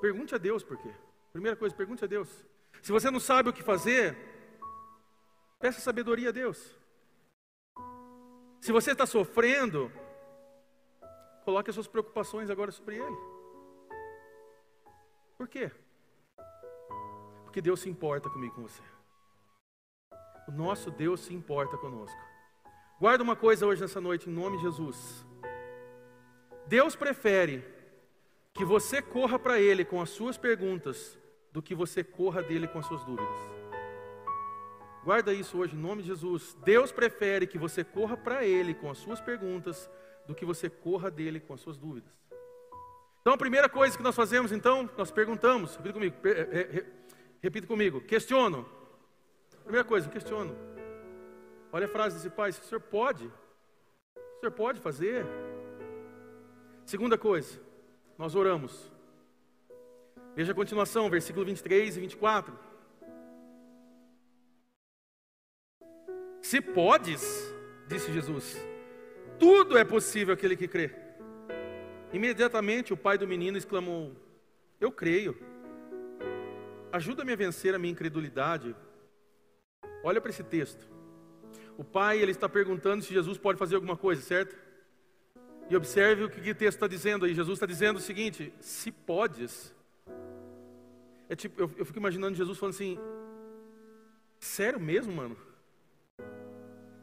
pergunte 0.00 0.34
a 0.34 0.38
Deus 0.38 0.62
por 0.62 0.76
quê. 0.76 0.92
Primeira 1.32 1.56
coisa, 1.56 1.74
pergunte 1.74 2.04
a 2.04 2.06
Deus. 2.06 2.28
Se 2.82 2.92
você 2.92 3.10
não 3.10 3.20
sabe 3.20 3.48
o 3.48 3.52
que 3.52 3.62
fazer, 3.62 4.16
peça 5.58 5.80
sabedoria 5.80 6.28
a 6.28 6.32
Deus. 6.32 6.74
Se 8.66 8.72
você 8.72 8.90
está 8.92 9.06
sofrendo, 9.06 9.92
Coloque 11.46 11.70
as 11.70 11.76
suas 11.76 11.86
preocupações 11.86 12.50
agora 12.50 12.72
sobre 12.72 12.96
Ele. 12.96 13.16
Por 15.38 15.46
quê? 15.46 15.70
Porque 17.44 17.62
Deus 17.62 17.78
se 17.78 17.88
importa 17.88 18.28
comigo 18.28 18.56
com 18.56 18.62
você. 18.62 18.82
O 20.48 20.50
nosso 20.50 20.90
Deus 20.90 21.20
se 21.20 21.32
importa 21.32 21.78
conosco. 21.78 22.20
Guarda 22.98 23.22
uma 23.22 23.36
coisa 23.36 23.64
hoje 23.64 23.80
nessa 23.80 24.00
noite, 24.00 24.28
em 24.28 24.32
nome 24.32 24.56
de 24.56 24.64
Jesus. 24.64 25.24
Deus 26.66 26.96
prefere 26.96 27.64
que 28.52 28.64
você 28.64 29.00
corra 29.00 29.38
para 29.38 29.60
Ele 29.60 29.84
com 29.84 30.00
as 30.00 30.10
suas 30.10 30.36
perguntas 30.36 31.16
do 31.52 31.62
que 31.62 31.76
você 31.76 32.02
corra 32.02 32.42
dele 32.42 32.66
com 32.66 32.80
as 32.80 32.86
suas 32.86 33.04
dúvidas. 33.04 33.38
Guarda 35.06 35.32
isso 35.32 35.56
hoje 35.56 35.76
em 35.76 35.78
nome 35.78 36.02
de 36.02 36.08
Jesus. 36.08 36.58
Deus 36.64 36.90
prefere 36.90 37.46
que 37.46 37.56
você 37.56 37.84
corra 37.84 38.16
para 38.16 38.44
Ele 38.44 38.74
com 38.74 38.90
as 38.90 38.98
suas 38.98 39.20
perguntas 39.20 39.88
do 40.26 40.34
que 40.34 40.44
você 40.44 40.68
corra 40.68 41.12
dele 41.12 41.38
com 41.38 41.54
as 41.54 41.60
suas 41.60 41.78
dúvidas. 41.78 42.10
Então 43.20 43.32
a 43.32 43.38
primeira 43.38 43.68
coisa 43.68 43.96
que 43.96 44.02
nós 44.02 44.16
fazemos, 44.16 44.50
então, 44.50 44.90
nós 44.98 45.12
perguntamos, 45.12 45.76
repita 45.76 45.92
comigo, 45.92 46.16
repita 47.40 47.66
comigo, 47.68 48.00
questiono. 48.00 48.68
Primeira 49.62 49.84
coisa, 49.84 50.08
questiono. 50.08 50.56
Olha 51.70 51.86
a 51.86 51.88
frase 51.88 52.16
desse 52.16 52.30
pai, 52.30 52.50
o 52.50 52.52
senhor 52.52 52.80
pode? 52.80 53.26
O 54.16 54.40
senhor 54.40 54.50
pode 54.50 54.80
fazer? 54.80 55.24
Segunda 56.84 57.16
coisa, 57.16 57.60
nós 58.18 58.34
oramos. 58.34 58.90
Veja 60.34 60.50
a 60.50 60.54
continuação, 60.54 61.08
versículo 61.08 61.46
23 61.46 61.96
e 61.96 62.00
24. 62.00 62.65
Se 66.46 66.60
podes, 66.60 67.52
disse 67.88 68.12
Jesus, 68.12 68.56
tudo 69.36 69.76
é 69.76 69.84
possível 69.84 70.32
aquele 70.32 70.56
que 70.56 70.68
crê. 70.68 70.94
Imediatamente 72.12 72.92
o 72.92 72.96
pai 72.96 73.18
do 73.18 73.26
menino 73.26 73.58
exclamou: 73.58 74.14
Eu 74.80 74.92
creio. 74.92 75.36
Ajuda-me 76.92 77.32
a 77.32 77.36
vencer 77.36 77.74
a 77.74 77.80
minha 77.80 77.90
incredulidade. 77.90 78.76
Olha 80.04 80.20
para 80.20 80.30
esse 80.30 80.44
texto. 80.44 80.88
O 81.76 81.82
pai 81.82 82.20
ele 82.20 82.30
está 82.30 82.48
perguntando 82.48 83.02
se 83.02 83.12
Jesus 83.12 83.36
pode 83.36 83.58
fazer 83.58 83.74
alguma 83.74 83.96
coisa, 83.96 84.22
certo? 84.22 84.54
E 85.68 85.74
observe 85.74 86.22
o 86.22 86.30
que 86.30 86.38
o 86.48 86.54
texto 86.54 86.76
está 86.76 86.86
dizendo 86.86 87.24
aí. 87.24 87.34
Jesus 87.34 87.56
está 87.56 87.66
dizendo 87.66 87.96
o 87.96 88.00
seguinte: 88.00 88.54
se 88.60 88.92
podes. 88.92 89.74
É 91.28 91.34
tipo, 91.34 91.60
eu, 91.60 91.68
eu 91.76 91.84
fico 91.84 91.98
imaginando 91.98 92.36
Jesus 92.36 92.56
falando 92.56 92.76
assim: 92.76 92.96
sério 94.38 94.78
mesmo, 94.78 95.12
mano? 95.12 95.45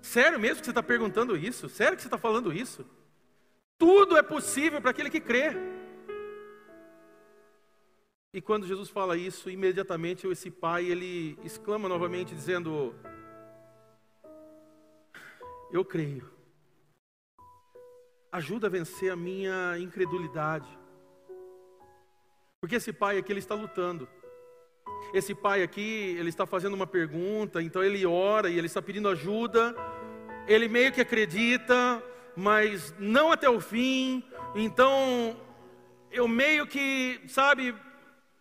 Sério 0.04 0.38
mesmo 0.38 0.60
que 0.60 0.66
você 0.66 0.72
está 0.72 0.84
perguntando 0.84 1.38
isso? 1.38 1.70
Sério 1.70 1.96
que 1.96 2.02
você 2.02 2.10
está 2.10 2.18
falando 2.18 2.52
isso? 2.52 2.86
Tudo 3.78 4.18
é 4.18 4.22
possível 4.22 4.82
para 4.82 4.92
aquele 4.92 5.10
que 5.10 5.22
crê. 5.22 5.52
E 8.34 8.42
quando 8.42 8.68
Jesus 8.68 8.90
fala 8.90 9.16
isso, 9.16 9.50
imediatamente 9.50 10.28
esse 10.28 10.52
pai 10.52 10.86
ele 10.86 11.40
exclama 11.42 11.88
novamente 11.88 12.36
dizendo: 12.36 12.94
Eu 15.72 15.86
creio. 15.86 16.30
Ajuda 18.30 18.68
a 18.68 18.70
vencer 18.70 19.10
a 19.10 19.16
minha 19.16 19.78
incredulidade. 19.80 20.68
Porque 22.60 22.76
esse 22.76 22.92
pai 22.92 23.18
aqui 23.18 23.32
ele 23.32 23.40
está 23.40 23.56
lutando. 23.56 24.06
Esse 25.14 25.36
pai 25.36 25.62
aqui, 25.64 26.16
ele 26.20 26.30
está 26.30 26.46
fazendo 26.46 26.74
uma 26.74 26.88
pergunta, 26.88 27.62
então 27.62 27.84
ele 27.84 28.06
ora 28.06 28.50
e 28.50 28.58
ele 28.58 28.68
está 28.68 28.82
pedindo 28.82 29.08
ajuda. 29.10 29.76
Ele 30.48 30.68
meio 30.68 30.92
que 30.92 31.02
acredita, 31.02 32.04
mas 32.36 32.94
não 33.00 33.32
até 33.32 33.50
o 33.50 33.60
fim. 33.60 34.24
Então, 34.56 35.36
eu 36.12 36.28
meio 36.28 36.68
que, 36.68 37.22
sabe, 37.28 37.76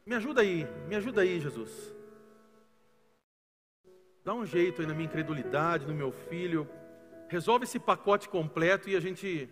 me 0.04 0.14
ajuda 0.14 0.40
aí, 0.40 0.66
me 0.88 0.96
ajuda 0.96 1.22
aí, 1.22 1.40
Jesus. 1.40 1.70
Dá 4.24 4.34
um 4.34 4.46
jeito 4.46 4.80
aí 4.80 4.86
na 4.86 4.94
minha 4.94 5.06
incredulidade, 5.06 5.86
no 5.86 5.94
meu 5.94 6.12
filho. 6.12 6.68
Resolve 7.28 7.64
esse 7.64 7.78
pacote 7.78 8.28
completo 8.28 8.88
e 8.88 8.96
a 8.96 9.00
gente, 9.00 9.48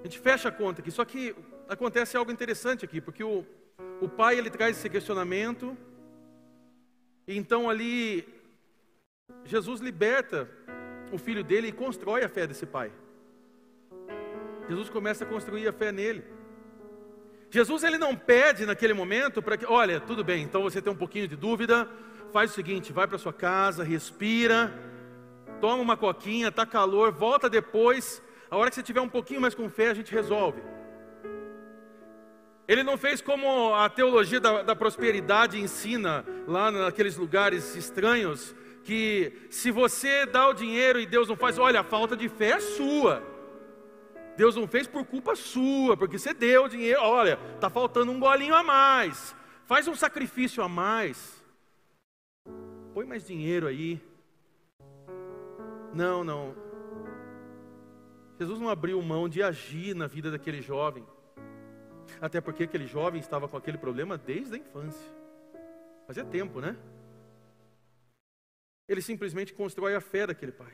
a 0.00 0.04
gente 0.04 0.18
fecha 0.18 0.48
a 0.48 0.52
conta 0.52 0.80
aqui. 0.80 0.90
Só 0.90 1.04
que 1.04 1.34
acontece 1.68 2.16
algo 2.16 2.30
interessante 2.30 2.84
aqui, 2.84 3.00
porque 3.00 3.22
o, 3.22 3.44
o 4.00 4.08
pai 4.08 4.38
ele 4.38 4.50
traz 4.50 4.78
esse 4.78 4.88
questionamento 4.88 5.76
então 7.26 7.70
ali, 7.70 8.26
Jesus 9.44 9.80
liberta 9.80 10.48
o 11.14 11.18
filho 11.18 11.44
dele 11.44 11.68
e 11.68 11.72
constrói 11.72 12.24
a 12.24 12.28
fé 12.28 12.46
desse 12.46 12.66
pai. 12.66 12.92
Jesus 14.68 14.88
começa 14.88 15.24
a 15.24 15.26
construir 15.26 15.68
a 15.68 15.72
fé 15.72 15.92
nele. 15.92 16.24
Jesus 17.50 17.84
ele 17.84 17.98
não 17.98 18.16
pede 18.16 18.66
naquele 18.66 18.94
momento 18.94 19.40
para 19.40 19.56
que, 19.56 19.64
olha, 19.64 20.00
tudo 20.00 20.24
bem, 20.24 20.42
então 20.42 20.62
você 20.62 20.82
tem 20.82 20.92
um 20.92 20.96
pouquinho 20.96 21.28
de 21.28 21.36
dúvida, 21.36 21.88
faz 22.32 22.50
o 22.50 22.54
seguinte, 22.54 22.92
vai 22.92 23.06
para 23.06 23.16
sua 23.16 23.32
casa, 23.32 23.84
respira, 23.84 24.72
toma 25.60 25.82
uma 25.82 25.96
coquinha, 25.96 26.50
tá 26.50 26.66
calor, 26.66 27.12
volta 27.12 27.48
depois, 27.48 28.20
a 28.50 28.56
hora 28.56 28.70
que 28.70 28.74
você 28.74 28.82
tiver 28.82 29.00
um 29.00 29.08
pouquinho 29.08 29.40
mais 29.40 29.54
com 29.54 29.68
fé, 29.68 29.90
a 29.90 29.94
gente 29.94 30.12
resolve. 30.12 30.60
Ele 32.66 32.82
não 32.82 32.96
fez 32.96 33.20
como 33.20 33.74
a 33.74 33.88
teologia 33.90 34.40
da, 34.40 34.62
da, 34.62 34.74
prosperidade 34.74 35.60
ensina 35.60 36.24
lá 36.46 36.70
naqueles 36.70 37.16
lugares 37.16 37.76
estranhos, 37.76 38.54
que 38.84 39.46
se 39.50 39.70
você 39.70 40.26
dá 40.26 40.46
o 40.48 40.52
dinheiro 40.54 41.00
e 41.00 41.06
Deus 41.06 41.28
não 41.28 41.36
faz, 41.36 41.58
olha, 41.58 41.80
a 41.80 41.84
falta 41.84 42.16
de 42.16 42.28
fé 42.28 42.50
é 42.50 42.60
sua. 42.60 43.22
Deus 44.36 44.54
não 44.54 44.68
fez 44.68 44.86
por 44.86 45.04
culpa 45.06 45.34
sua, 45.34 45.96
porque 45.96 46.18
você 46.18 46.34
deu 46.34 46.64
o 46.64 46.68
dinheiro, 46.68 47.00
olha, 47.00 47.38
está 47.54 47.70
faltando 47.70 48.12
um 48.12 48.20
golinho 48.20 48.54
a 48.54 48.62
mais. 48.62 49.34
Faz 49.64 49.88
um 49.88 49.94
sacrifício 49.94 50.62
a 50.62 50.68
mais. 50.68 51.42
Põe 52.92 53.06
mais 53.06 53.26
dinheiro 53.26 53.66
aí. 53.66 54.00
Não, 55.94 56.22
não. 56.22 56.54
Jesus 58.38 58.60
não 58.60 58.68
abriu 58.68 59.00
mão 59.00 59.28
de 59.28 59.42
agir 59.42 59.94
na 59.94 60.06
vida 60.06 60.30
daquele 60.30 60.60
jovem. 60.60 61.06
Até 62.20 62.40
porque 62.40 62.64
aquele 62.64 62.86
jovem 62.86 63.20
estava 63.20 63.48
com 63.48 63.56
aquele 63.56 63.78
problema 63.78 64.18
desde 64.18 64.56
a 64.56 64.58
infância. 64.58 65.10
Fazia 66.06 66.24
tempo, 66.24 66.60
né? 66.60 66.76
Ele 68.88 69.00
simplesmente 69.00 69.54
constrói 69.54 69.94
a 69.94 70.00
fé 70.00 70.26
daquele 70.26 70.52
pai. 70.52 70.72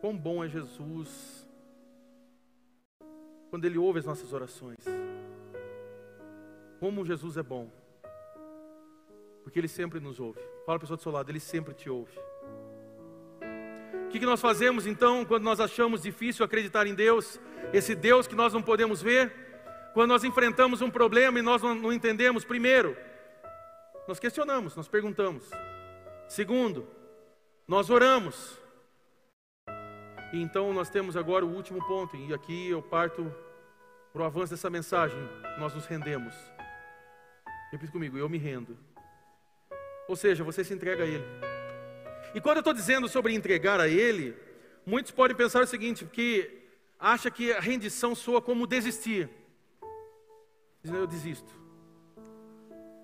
quão 0.00 0.16
bom 0.16 0.42
é 0.42 0.48
Jesus 0.48 1.46
quando 3.50 3.64
Ele 3.64 3.76
ouve 3.76 3.98
as 3.98 4.06
nossas 4.06 4.32
orações. 4.32 4.78
Como 6.78 7.04
Jesus 7.04 7.36
é 7.36 7.42
bom, 7.42 7.70
porque 9.42 9.58
Ele 9.58 9.68
sempre 9.68 10.00
nos 10.00 10.18
ouve. 10.20 10.40
Fala 10.64 10.76
a 10.76 10.80
pessoa 10.80 10.96
do 10.96 11.02
seu 11.02 11.12
lado, 11.12 11.30
Ele 11.30 11.40
sempre 11.40 11.74
te 11.74 11.90
ouve. 11.90 12.16
O 14.06 14.08
que, 14.08 14.18
que 14.18 14.26
nós 14.26 14.40
fazemos 14.40 14.86
então 14.86 15.24
quando 15.24 15.44
nós 15.44 15.60
achamos 15.60 16.02
difícil 16.02 16.44
acreditar 16.44 16.86
em 16.86 16.94
Deus, 16.94 17.38
esse 17.72 17.94
Deus 17.94 18.26
que 18.26 18.34
nós 18.34 18.52
não 18.52 18.62
podemos 18.62 19.02
ver? 19.02 19.32
Quando 19.92 20.10
nós 20.10 20.24
enfrentamos 20.24 20.80
um 20.80 20.90
problema 20.90 21.38
e 21.38 21.42
nós 21.42 21.60
não, 21.62 21.74
não 21.74 21.92
entendemos, 21.92 22.44
primeiro, 22.44 22.96
nós 24.08 24.18
questionamos, 24.18 24.74
nós 24.74 24.88
perguntamos. 24.88 25.50
Segundo, 26.30 26.86
nós 27.66 27.90
oramos. 27.90 28.56
E 30.32 30.40
então 30.40 30.72
nós 30.72 30.88
temos 30.88 31.16
agora 31.16 31.44
o 31.44 31.52
último 31.52 31.84
ponto, 31.88 32.16
e 32.16 32.32
aqui 32.32 32.70
eu 32.70 32.80
parto 32.80 33.34
para 34.12 34.22
o 34.22 34.24
avanço 34.24 34.52
dessa 34.52 34.70
mensagem. 34.70 35.18
Nós 35.58 35.74
nos 35.74 35.86
rendemos. 35.86 36.32
Repita 37.72 37.90
comigo, 37.90 38.16
eu 38.16 38.28
me 38.28 38.38
rendo. 38.38 38.78
Ou 40.06 40.14
seja, 40.14 40.44
você 40.44 40.62
se 40.62 40.72
entrega 40.72 41.02
a 41.02 41.06
Ele. 41.06 41.24
E 42.32 42.40
quando 42.40 42.58
eu 42.58 42.60
estou 42.60 42.74
dizendo 42.74 43.08
sobre 43.08 43.34
entregar 43.34 43.80
a 43.80 43.88
Ele, 43.88 44.36
muitos 44.86 45.10
podem 45.10 45.36
pensar 45.36 45.64
o 45.64 45.66
seguinte, 45.66 46.04
que 46.04 46.48
acha 46.96 47.28
que 47.28 47.52
a 47.52 47.58
rendição 47.58 48.14
soa 48.14 48.40
como 48.40 48.68
desistir. 48.68 49.28
Dizendo, 50.80 51.00
eu 51.00 51.06
desisto. 51.08 51.52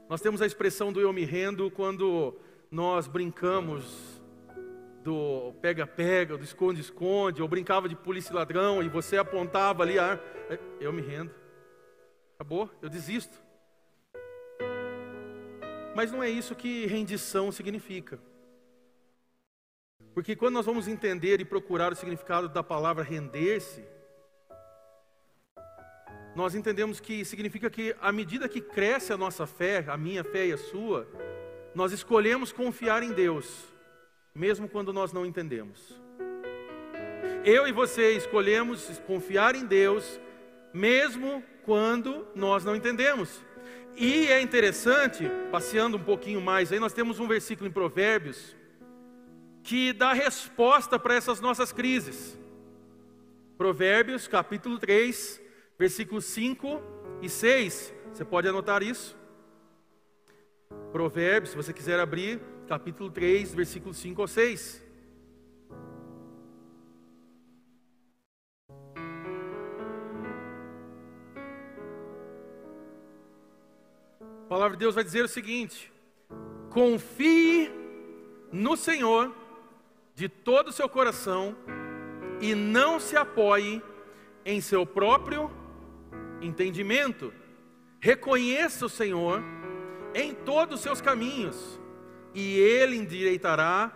Nós 0.08 0.20
temos 0.20 0.40
a 0.40 0.46
expressão 0.46 0.92
do 0.92 1.00
eu 1.00 1.12
me 1.12 1.24
rendo 1.24 1.72
quando 1.72 2.38
nós 2.76 3.08
brincamos 3.08 4.22
do 5.02 5.54
pega-pega, 5.62 6.36
do 6.36 6.44
esconde-esconde, 6.44 7.40
ou 7.40 7.48
brincava 7.48 7.88
de 7.88 7.96
polícia 7.96 8.32
e 8.32 8.36
ladrão, 8.36 8.82
e 8.82 8.88
você 8.90 9.16
apontava 9.16 9.82
ali, 9.82 9.98
ah, 9.98 10.20
eu 10.78 10.92
me 10.92 11.00
rendo. 11.00 11.34
Acabou, 12.34 12.70
eu 12.82 12.90
desisto. 12.90 13.42
Mas 15.94 16.12
não 16.12 16.22
é 16.22 16.28
isso 16.28 16.54
que 16.54 16.84
rendição 16.84 17.50
significa. 17.50 18.20
Porque 20.12 20.36
quando 20.36 20.52
nós 20.52 20.66
vamos 20.66 20.86
entender 20.86 21.40
e 21.40 21.46
procurar 21.46 21.90
o 21.92 21.96
significado 21.96 22.46
da 22.46 22.62
palavra 22.62 23.02
render-se, 23.02 23.82
nós 26.34 26.54
entendemos 26.54 27.00
que 27.00 27.24
significa 27.24 27.70
que 27.70 27.96
à 28.02 28.12
medida 28.12 28.50
que 28.50 28.60
cresce 28.60 29.14
a 29.14 29.16
nossa 29.16 29.46
fé, 29.46 29.82
a 29.88 29.96
minha 29.96 30.22
fé 30.22 30.48
e 30.48 30.52
a 30.52 30.58
sua, 30.58 31.08
nós 31.76 31.92
escolhemos 31.92 32.50
confiar 32.50 33.04
em 33.04 33.12
Deus 33.12 33.76
mesmo 34.36 34.68
quando 34.68 34.92
nós 34.92 35.12
não 35.12 35.24
entendemos. 35.24 35.98
Eu 37.42 37.66
e 37.66 37.72
você 37.72 38.12
escolhemos 38.12 39.00
confiar 39.06 39.54
em 39.54 39.64
Deus, 39.64 40.20
mesmo 40.74 41.42
quando 41.64 42.28
nós 42.34 42.62
não 42.62 42.76
entendemos. 42.76 43.42
E 43.96 44.26
é 44.26 44.42
interessante, 44.42 45.24
passeando 45.50 45.96
um 45.96 46.02
pouquinho 46.02 46.40
mais 46.40 46.70
aí, 46.70 46.78
nós 46.78 46.92
temos 46.92 47.18
um 47.18 47.26
versículo 47.26 47.66
em 47.66 47.72
Provérbios 47.72 48.54
que 49.62 49.92
dá 49.92 50.12
resposta 50.12 50.98
para 50.98 51.14
essas 51.14 51.40
nossas 51.40 51.72
crises. 51.72 52.38
Provérbios, 53.56 54.28
capítulo 54.28 54.78
3, 54.78 55.40
versículos 55.78 56.26
5 56.26 56.80
e 57.22 57.28
6. 57.28 57.94
Você 58.12 58.24
pode 58.24 58.46
anotar 58.46 58.82
isso? 58.82 59.16
Provérbios, 60.96 61.50
se 61.50 61.56
você 61.56 61.74
quiser 61.74 62.00
abrir, 62.00 62.40
capítulo 62.66 63.10
3, 63.10 63.52
versículos 63.52 63.98
5 63.98 64.18
ou 64.18 64.26
6. 64.26 64.82
A 74.40 74.48
palavra 74.48 74.74
de 74.74 74.80
Deus 74.80 74.94
vai 74.94 75.04
dizer 75.04 75.22
o 75.22 75.28
seguinte: 75.28 75.92
confie 76.70 77.70
no 78.50 78.74
Senhor 78.74 79.36
de 80.14 80.30
todo 80.30 80.68
o 80.68 80.72
seu 80.72 80.88
coração 80.88 81.54
e 82.40 82.54
não 82.54 82.98
se 82.98 83.18
apoie 83.18 83.82
em 84.46 84.62
seu 84.62 84.86
próprio 84.86 85.50
entendimento. 86.40 87.34
Reconheça 88.00 88.86
o 88.86 88.88
Senhor 88.88 89.42
em 90.16 90.32
todos 90.34 90.76
os 90.76 90.80
seus 90.80 91.02
caminhos 91.02 91.78
e 92.34 92.58
ele 92.58 92.96
endireitará 92.96 93.92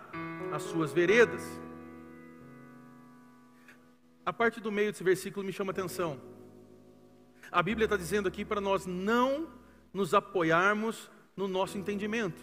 as 0.53 0.63
suas 0.65 0.93
veredas. 0.93 1.43
A 4.25 4.31
parte 4.31 4.61
do 4.61 4.71
meio 4.71 4.93
desse 4.93 5.03
versículo 5.03 5.47
me 5.47 5.53
chama 5.53 5.71
atenção. 5.71 6.21
A 7.51 7.63
Bíblia 7.63 7.87
está 7.87 7.97
dizendo 7.97 8.29
aqui 8.29 8.45
para 8.45 8.61
nós 8.61 8.85
não 8.85 9.49
nos 9.95 10.13
apoiarmos 10.13 11.11
no 11.35 11.49
nosso 11.49 11.79
entendimento, 11.79 12.43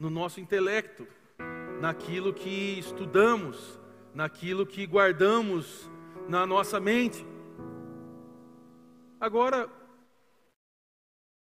no 0.00 0.08
nosso 0.08 0.40
intelecto, 0.40 1.06
naquilo 1.82 2.32
que 2.32 2.78
estudamos, 2.78 3.78
naquilo 4.14 4.64
que 4.64 4.86
guardamos 4.86 5.90
na 6.26 6.46
nossa 6.46 6.80
mente. 6.80 7.26
Agora, 9.20 9.68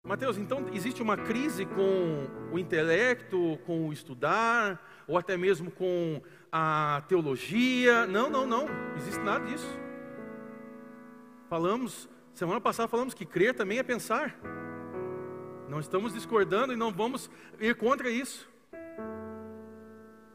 Mateus, 0.03 0.35
então 0.39 0.65
existe 0.73 0.99
uma 0.99 1.15
crise 1.15 1.63
com 1.63 2.27
o 2.51 2.57
intelecto, 2.57 3.59
com 3.67 3.87
o 3.87 3.93
estudar, 3.93 4.83
ou 5.07 5.15
até 5.15 5.37
mesmo 5.37 5.69
com 5.69 6.19
a 6.51 7.03
teologia? 7.07 8.07
Não, 8.07 8.27
não, 8.27 8.47
não, 8.47 8.65
existe 8.97 9.21
nada 9.21 9.45
disso. 9.45 9.79
Falamos, 11.47 12.09
semana 12.33 12.59
passada 12.59 12.89
falamos 12.89 13.13
que 13.13 13.27
crer 13.27 13.53
também 13.53 13.77
é 13.77 13.83
pensar. 13.83 14.35
Não 15.69 15.79
estamos 15.79 16.13
discordando 16.13 16.73
e 16.73 16.75
não 16.75 16.91
vamos 16.91 17.29
ir 17.59 17.75
contra 17.75 18.09
isso. 18.09 18.49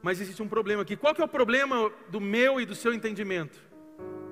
Mas 0.01 0.21
existe 0.21 0.41
um 0.45 0.49
problema 0.49 0.83
aqui. 0.83 0.97
Qual 0.97 1.13
que 1.13 1.21
é 1.21 1.25
o 1.25 1.29
problema 1.29 1.91
do 2.09 2.21
meu 2.21 2.61
e 2.61 2.65
do 2.65 2.77
seu 2.77 2.95
entendimento? 2.95 3.61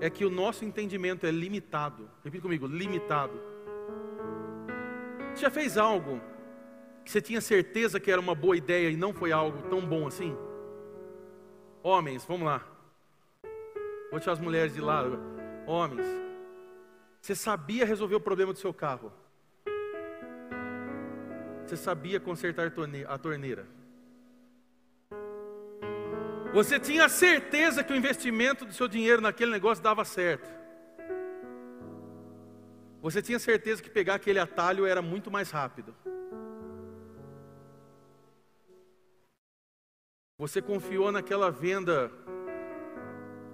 É 0.01 0.09
que 0.09 0.25
o 0.25 0.31
nosso 0.31 0.64
entendimento 0.64 1.27
é 1.27 1.33
limitado. 1.33 2.09
Repita 2.23 2.42
comigo, 2.44 2.68
limitado. 2.68 3.54
Você 5.35 5.40
já 5.40 5.51
fez 5.51 5.77
algo 5.77 6.20
que 7.05 7.11
você 7.11 7.20
tinha 7.20 7.40
certeza 7.40 7.99
que 7.99 8.11
era 8.11 8.20
uma 8.20 8.37
boa 8.37 8.57
ideia 8.57 8.88
e 8.88 8.97
não 8.97 9.12
foi 9.12 9.33
algo 9.33 9.68
tão 9.68 9.85
bom 9.85 10.07
assim? 10.07 10.37
Homens, 11.83 12.25
vamos 12.25 12.47
lá. 12.47 12.64
Vou 14.12 14.20
tirar 14.20 14.35
as 14.35 14.38
mulheres 14.38 14.73
de 14.73 14.81
lado. 14.81 15.18
Homens, 15.66 16.07
você 17.20 17.35
sabia 17.35 17.85
resolver 17.85 18.14
o 18.14 18.20
problema 18.20 18.53
do 18.53 18.59
seu 18.59 18.73
carro? 18.73 19.12
Você 21.66 21.77
sabia 21.77 22.20
consertar 22.20 22.73
a 23.09 23.18
torneira? 23.18 23.66
Você 26.53 26.79
tinha 26.79 27.09
certeza 27.09 27.83
que 27.83 27.92
o 27.92 27.97
investimento 27.97 28.64
do 28.64 28.73
seu 28.73 28.87
dinheiro 28.87 29.20
naquele 29.20 29.51
negócio 29.51 29.83
dava 29.83 30.05
certo? 30.05 30.63
Você 33.05 33.21
tinha 33.21 33.38
certeza 33.38 33.83
que 33.83 33.90
pegar 33.90 34.14
aquele 34.14 34.38
atalho 34.38 34.87
era 34.87 35.03
muito 35.03 35.31
mais 35.31 35.51
rápido. 35.51 35.95
Você 40.38 40.62
confiou 40.62 41.12
naquela 41.12 41.51
venda 41.51 42.11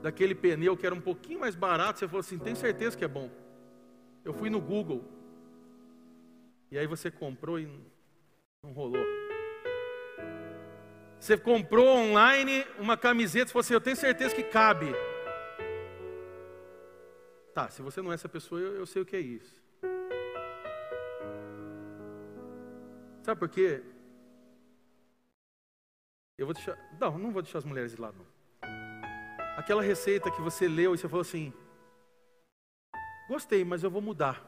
daquele 0.00 0.36
pneu 0.36 0.76
que 0.76 0.86
era 0.86 0.94
um 0.94 1.00
pouquinho 1.00 1.40
mais 1.40 1.56
barato, 1.56 1.98
você 1.98 2.06
falou 2.06 2.20
assim: 2.20 2.38
tem 2.38 2.54
certeza 2.54 2.96
que 2.96 3.04
é 3.04 3.08
bom. 3.08 3.28
Eu 4.24 4.32
fui 4.32 4.48
no 4.48 4.60
Google. 4.60 5.02
E 6.70 6.78
aí 6.78 6.86
você 6.86 7.10
comprou 7.10 7.58
e 7.58 7.68
não 8.62 8.70
rolou. 8.72 9.04
Você 11.18 11.36
comprou 11.36 11.88
online 11.88 12.64
uma 12.78 12.96
camiseta 12.96 13.50
e 13.50 13.52
falou 13.52 13.62
assim: 13.62 13.74
eu 13.74 13.80
tenho 13.80 13.96
certeza 13.96 14.32
que 14.32 14.44
cabe. 14.44 14.94
Tá, 17.54 17.68
se 17.68 17.82
você 17.82 18.00
não 18.00 18.12
é 18.12 18.14
essa 18.14 18.28
pessoa, 18.28 18.60
eu, 18.60 18.76
eu 18.76 18.86
sei 18.86 19.02
o 19.02 19.06
que 19.06 19.16
é 19.16 19.20
isso. 19.20 19.60
Sabe 23.22 23.38
por 23.38 23.48
quê? 23.48 23.82
Eu 26.38 26.46
vou 26.46 26.54
deixar. 26.54 26.78
Não, 26.98 27.18
não 27.18 27.32
vou 27.32 27.42
deixar 27.42 27.58
as 27.58 27.64
mulheres 27.64 27.92
de 27.92 28.00
lado. 28.00 28.16
Não. 28.16 28.40
Aquela 29.56 29.82
receita 29.82 30.30
que 30.30 30.40
você 30.40 30.66
leu 30.66 30.94
e 30.94 30.98
você 30.98 31.08
falou 31.08 31.20
assim: 31.20 31.52
Gostei, 33.28 33.64
mas 33.64 33.82
eu 33.82 33.90
vou 33.90 34.00
mudar. 34.00 34.42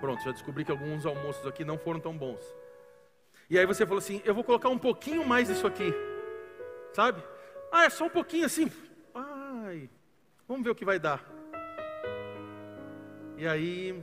Pronto, 0.00 0.22
já 0.22 0.32
descobri 0.32 0.64
que 0.64 0.70
alguns 0.70 1.06
almoços 1.06 1.46
aqui 1.46 1.64
não 1.64 1.78
foram 1.78 2.00
tão 2.00 2.16
bons. 2.16 2.44
E 3.48 3.58
aí 3.58 3.66
você 3.66 3.86
falou 3.86 3.98
assim: 3.98 4.20
Eu 4.24 4.34
vou 4.34 4.42
colocar 4.42 4.68
um 4.68 4.78
pouquinho 4.78 5.24
mais 5.24 5.48
disso 5.48 5.66
aqui. 5.66 5.94
Sabe? 6.92 7.22
Ah, 7.70 7.84
é 7.84 7.90
só 7.90 8.06
um 8.06 8.10
pouquinho 8.10 8.46
assim. 8.46 8.70
Vamos 10.54 10.66
ver 10.66 10.70
o 10.70 10.74
que 10.76 10.84
vai 10.84 11.00
dar. 11.00 11.20
E 13.36 13.44
aí, 13.44 14.00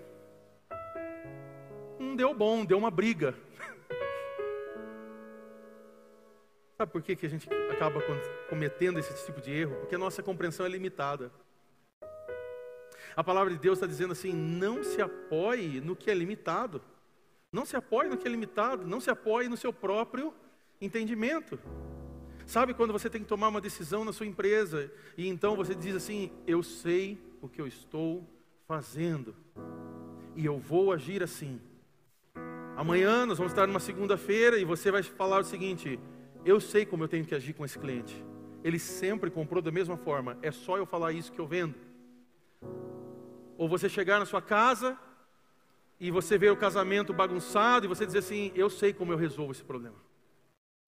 não 1.97 2.13
deu 2.13 2.33
bom, 2.33 2.65
deu 2.65 2.77
uma 2.77 2.91
briga. 2.91 3.33
Sabe 6.77 6.91
por 6.91 7.01
que, 7.01 7.15
que 7.15 7.25
a 7.25 7.29
gente 7.29 7.47
acaba 7.71 8.01
cometendo 8.49 8.99
esse 8.99 9.25
tipo 9.25 9.39
de 9.39 9.49
erro? 9.49 9.77
Porque 9.77 9.95
a 9.95 9.97
nossa 9.97 10.21
compreensão 10.21 10.65
é 10.65 10.69
limitada. 10.69 11.31
A 13.15 13.23
palavra 13.23 13.53
de 13.53 13.57
Deus 13.57 13.77
está 13.77 13.87
dizendo 13.87 14.11
assim: 14.11 14.33
não 14.33 14.83
se 14.83 15.01
apoie 15.01 15.79
no 15.79 15.95
que 15.95 16.11
é 16.11 16.13
limitado. 16.13 16.81
Não 17.49 17.65
se 17.65 17.77
apoie 17.77 18.09
no 18.09 18.17
que 18.17 18.27
é 18.27 18.29
limitado. 18.29 18.85
Não 18.85 18.99
se 18.99 19.09
apoie 19.09 19.47
no 19.47 19.55
seu 19.55 19.71
próprio 19.71 20.33
entendimento. 20.81 21.57
Sabe 22.51 22.73
quando 22.73 22.91
você 22.91 23.09
tem 23.09 23.21
que 23.21 23.29
tomar 23.29 23.47
uma 23.47 23.61
decisão 23.61 24.03
na 24.03 24.11
sua 24.11 24.25
empresa 24.25 24.91
e 25.17 25.25
então 25.25 25.55
você 25.55 25.73
diz 25.73 25.95
assim: 25.95 26.29
eu 26.45 26.61
sei 26.61 27.17
o 27.41 27.47
que 27.47 27.61
eu 27.61 27.65
estou 27.65 28.27
fazendo 28.67 29.33
e 30.35 30.45
eu 30.45 30.59
vou 30.59 30.91
agir 30.91 31.23
assim. 31.23 31.61
Amanhã 32.75 33.25
nós 33.25 33.37
vamos 33.37 33.53
estar 33.53 33.65
numa 33.67 33.79
segunda-feira 33.79 34.57
e 34.57 34.65
você 34.65 34.91
vai 34.91 35.01
falar 35.01 35.39
o 35.39 35.45
seguinte: 35.45 35.97
eu 36.43 36.59
sei 36.59 36.85
como 36.85 37.05
eu 37.05 37.07
tenho 37.07 37.23
que 37.23 37.33
agir 37.33 37.53
com 37.53 37.63
esse 37.63 37.79
cliente. 37.79 38.21
Ele 38.65 38.79
sempre 38.79 39.31
comprou 39.31 39.61
da 39.61 39.71
mesma 39.71 39.95
forma. 39.95 40.37
É 40.41 40.51
só 40.51 40.77
eu 40.77 40.85
falar 40.85 41.13
isso 41.13 41.31
que 41.31 41.39
eu 41.39 41.47
vendo. 41.47 41.75
Ou 43.57 43.69
você 43.69 43.87
chegar 43.87 44.19
na 44.19 44.25
sua 44.25 44.41
casa 44.41 44.99
e 45.97 46.11
você 46.11 46.37
ver 46.37 46.51
o 46.51 46.57
casamento 46.57 47.13
bagunçado 47.13 47.85
e 47.85 47.87
você 47.87 48.05
dizer 48.05 48.19
assim: 48.19 48.51
Eu 48.53 48.69
sei 48.69 48.91
como 48.91 49.13
eu 49.13 49.17
resolvo 49.17 49.53
esse 49.53 49.63
problema. 49.63 49.95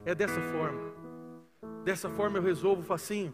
É 0.06 0.13
dessa 0.13 0.41
forma. 0.52 1.03
Dessa 1.84 2.10
forma 2.10 2.38
eu 2.38 2.43
resolvo 2.43 2.84
facinho. 2.84 3.34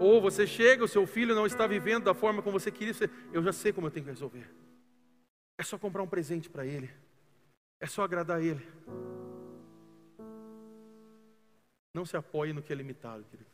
Ou 0.00 0.20
você 0.20 0.46
chega, 0.46 0.84
o 0.84 0.88
seu 0.88 1.06
filho 1.06 1.34
não 1.34 1.46
está 1.46 1.66
vivendo 1.66 2.04
da 2.04 2.14
forma 2.14 2.42
como 2.42 2.58
você 2.58 2.70
queria, 2.70 2.94
você, 2.94 3.10
eu 3.32 3.42
já 3.42 3.52
sei 3.52 3.72
como 3.72 3.86
eu 3.86 3.90
tenho 3.90 4.04
que 4.04 4.12
resolver. 4.12 4.48
É 5.58 5.62
só 5.62 5.76
comprar 5.76 6.02
um 6.02 6.08
presente 6.08 6.48
para 6.48 6.64
ele. 6.64 6.88
É 7.80 7.86
só 7.86 8.02
agradar 8.02 8.42
ele. 8.42 8.64
Não 11.92 12.06
se 12.06 12.16
apoie 12.16 12.52
no 12.52 12.62
que 12.62 12.72
é 12.72 12.76
limitado, 12.76 13.24
querido. 13.24 13.50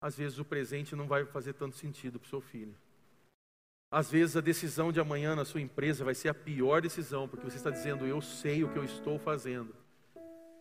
Às 0.00 0.16
vezes 0.16 0.38
o 0.38 0.44
presente 0.44 0.94
não 0.94 1.08
vai 1.08 1.24
fazer 1.24 1.54
tanto 1.54 1.76
sentido 1.76 2.20
para 2.20 2.26
o 2.26 2.30
seu 2.30 2.40
filho. 2.40 2.76
Às 3.90 4.10
vezes 4.10 4.36
a 4.36 4.40
decisão 4.40 4.92
de 4.92 5.00
amanhã 5.00 5.34
na 5.34 5.44
sua 5.44 5.60
empresa 5.60 6.04
vai 6.04 6.14
ser 6.14 6.28
a 6.28 6.34
pior 6.34 6.80
decisão, 6.80 7.28
porque 7.28 7.44
você 7.44 7.56
está 7.56 7.70
dizendo, 7.70 8.06
eu 8.06 8.20
sei 8.20 8.62
o 8.62 8.72
que 8.72 8.78
eu 8.78 8.84
estou 8.84 9.18
fazendo. 9.18 9.74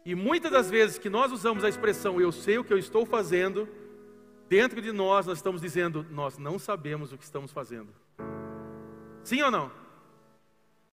E 0.05 0.13
muitas 0.13 0.51
das 0.51 0.69
vezes 0.69 0.99
que 0.99 1.09
nós 1.09 1.31
usamos 1.31 1.63
a 1.63 1.69
expressão, 1.69 2.21
eu 2.21 2.31
sei 2.31 2.59
o 2.59 2.63
que 2.63 2.71
eu 2.71 2.77
estou 2.77 3.07
fazendo, 3.07 3.67
dentro 4.47 4.79
de 4.79 4.91
nós 4.91 5.25
nós 5.25 5.39
estamos 5.39 5.61
dizendo, 5.61 6.05
nós 6.11 6.37
não 6.37 6.59
sabemos 6.59 7.11
o 7.11 7.17
que 7.17 7.23
estamos 7.23 7.51
fazendo. 7.51 7.91
Sim 9.23 9.41
ou 9.41 9.49
não? 9.49 9.71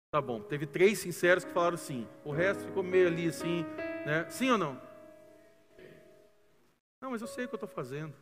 Tá 0.09 0.21
bom, 0.21 0.41
teve 0.41 0.65
três 0.65 0.99
sinceros 0.99 1.43
que 1.43 1.51
falaram 1.51 1.75
sim, 1.75 2.07
o 2.23 2.31
resto 2.31 2.63
ficou 2.63 2.83
meio 2.83 3.07
ali 3.07 3.27
assim, 3.27 3.65
né? 4.05 4.29
Sim 4.29 4.51
ou 4.51 4.57
não? 4.57 4.81
Não, 7.01 7.11
mas 7.11 7.21
eu 7.21 7.27
sei 7.27 7.43
o 7.43 7.47
que 7.49 7.55
eu 7.55 7.57
estou 7.57 7.69
fazendo. 7.69 8.13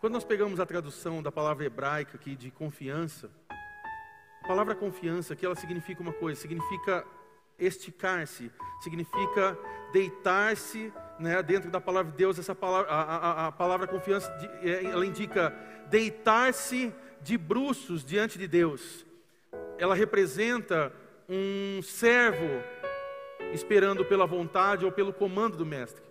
Quando 0.00 0.14
nós 0.14 0.24
pegamos 0.24 0.60
a 0.60 0.64
tradução 0.64 1.22
da 1.22 1.30
palavra 1.30 1.66
hebraica 1.66 2.16
aqui 2.16 2.34
de 2.34 2.50
confiança, 2.50 3.30
palavra 4.50 4.74
confiança 4.74 5.34
aqui 5.34 5.46
ela 5.46 5.54
significa 5.54 6.02
uma 6.02 6.12
coisa, 6.12 6.40
significa 6.40 7.04
esticar-se, 7.58 8.50
significa 8.82 9.56
deitar-se, 9.92 10.92
né, 11.18 11.42
dentro 11.42 11.70
da 11.70 11.80
palavra 11.80 12.10
de 12.10 12.18
Deus, 12.18 12.38
essa 12.38 12.54
palavra, 12.54 12.90
a, 12.90 13.02
a, 13.02 13.46
a 13.46 13.52
palavra 13.52 13.86
confiança, 13.86 14.28
é, 14.62 14.84
ela 14.84 15.06
indica 15.06 15.54
deitar-se 15.88 16.92
de 17.22 17.38
bruços 17.38 18.04
diante 18.04 18.38
de 18.38 18.48
Deus 18.48 19.04
ela 19.80 19.94
representa 19.94 20.92
um 21.28 21.80
servo 21.82 22.62
esperando 23.52 24.04
pela 24.04 24.26
vontade 24.26 24.84
ou 24.84 24.92
pelo 24.92 25.12
comando 25.12 25.56
do 25.56 25.64
mestre. 25.64 26.02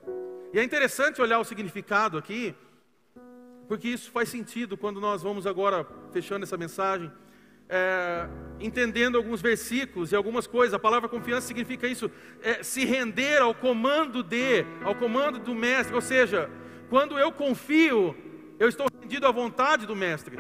E 0.52 0.60
é 0.60 0.64
interessante 0.64 1.22
olhar 1.22 1.40
o 1.40 1.44
significado 1.44 2.18
aqui, 2.18 2.56
porque 3.68 3.88
isso 3.88 4.10
faz 4.10 4.30
sentido 4.30 4.76
quando 4.76 5.00
nós 5.00 5.22
vamos 5.22 5.46
agora 5.46 5.86
fechando 6.12 6.44
essa 6.44 6.58
mensagem, 6.58 7.12
é, 7.70 8.28
entendendo 8.60 9.18
alguns 9.18 9.42
versículos 9.42 10.12
e 10.12 10.16
algumas 10.16 10.48
coisas. 10.48 10.74
A 10.74 10.80
palavra 10.80 11.08
confiança 11.08 11.48
significa 11.48 11.88
isso, 11.88 12.12
é, 12.42 12.64
se 12.64 12.84
render 12.84 13.38
ao 13.38 13.54
comando 13.54 14.24
de, 14.24 14.66
ao 14.84 14.96
comando 14.96 15.40
do 15.40 15.54
mestre. 15.54 15.94
Ou 15.94 16.02
seja, 16.02 16.50
quando 16.90 17.18
eu 17.18 17.32
confio, 17.32 18.16
eu 18.60 18.68
estou 18.68 18.88
rendido 19.00 19.28
à 19.28 19.32
vontade 19.32 19.86
do 19.86 19.96
mestre. 19.96 20.36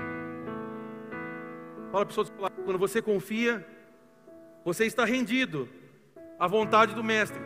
Fala 1.91 2.05
para 2.05 2.07
pessoas 2.07 2.31
quando 2.65 2.77
você 2.77 3.01
confia, 3.01 3.65
você 4.65 4.85
está 4.85 5.05
rendido 5.05 5.69
à 6.39 6.47
vontade 6.47 6.93
do 6.93 7.03
mestre. 7.03 7.39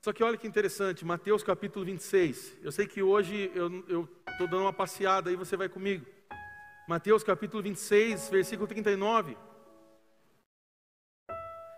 Só 0.00 0.12
que 0.12 0.22
olha 0.22 0.38
que 0.38 0.46
interessante, 0.46 1.04
Mateus 1.04 1.42
capítulo 1.42 1.84
26. 1.84 2.58
Eu 2.62 2.72
sei 2.72 2.86
que 2.86 3.02
hoje 3.02 3.50
eu 3.54 4.08
estou 4.30 4.46
dando 4.46 4.62
uma 4.62 4.72
passeada 4.72 5.28
aí, 5.28 5.36
você 5.36 5.56
vai 5.56 5.68
comigo. 5.68 6.06
Mateus 6.88 7.22
capítulo 7.22 7.62
26, 7.62 8.30
versículo 8.30 8.66
39. 8.66 9.36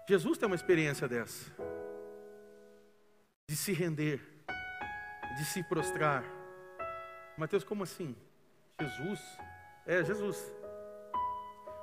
Jesus 0.08 0.38
tem 0.38 0.46
uma 0.46 0.54
experiência 0.54 1.08
dessa, 1.08 1.50
de 3.48 3.56
se 3.56 3.72
render, 3.72 4.20
de 5.36 5.44
se 5.46 5.64
prostrar. 5.64 6.22
Mateus, 7.36 7.64
como 7.64 7.82
assim? 7.82 8.14
Jesus. 8.80 9.20
É, 9.84 10.04
Jesus. 10.04 10.54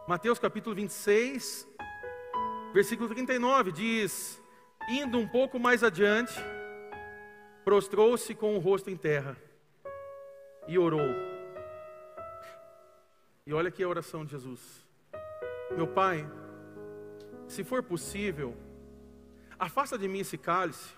Mateus 0.08 0.40
capítulo 0.40 0.74
26, 0.74 1.68
versículo 2.74 3.10
39 3.10 3.74
diz: 3.74 4.42
Indo 4.88 5.18
um 5.18 5.28
pouco 5.28 5.60
mais 5.60 5.84
adiante, 5.84 6.34
prostrou-se 7.66 8.34
com 8.34 8.56
o 8.56 8.60
rosto 8.60 8.90
em 8.90 8.96
terra 8.96 9.36
e 10.66 10.80
orou. 10.80 11.27
E 13.48 13.54
olha 13.54 13.70
aqui 13.70 13.82
a 13.82 13.88
oração 13.88 14.24
de 14.24 14.32
Jesus: 14.32 14.86
Meu 15.76 15.88
Pai, 15.88 16.30
se 17.48 17.64
for 17.64 17.82
possível, 17.82 18.56
afasta 19.58 19.98
de 19.98 20.08
mim 20.08 20.20
esse 20.20 20.38
cálice, 20.38 20.94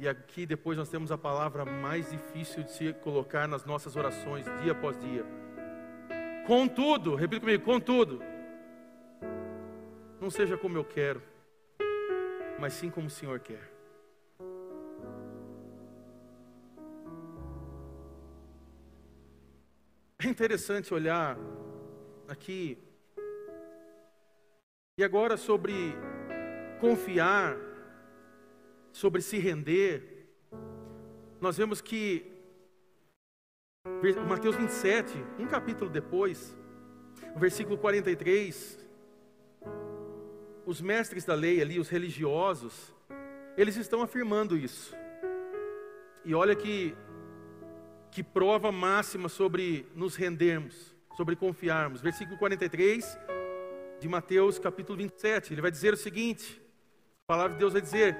E 0.00 0.08
aqui 0.08 0.46
depois 0.46 0.78
nós 0.78 0.88
temos 0.88 1.12
a 1.12 1.18
palavra 1.18 1.62
mais 1.62 2.10
difícil 2.10 2.62
de 2.62 2.72
se 2.72 2.90
colocar 2.94 3.46
nas 3.46 3.66
nossas 3.66 3.96
orações, 3.96 4.46
dia 4.62 4.72
após 4.72 4.98
dia. 4.98 5.26
Contudo, 6.46 7.14
repita 7.14 7.42
comigo, 7.42 7.62
contudo, 7.62 8.22
não 10.18 10.30
seja 10.30 10.56
como 10.56 10.78
eu 10.78 10.84
quero, 10.86 11.22
mas 12.58 12.72
sim 12.72 12.88
como 12.88 13.08
o 13.08 13.10
Senhor 13.10 13.40
quer. 13.40 13.69
É 20.22 20.28
interessante 20.28 20.92
olhar 20.92 21.38
aqui, 22.28 22.76
e 24.98 25.02
agora 25.02 25.38
sobre 25.38 25.94
confiar 26.78 27.56
sobre 28.92 29.22
se 29.22 29.38
render, 29.38 30.28
nós 31.40 31.56
vemos 31.56 31.80
que 31.80 32.30
Mateus 34.28 34.56
27, 34.56 35.16
um 35.38 35.46
capítulo 35.46 35.88
depois, 35.88 36.54
versículo 37.36 37.78
43, 37.78 38.78
os 40.66 40.82
mestres 40.82 41.24
da 41.24 41.34
lei 41.34 41.62
ali, 41.62 41.80
os 41.80 41.88
religiosos, 41.88 42.94
eles 43.56 43.76
estão 43.76 44.02
afirmando 44.02 44.54
isso. 44.54 44.94
E 46.26 46.34
olha 46.34 46.54
que 46.54 46.94
que 48.10 48.22
prova 48.22 48.72
máxima 48.72 49.28
sobre 49.28 49.86
nos 49.94 50.16
rendermos, 50.16 50.94
sobre 51.16 51.36
confiarmos. 51.36 52.00
Versículo 52.00 52.36
43 52.38 53.18
de 54.00 54.08
Mateus, 54.08 54.58
capítulo 54.58 54.98
27, 54.98 55.52
ele 55.52 55.60
vai 55.60 55.70
dizer 55.70 55.94
o 55.94 55.96
seguinte: 55.96 56.60
a 57.24 57.26
palavra 57.26 57.52
de 57.52 57.58
Deus 57.58 57.72
vai 57.72 57.82
dizer: 57.82 58.16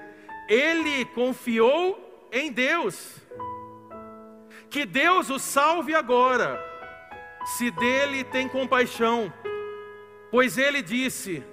ele 0.47 1.05
confiou 1.05 2.29
em 2.31 2.51
Deus. 2.51 3.17
Que 4.69 4.85
Deus 4.85 5.29
o 5.29 5.37
salve 5.37 5.93
agora, 5.93 6.57
se 7.45 7.69
dele 7.71 8.23
tem 8.23 8.47
compaixão, 8.47 9.33
pois 10.29 10.57
ele 10.57 10.81
disse: 10.81 11.43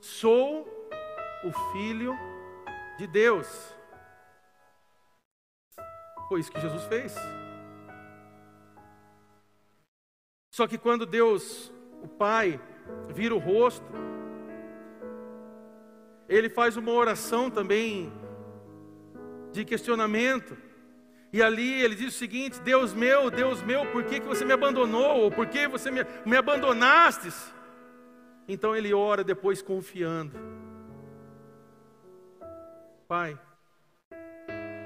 Sou 0.00 0.66
o 1.44 1.72
filho 1.72 2.18
de 2.98 3.06
Deus. 3.06 3.46
Foi 6.28 6.40
isso 6.40 6.50
que 6.50 6.60
Jesus 6.60 6.84
fez. 6.84 7.14
Só 10.56 10.66
que 10.66 10.78
quando 10.78 11.04
Deus, 11.04 11.70
o 12.02 12.08
Pai, 12.08 12.58
vira 13.10 13.34
o 13.34 13.38
rosto, 13.38 13.84
ele 16.26 16.48
faz 16.48 16.78
uma 16.78 16.92
oração 16.92 17.50
também 17.50 18.10
de 19.52 19.66
questionamento. 19.66 20.56
E 21.30 21.42
ali 21.42 21.82
ele 21.82 21.94
diz 21.94 22.14
o 22.14 22.18
seguinte: 22.18 22.58
Deus 22.62 22.94
meu, 22.94 23.30
Deus 23.30 23.60
meu, 23.60 23.84
por 23.92 24.04
que, 24.04 24.18
que 24.18 24.26
você 24.26 24.46
me 24.46 24.52
abandonou? 24.54 25.24
Ou 25.24 25.30
por 25.30 25.46
que 25.46 25.68
você 25.68 25.90
me, 25.90 26.00
me 26.24 26.38
abandonastes? 26.38 27.52
Então 28.48 28.74
ele 28.74 28.94
ora 28.94 29.22
depois 29.22 29.60
confiando. 29.60 30.32
Pai, 33.06 33.38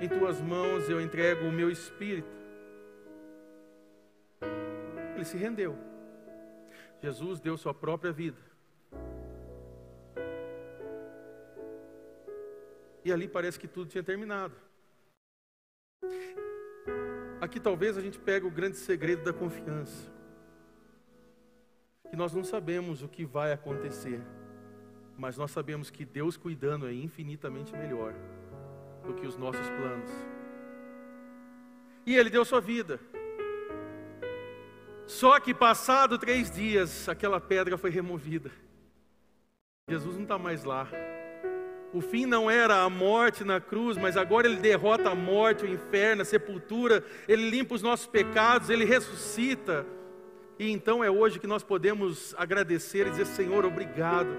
em 0.01 0.09
tuas 0.09 0.41
mãos 0.41 0.91
eu 0.91 1.01
entrego 1.01 1.47
o 1.47 1.53
meu 1.53 1.71
espírito. 1.71 2.40
Ele 5.21 5.27
se 5.27 5.37
rendeu. 5.37 5.77
Jesus 7.03 7.41
deu 7.41 7.55
sua 7.59 7.75
própria 7.75 8.11
vida. 8.11 8.39
E 13.05 13.13
ali 13.13 13.29
parece 13.29 13.61
que 13.61 13.69
tudo 13.69 13.91
tinha 13.91 14.03
terminado. 14.03 14.55
Aqui 17.39 17.61
talvez 17.61 17.99
a 17.99 18.01
gente 18.01 18.19
pegue 18.19 18.47
o 18.47 18.51
grande 18.51 18.79
segredo 18.79 19.23
da 19.23 19.31
confiança. 19.31 20.11
Que 22.09 22.17
nós 22.17 22.33
não 22.33 22.43
sabemos 22.43 23.03
o 23.03 23.09
que 23.09 23.27
vai 23.27 23.53
acontecer, 23.53 24.23
mas 25.19 25.37
nós 25.37 25.51
sabemos 25.51 25.91
que 25.91 26.07
Deus 26.07 26.39
cuidando 26.39 26.89
é 26.89 26.95
infinitamente 26.95 27.75
melhor 27.75 28.15
do 29.07 29.13
que 29.13 29.27
os 29.27 29.37
nossos 29.37 29.69
planos. 29.69 30.11
E 32.07 32.17
Ele 32.17 32.31
deu 32.31 32.43
sua 32.43 32.63
vida. 32.63 32.99
Só 35.11 35.41
que 35.41 35.53
passado 35.53 36.17
três 36.17 36.53
dias, 36.53 37.09
aquela 37.09 37.41
pedra 37.41 37.77
foi 37.77 37.91
removida. 37.91 38.49
Jesus 39.89 40.15
não 40.15 40.23
está 40.23 40.39
mais 40.39 40.63
lá. 40.63 40.87
O 41.93 42.01
fim 42.01 42.27
não 42.27 42.49
era 42.49 42.85
a 42.85 42.89
morte 42.89 43.43
na 43.43 43.61
cruz, 43.61 43.97
mas 43.97 44.17
agora 44.17 44.47
ele 44.47 44.59
derrota 44.59 45.11
a 45.11 45.15
morte, 45.15 45.65
o 45.65 45.69
inferno, 45.69 46.23
a 46.23 46.25
sepultura, 46.25 47.05
ele 47.27 47.51
limpa 47.51 47.75
os 47.75 47.83
nossos 47.83 48.07
pecados, 48.07 48.71
ele 48.71 48.85
ressuscita. 48.85 49.85
E 50.57 50.71
então 50.71 51.03
é 51.03 51.11
hoje 51.11 51.41
que 51.41 51.47
nós 51.49 51.65
podemos 51.65 52.33
agradecer 52.39 53.09
e 53.09 53.11
dizer: 53.11 53.27
Senhor, 53.27 53.65
obrigado, 53.65 54.31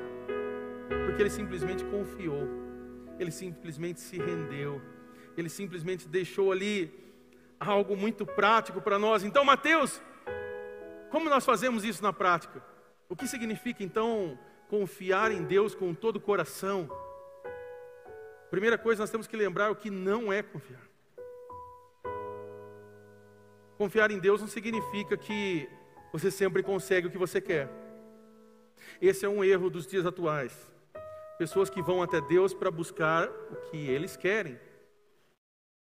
porque 1.05 1.21
ele 1.21 1.29
simplesmente 1.29 1.83
confiou, 1.83 2.47
ele 3.19 3.31
simplesmente 3.31 3.99
se 3.99 4.17
rendeu, 4.17 4.81
ele 5.35 5.49
simplesmente 5.49 6.07
deixou 6.07 6.49
ali 6.49 6.97
algo 7.59 7.97
muito 7.97 8.25
prático 8.25 8.79
para 8.81 8.97
nós. 8.97 9.25
Então, 9.25 9.43
Mateus, 9.43 10.01
como 11.11 11.29
nós 11.29 11.45
fazemos 11.45 11.83
isso 11.83 12.01
na 12.01 12.13
prática? 12.13 12.63
O 13.09 13.15
que 13.15 13.27
significa 13.27 13.83
então 13.83 14.39
confiar 14.69 15.31
em 15.31 15.43
Deus 15.43 15.75
com 15.75 15.93
todo 15.93 16.15
o 16.15 16.21
coração? 16.21 16.89
Primeira 18.49 18.77
coisa, 18.77 19.03
nós 19.03 19.09
temos 19.09 19.27
que 19.27 19.35
lembrar 19.35 19.69
o 19.69 19.75
que 19.75 19.89
não 19.89 20.31
é 20.31 20.41
confiar. 20.41 20.81
Confiar 23.77 24.11
em 24.11 24.19
Deus 24.19 24.39
não 24.39 24.47
significa 24.47 25.17
que 25.17 25.69
você 26.13 26.31
sempre 26.31 26.63
consegue 26.63 27.07
o 27.07 27.11
que 27.11 27.17
você 27.17 27.41
quer. 27.41 27.69
Esse 29.01 29.25
é 29.25 29.29
um 29.29 29.43
erro 29.43 29.69
dos 29.69 29.85
dias 29.85 30.05
atuais. 30.05 30.71
Pessoas 31.37 31.69
que 31.69 31.81
vão 31.81 32.01
até 32.01 32.21
Deus 32.21 32.53
para 32.53 32.71
buscar 32.71 33.27
o 33.27 33.55
que 33.69 33.77
eles 33.89 34.15
querem. 34.15 34.59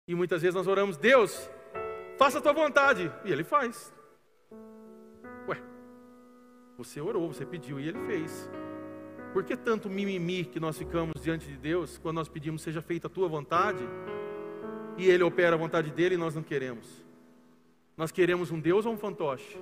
E 0.08 0.14
muitas 0.14 0.42
vezes 0.42 0.56
nós 0.56 0.68
oramos, 0.68 0.98
Deus, 0.98 1.50
faça 2.18 2.38
a 2.38 2.42
tua 2.42 2.54
vontade. 2.54 3.12
E 3.26 3.32
Ele 3.32 3.44
faz. 3.44 3.94
Você 6.78 7.02
orou, 7.02 7.34
você 7.34 7.44
pediu 7.44 7.80
e 7.80 7.88
Ele 7.88 7.98
fez. 8.06 8.48
Por 9.34 9.44
que 9.44 9.58
tanto 9.58 9.90
mimimi 9.90 10.46
que 10.46 10.60
nós 10.60 10.78
ficamos 10.78 11.20
diante 11.20 11.48
de 11.48 11.58
Deus 11.58 11.98
quando 11.98 12.18
nós 12.18 12.30
pedimos 12.30 12.62
seja 12.62 12.84
feita 12.84 13.08
a 13.08 13.10
tua 13.10 13.28
vontade 13.28 13.80
e 14.96 15.10
Ele 15.10 15.24
opera 15.24 15.56
a 15.56 15.58
vontade 15.58 15.90
dele 15.90 16.14
e 16.14 16.18
nós 16.20 16.36
não 16.36 16.44
queremos? 16.44 17.04
Nós 17.98 18.12
queremos 18.12 18.52
um 18.52 18.60
Deus 18.60 18.86
ou 18.86 18.94
um 18.94 18.98
fantoche? 18.98 19.58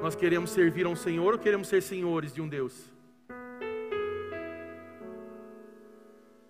Nós 0.00 0.14
queremos 0.14 0.48
servir 0.50 0.86
a 0.86 0.88
um 0.88 0.96
Senhor 0.96 1.34
ou 1.34 1.38
queremos 1.38 1.68
ser 1.68 1.82
senhores 1.82 2.32
de 2.32 2.40
um 2.40 2.48
Deus? 2.48 2.90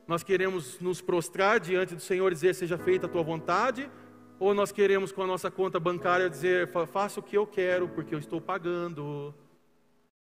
Nós 0.07 0.23
queremos 0.23 0.79
nos 0.79 1.01
prostrar 1.01 1.59
diante 1.59 1.97
do 1.97 2.01
Senhor 2.01 2.31
e 2.31 2.35
dizer 2.35 2.55
seja 2.55 2.79
feita 2.79 3.07
a 3.07 3.09
tua 3.09 3.25
vontade? 3.25 3.91
Ou 4.39 4.55
nós 4.55 4.71
queremos 4.71 5.11
com 5.11 5.23
a 5.23 5.27
nossa 5.27 5.51
conta 5.51 5.81
bancária 5.81 6.31
dizer 6.31 6.71
faça 6.87 7.19
o 7.19 7.23
que 7.23 7.37
eu 7.37 7.45
quero 7.45 7.89
porque 7.89 8.15
eu 8.15 8.21
estou 8.21 8.41
pagando? 8.41 9.35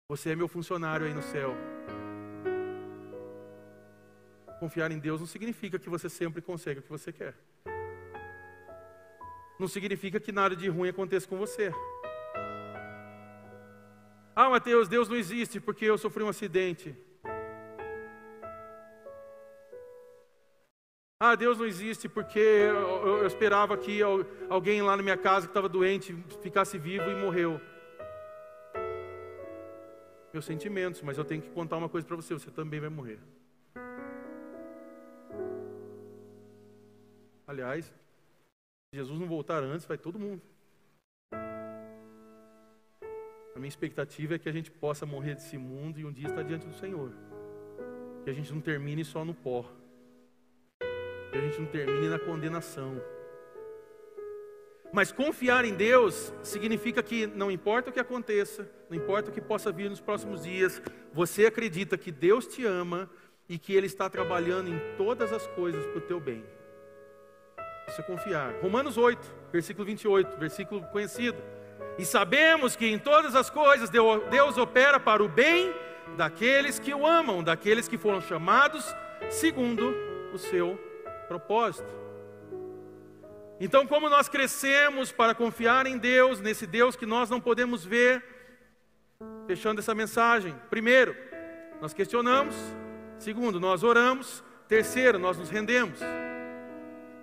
Você 0.06 0.30
é 0.32 0.36
meu 0.36 0.46
funcionário 0.46 1.06
aí 1.06 1.14
no 1.14 1.22
céu. 1.22 1.56
Confiar 4.60 4.92
em 4.92 4.98
Deus 4.98 5.18
não 5.18 5.26
significa 5.26 5.78
que 5.78 5.88
você 5.88 6.10
sempre 6.10 6.42
consegue 6.42 6.80
o 6.80 6.82
que 6.82 6.90
você 6.90 7.10
quer. 7.10 7.34
Não 9.58 9.66
significa 9.66 10.20
que 10.20 10.30
nada 10.30 10.54
de 10.54 10.68
ruim 10.68 10.90
aconteça 10.90 11.26
com 11.26 11.38
você. 11.38 11.72
Ah, 14.36 14.50
Mateus, 14.50 14.88
Deus 14.88 15.08
não 15.08 15.16
existe 15.16 15.58
porque 15.58 15.86
eu 15.86 15.96
sofri 15.96 16.22
um 16.22 16.28
acidente. 16.28 16.94
Ah, 21.18 21.34
Deus 21.34 21.56
não 21.56 21.64
existe 21.64 22.10
porque 22.10 22.38
eu, 22.38 23.20
eu 23.20 23.26
esperava 23.26 23.74
que 23.78 24.02
alguém 24.50 24.82
lá 24.82 24.98
na 24.98 25.02
minha 25.02 25.16
casa 25.16 25.46
que 25.46 25.50
estava 25.50 25.68
doente 25.68 26.14
ficasse 26.42 26.76
vivo 26.76 27.08
e 27.10 27.14
morreu. 27.14 27.58
Meus 30.34 30.46
sentimentos, 30.46 31.00
mas 31.00 31.16
eu 31.16 31.24
tenho 31.24 31.40
que 31.40 31.50
contar 31.50 31.76
uma 31.76 31.88
coisa 31.88 32.04
para 32.04 32.16
você: 32.16 32.34
você 32.34 32.50
também 32.50 32.80
vai 32.80 32.88
morrer. 32.88 33.20
Aliás, 37.46 37.84
se 37.84 37.92
Jesus 38.96 39.20
não 39.20 39.28
voltar 39.28 39.62
antes, 39.62 39.86
vai 39.86 39.96
todo 39.96 40.18
mundo. 40.18 40.42
A 43.54 43.58
minha 43.60 43.68
expectativa 43.68 44.34
é 44.34 44.38
que 44.40 44.48
a 44.48 44.52
gente 44.52 44.72
possa 44.72 45.06
morrer 45.06 45.36
desse 45.36 45.56
mundo 45.56 46.00
e 46.00 46.04
um 46.04 46.10
dia 46.10 46.26
estar 46.26 46.42
diante 46.42 46.66
do 46.66 46.74
Senhor. 46.74 47.12
Que 48.24 48.30
a 48.30 48.32
gente 48.32 48.52
não 48.52 48.60
termine 48.60 49.04
só 49.04 49.24
no 49.24 49.34
pó. 49.34 49.64
Que 51.30 51.38
a 51.38 51.40
gente 51.42 51.60
não 51.60 51.68
termine 51.68 52.08
na 52.08 52.18
condenação. 52.18 53.00
Mas 54.94 55.10
confiar 55.10 55.64
em 55.64 55.74
Deus 55.74 56.32
significa 56.40 57.02
que 57.02 57.26
não 57.26 57.50
importa 57.50 57.90
o 57.90 57.92
que 57.92 57.98
aconteça, 57.98 58.70
não 58.88 58.96
importa 58.96 59.28
o 59.28 59.34
que 59.34 59.40
possa 59.40 59.72
vir 59.72 59.90
nos 59.90 60.00
próximos 60.00 60.44
dias, 60.44 60.80
você 61.12 61.46
acredita 61.46 61.98
que 61.98 62.12
Deus 62.12 62.46
te 62.46 62.64
ama 62.64 63.10
e 63.48 63.58
que 63.58 63.74
Ele 63.74 63.88
está 63.88 64.08
trabalhando 64.08 64.70
em 64.70 64.80
todas 64.96 65.32
as 65.32 65.48
coisas 65.48 65.84
para 65.86 65.98
o 65.98 66.00
teu 66.00 66.20
bem. 66.20 66.44
Isso 67.88 68.00
é 68.00 68.04
confiar. 68.04 68.54
Romanos 68.62 68.96
8, 68.96 69.20
versículo 69.52 69.84
28, 69.84 70.36
versículo 70.38 70.82
conhecido. 70.92 71.42
E 71.98 72.04
sabemos 72.04 72.76
que 72.76 72.86
em 72.86 72.96
todas 72.96 73.34
as 73.34 73.50
coisas 73.50 73.90
Deus 73.90 74.56
opera 74.56 75.00
para 75.00 75.24
o 75.24 75.28
bem 75.28 75.74
daqueles 76.16 76.78
que 76.78 76.94
o 76.94 77.04
amam, 77.04 77.42
daqueles 77.42 77.88
que 77.88 77.98
foram 77.98 78.20
chamados 78.20 78.94
segundo 79.28 79.92
o 80.32 80.38
seu 80.38 80.78
propósito. 81.26 82.03
Então, 83.64 83.86
como 83.86 84.10
nós 84.10 84.28
crescemos 84.28 85.10
para 85.10 85.34
confiar 85.34 85.86
em 85.86 85.96
Deus, 85.96 86.38
nesse 86.38 86.66
Deus 86.66 86.96
que 86.96 87.06
nós 87.06 87.30
não 87.30 87.40
podemos 87.40 87.82
ver, 87.82 88.22
fechando 89.46 89.80
essa 89.80 89.94
mensagem. 89.94 90.54
Primeiro, 90.68 91.16
nós 91.80 91.94
questionamos. 91.94 92.54
Segundo, 93.18 93.58
nós 93.58 93.82
oramos. 93.82 94.44
Terceiro, 94.68 95.18
nós 95.18 95.38
nos 95.38 95.48
rendemos. 95.48 95.98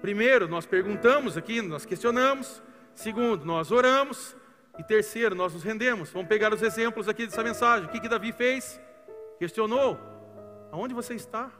Primeiro, 0.02 0.48
nós 0.48 0.66
perguntamos 0.66 1.38
aqui, 1.38 1.62
nós 1.62 1.86
questionamos. 1.86 2.64
Segundo, 2.96 3.46
nós 3.46 3.72
oramos. 3.72 4.36
E 4.80 4.84
terceiro, 4.84 5.36
nós 5.36 5.54
nos 5.54 5.62
rendemos. 5.62 6.10
Vamos 6.10 6.28
pegar 6.28 6.52
os 6.52 6.64
exemplos 6.64 7.08
aqui 7.08 7.28
dessa 7.28 7.44
mensagem. 7.44 7.88
O 7.88 7.92
que, 7.92 8.00
que 8.00 8.10
Davi 8.10 8.32
fez? 8.32 8.82
Questionou: 9.38 9.96
Aonde 10.72 10.96
você 10.96 11.14
está? 11.14 11.52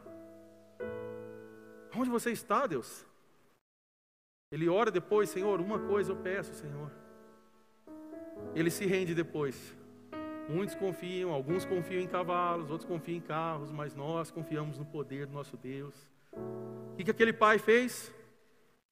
Aonde 1.94 2.10
você 2.10 2.32
está, 2.32 2.66
Deus? 2.66 3.11
Ele 4.52 4.68
ora 4.68 4.90
depois, 4.90 5.30
Senhor, 5.30 5.60
uma 5.60 5.80
coisa 5.80 6.12
eu 6.12 6.16
peço, 6.16 6.54
Senhor. 6.54 6.90
Ele 8.54 8.70
se 8.70 8.86
rende 8.86 9.14
depois. 9.14 9.76
Muitos 10.48 10.74
confiam, 10.74 11.30
alguns 11.32 11.64
confiam 11.64 12.02
em 12.02 12.06
cavalos, 12.06 12.70
outros 12.70 12.88
confiam 12.88 13.16
em 13.16 13.20
carros, 13.20 13.72
mas 13.72 13.94
nós 13.94 14.30
confiamos 14.30 14.78
no 14.78 14.84
poder 14.84 15.26
do 15.26 15.32
nosso 15.32 15.56
Deus. 15.56 15.94
O 16.32 16.96
que, 16.96 17.04
que 17.04 17.10
aquele 17.10 17.32
pai 17.32 17.58
fez? 17.58 18.12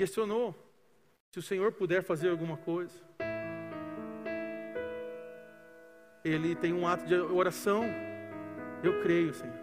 questionou 0.00 0.54
se 1.30 1.38
o 1.38 1.42
Senhor 1.42 1.72
puder 1.72 2.02
fazer 2.02 2.30
alguma 2.30 2.56
coisa. 2.56 2.98
Ele 6.24 6.54
tem 6.54 6.72
um 6.72 6.88
ato 6.88 7.04
de 7.04 7.14
oração. 7.14 7.84
Eu 8.82 9.02
creio, 9.02 9.34
Senhor. 9.34 9.60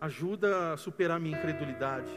Ajuda 0.00 0.72
a 0.72 0.76
superar 0.76 1.20
minha 1.20 1.38
incredulidade. 1.38 2.10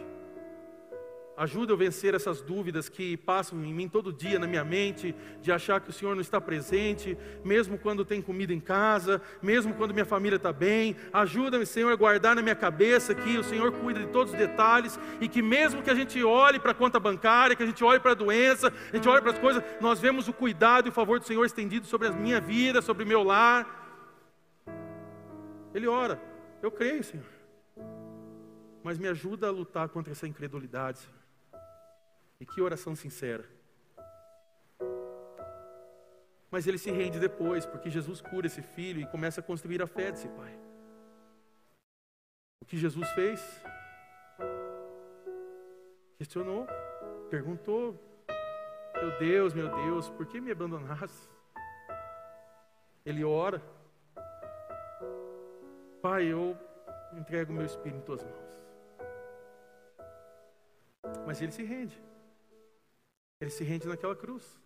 Ajuda 1.38 1.72
eu 1.72 1.76
a 1.76 1.80
vencer 1.80 2.14
essas 2.14 2.42
dúvidas 2.42 2.90
que 2.90 3.16
passam 3.16 3.64
em 3.64 3.74
mim 3.74 3.88
todo 3.88 4.12
dia, 4.12 4.38
na 4.38 4.46
minha 4.46 4.64
mente, 4.64 5.16
de 5.42 5.52
achar 5.52 5.80
que 5.80 5.90
o 5.90 5.94
Senhor 5.94 6.14
não 6.14 6.22
está 6.22 6.42
presente, 6.42 7.18
mesmo 7.44 7.78
quando 7.78 8.06
tem 8.06 8.22
comida 8.22 8.54
em 8.54 8.60
casa, 8.60 9.22
mesmo 9.42 9.74
quando 9.74 9.94
minha 9.94 10.06
família 10.06 10.36
está 10.36 10.52
bem. 10.52 10.96
Ajuda-me, 11.12 11.66
Senhor, 11.66 11.92
a 11.92 11.96
guardar 11.96 12.36
na 12.36 12.42
minha 12.42 12.56
cabeça 12.56 13.16
que 13.16 13.38
o 13.38 13.44
Senhor 13.44 13.72
cuida 13.72 14.02
de 14.02 14.08
todos 14.08 14.34
os 14.34 14.38
detalhes 14.38 15.00
e 15.20 15.28
que 15.28 15.42
mesmo 15.42 15.82
que 15.82 15.90
a 15.90 15.96
gente 15.96 16.22
olhe 16.22 16.60
para 16.60 16.72
a 16.72 16.76
conta 16.76 17.00
bancária, 17.00 17.56
que 17.56 17.64
a 17.64 17.66
gente 17.66 17.84
olhe 17.84 18.00
para 18.00 18.12
a 18.12 18.16
doença, 18.16 18.72
a 18.92 18.96
gente 18.96 19.08
olhe 19.08 19.22
para 19.22 19.32
as 19.32 19.40
coisas, 19.40 19.64
nós 19.80 20.00
vemos 20.00 20.28
o 20.28 20.34
cuidado 20.34 20.88
e 20.88 20.90
o 20.90 20.94
favor 20.94 21.20
do 21.20 21.26
Senhor 21.26 21.46
estendido 21.46 21.88
sobre 21.88 22.10
a 22.10 22.12
minha 22.12 22.42
vida, 22.42 22.82
sobre 22.82 23.04
o 23.04 23.08
meu 23.08 23.24
lar. 23.24 23.66
Ele 25.74 25.88
ora, 25.88 26.22
eu 26.62 26.70
creio, 26.70 27.04
Senhor. 27.04 27.26
Mas 28.84 28.98
me 28.98 29.08
ajuda 29.08 29.48
a 29.48 29.52
lutar 29.52 29.88
contra 29.90 30.12
essa 30.12 30.28
incredulidade, 30.28 31.00
Senhor. 31.00 31.21
E 32.42 32.46
que 32.46 32.60
oração 32.60 32.96
sincera. 32.96 33.46
Mas 36.50 36.66
ele 36.66 36.80
se 36.80 36.90
rende 36.90 37.20
depois, 37.20 37.68
porque 37.68 37.88
Jesus 37.88 38.20
cura 38.20 38.48
esse 38.48 38.64
filho 38.64 39.00
e 39.00 39.06
começa 39.06 39.42
a 39.42 39.44
construir 39.44 39.80
a 39.80 39.86
fé 39.86 40.12
desse 40.12 40.28
pai. 40.28 40.60
O 42.60 42.66
que 42.66 42.78
Jesus 42.78 43.08
fez? 43.12 43.40
Questionou, 46.18 46.66
perguntou: 47.30 47.96
Meu 48.96 49.20
Deus, 49.20 49.54
meu 49.54 49.70
Deus, 49.70 50.10
por 50.10 50.26
que 50.26 50.42
me 50.42 50.52
abandonaste? 50.52 51.30
Ele 53.06 53.24
ora: 53.24 53.62
Pai, 56.02 56.26
eu 56.26 56.58
entrego 57.14 57.54
meu 57.54 57.68
espírito 57.68 58.00
em 58.00 58.02
tuas 58.02 58.24
mãos. 58.24 58.52
Mas 61.28 61.40
ele 61.40 61.52
se 61.52 61.64
rende. 61.64 62.11
Ele 63.42 63.50
se 63.50 63.64
rende 63.64 63.88
naquela 63.88 64.16
cruz. 64.16 64.62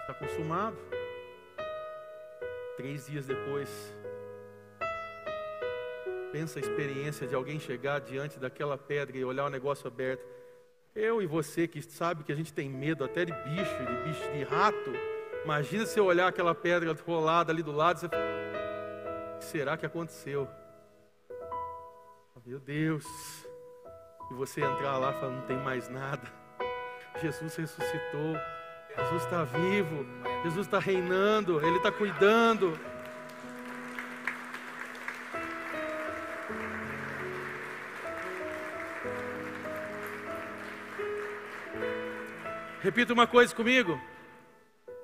Está 0.00 0.14
consumado. 0.14 0.76
Três 2.76 3.06
dias 3.06 3.26
depois, 3.26 3.68
pensa 6.30 6.58
a 6.58 6.62
experiência 6.62 7.26
de 7.26 7.34
alguém 7.34 7.58
chegar 7.58 8.00
diante 8.00 8.38
daquela 8.38 8.78
pedra 8.78 9.16
e 9.16 9.24
olhar 9.24 9.46
o 9.46 9.50
negócio 9.50 9.88
aberto. 9.88 10.24
Eu 10.94 11.20
e 11.20 11.26
você 11.26 11.66
que 11.66 11.82
sabe 11.82 12.22
que 12.22 12.30
a 12.30 12.36
gente 12.36 12.52
tem 12.52 12.68
medo 12.68 13.02
até 13.02 13.24
de 13.24 13.32
bicho, 13.32 13.78
de 13.78 14.08
bicho, 14.08 14.32
de 14.32 14.44
rato. 14.44 14.92
Imagina 15.42 15.86
se 15.86 15.98
eu 15.98 16.04
olhar 16.04 16.28
aquela 16.28 16.54
pedra 16.54 16.94
rolada 17.04 17.50
ali 17.50 17.62
do 17.62 17.72
lado, 17.72 17.98
você 17.98 18.06
o 18.06 19.38
que 19.38 19.44
será 19.44 19.76
que 19.76 19.86
aconteceu? 19.86 20.48
Meu 22.44 22.60
Deus. 22.60 23.04
E 24.30 24.34
você 24.34 24.60
entrar 24.60 24.98
lá 24.98 25.12
falando, 25.14 25.40
não 25.40 25.46
tem 25.46 25.56
mais 25.56 25.88
nada. 25.88 26.45
Jesus 27.20 27.56
ressuscitou, 27.56 28.36
Jesus 28.96 29.22
está 29.22 29.44
vivo, 29.44 30.06
Jesus 30.42 30.66
está 30.66 30.78
reinando, 30.78 31.64
Ele 31.66 31.76
está 31.76 31.90
cuidando. 31.90 32.78
Repita 42.80 43.12
uma 43.12 43.26
coisa 43.26 43.54
comigo. 43.54 44.00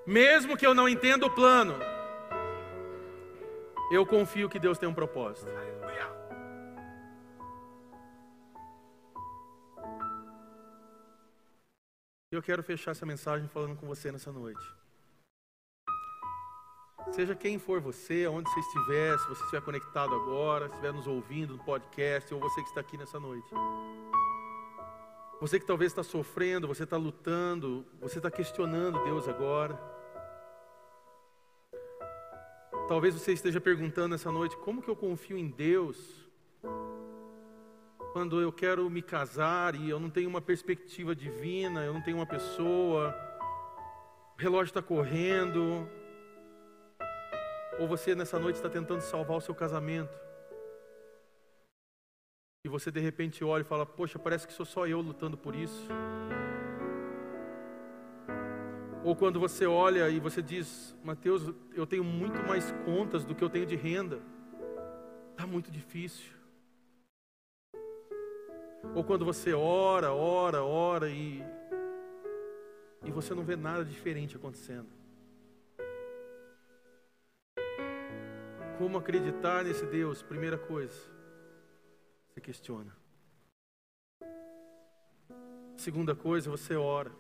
Mesmo 0.07 0.57
que 0.57 0.67
eu 0.67 0.75
não 0.75 0.89
entenda 0.89 1.27
o 1.27 1.31
plano, 1.31 1.75
eu 3.91 4.07
confio 4.07 4.49
que 4.49 4.59
Deus 4.59 4.79
tem 4.79 4.89
um 4.89 4.95
propósito. 4.95 5.51
Eu 12.35 12.43
quero 12.43 12.63
fechar 12.63 12.93
essa 12.93 13.05
mensagem 13.05 13.47
falando 13.49 13.77
com 13.77 13.87
você 13.87 14.11
nessa 14.11 14.33
noite. 14.33 14.65
Seja 17.11 17.35
quem 17.35 17.59
for 17.59 17.81
você, 17.81 18.27
onde 18.27 18.49
você 18.51 18.61
estiver, 18.61 19.19
se 19.19 19.29
você 19.29 19.43
estiver 19.45 19.61
conectado 19.61 20.15
agora, 20.15 20.67
se 20.67 20.71
estiver 20.71 20.93
nos 20.93 21.07
ouvindo 21.07 21.57
no 21.57 21.65
podcast, 21.65 22.33
ou 22.33 22.41
você 22.41 22.63
que 22.63 22.69
está 22.69 22.81
aqui 22.81 22.97
nessa 22.97 23.21
noite. 23.21 23.53
Você 25.41 25.59
que 25.59 25.67
talvez 25.67 25.91
está 25.91 26.03
sofrendo, 26.03 26.69
você 26.69 26.85
está 26.85 26.97
lutando, 26.97 27.85
você 28.01 28.19
está 28.19 28.31
questionando 28.31 29.03
Deus 29.05 29.29
agora. 29.29 29.75
Talvez 32.89 33.15
você 33.15 33.33
esteja 33.33 33.61
perguntando 33.61 34.15
essa 34.15 34.31
noite: 34.31 34.57
como 34.59 34.81
que 34.81 34.89
eu 34.89 34.97
confio 34.97 35.37
em 35.37 35.49
Deus 35.49 36.31
quando 38.13 38.43
eu 38.43 38.53
quero 38.53 38.89
me 38.91 39.01
casar 39.01 39.75
e 39.75 39.89
eu 39.89 39.99
não 39.99 40.11
tenho 40.11 40.29
uma 40.29 40.41
perspectiva 40.41 41.17
divina, 41.17 41.83
eu 41.83 41.95
não 41.95 42.03
tenho 42.03 42.19
uma 42.19 42.27
pessoa, 42.27 43.15
o 44.37 44.41
relógio 44.41 44.71
está 44.71 44.83
correndo, 44.83 45.89
ou 47.79 47.89
você 47.89 48.15
nessa 48.15 48.39
noite 48.39 48.57
está 48.57 48.69
tentando 48.69 49.01
salvar 49.01 49.39
o 49.39 49.41
seu 49.41 49.55
casamento, 49.55 50.15
e 52.65 52.69
você 52.69 52.91
de 52.91 53.01
repente 53.01 53.43
olha 53.43 53.63
e 53.63 53.65
fala: 53.65 53.87
Poxa, 53.87 54.19
parece 54.19 54.47
que 54.47 54.53
sou 54.53 54.67
só 54.67 54.87
eu 54.87 55.01
lutando 55.01 55.37
por 55.37 55.55
isso. 55.55 55.89
Ou 59.03 59.17
quando 59.17 59.41
você 59.41 59.67
olha 59.67 60.09
e 60.11 60.21
você 60.21 60.41
diz: 60.43 60.95
Mateus, 61.03 61.53
eu 61.75 61.87
tenho 61.87 62.05
muito 62.05 62.41
mais 62.47 62.71
contas 62.85 63.25
do 63.25 63.35
que 63.35 63.43
eu 63.43 63.51
tenho 63.51 63.67
de 63.67 63.75
renda, 63.75 64.21
está 65.33 65.45
muito 65.47 65.73
difícil. 65.73 66.42
Ou 68.95 69.03
quando 69.05 69.25
você 69.25 69.53
ora, 69.53 70.13
ora, 70.13 70.63
ora 70.63 71.09
e, 71.09 71.43
e 73.05 73.11
você 73.11 73.35
não 73.35 73.43
vê 73.43 73.57
nada 73.57 73.85
diferente 73.85 74.37
acontecendo. 74.37 74.89
Como 78.77 78.99
acreditar 78.99 79.65
nesse 79.65 79.87
Deus? 79.87 80.23
Primeira 80.23 80.59
coisa, 80.59 81.01
você 82.29 82.41
questiona. 82.41 82.95
Segunda 85.77 86.15
coisa, 86.15 86.51
você 86.51 86.75
ora. 86.75 87.11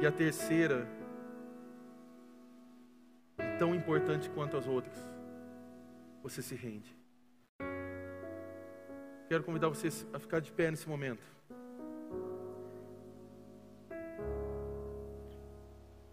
E 0.00 0.06
a 0.06 0.12
terceira, 0.12 0.86
tão 3.58 3.74
importante 3.74 4.28
quanto 4.30 4.56
as 4.56 4.66
outras, 4.66 4.96
você 6.22 6.42
se 6.42 6.54
rende. 6.54 7.01
Quero 9.32 9.44
convidar 9.44 9.70
vocês 9.70 10.06
a 10.12 10.18
ficar 10.18 10.40
de 10.40 10.52
pé 10.52 10.70
nesse 10.70 10.86
momento. 10.86 11.22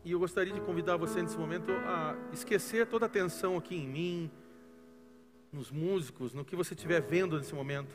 E 0.05 0.11
eu 0.13 0.17
gostaria 0.17 0.53
de 0.53 0.61
convidar 0.61 0.95
você 0.95 1.21
nesse 1.21 1.37
momento 1.37 1.69
a 1.69 2.15
esquecer 2.31 2.87
toda 2.87 3.07
a 3.07 3.09
tensão 3.09 3.57
aqui 3.57 3.75
em 3.75 3.85
mim, 3.85 4.31
nos 5.51 5.69
músicos, 5.69 6.33
no 6.33 6.45
que 6.45 6.55
você 6.55 6.73
estiver 6.73 7.01
vendo 7.01 7.37
nesse 7.37 7.53
momento. 7.53 7.93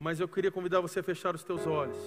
Mas 0.00 0.18
eu 0.18 0.26
queria 0.26 0.50
convidar 0.50 0.80
você 0.80 1.00
a 1.00 1.02
fechar 1.02 1.34
os 1.34 1.44
teus 1.44 1.66
olhos. 1.66 1.98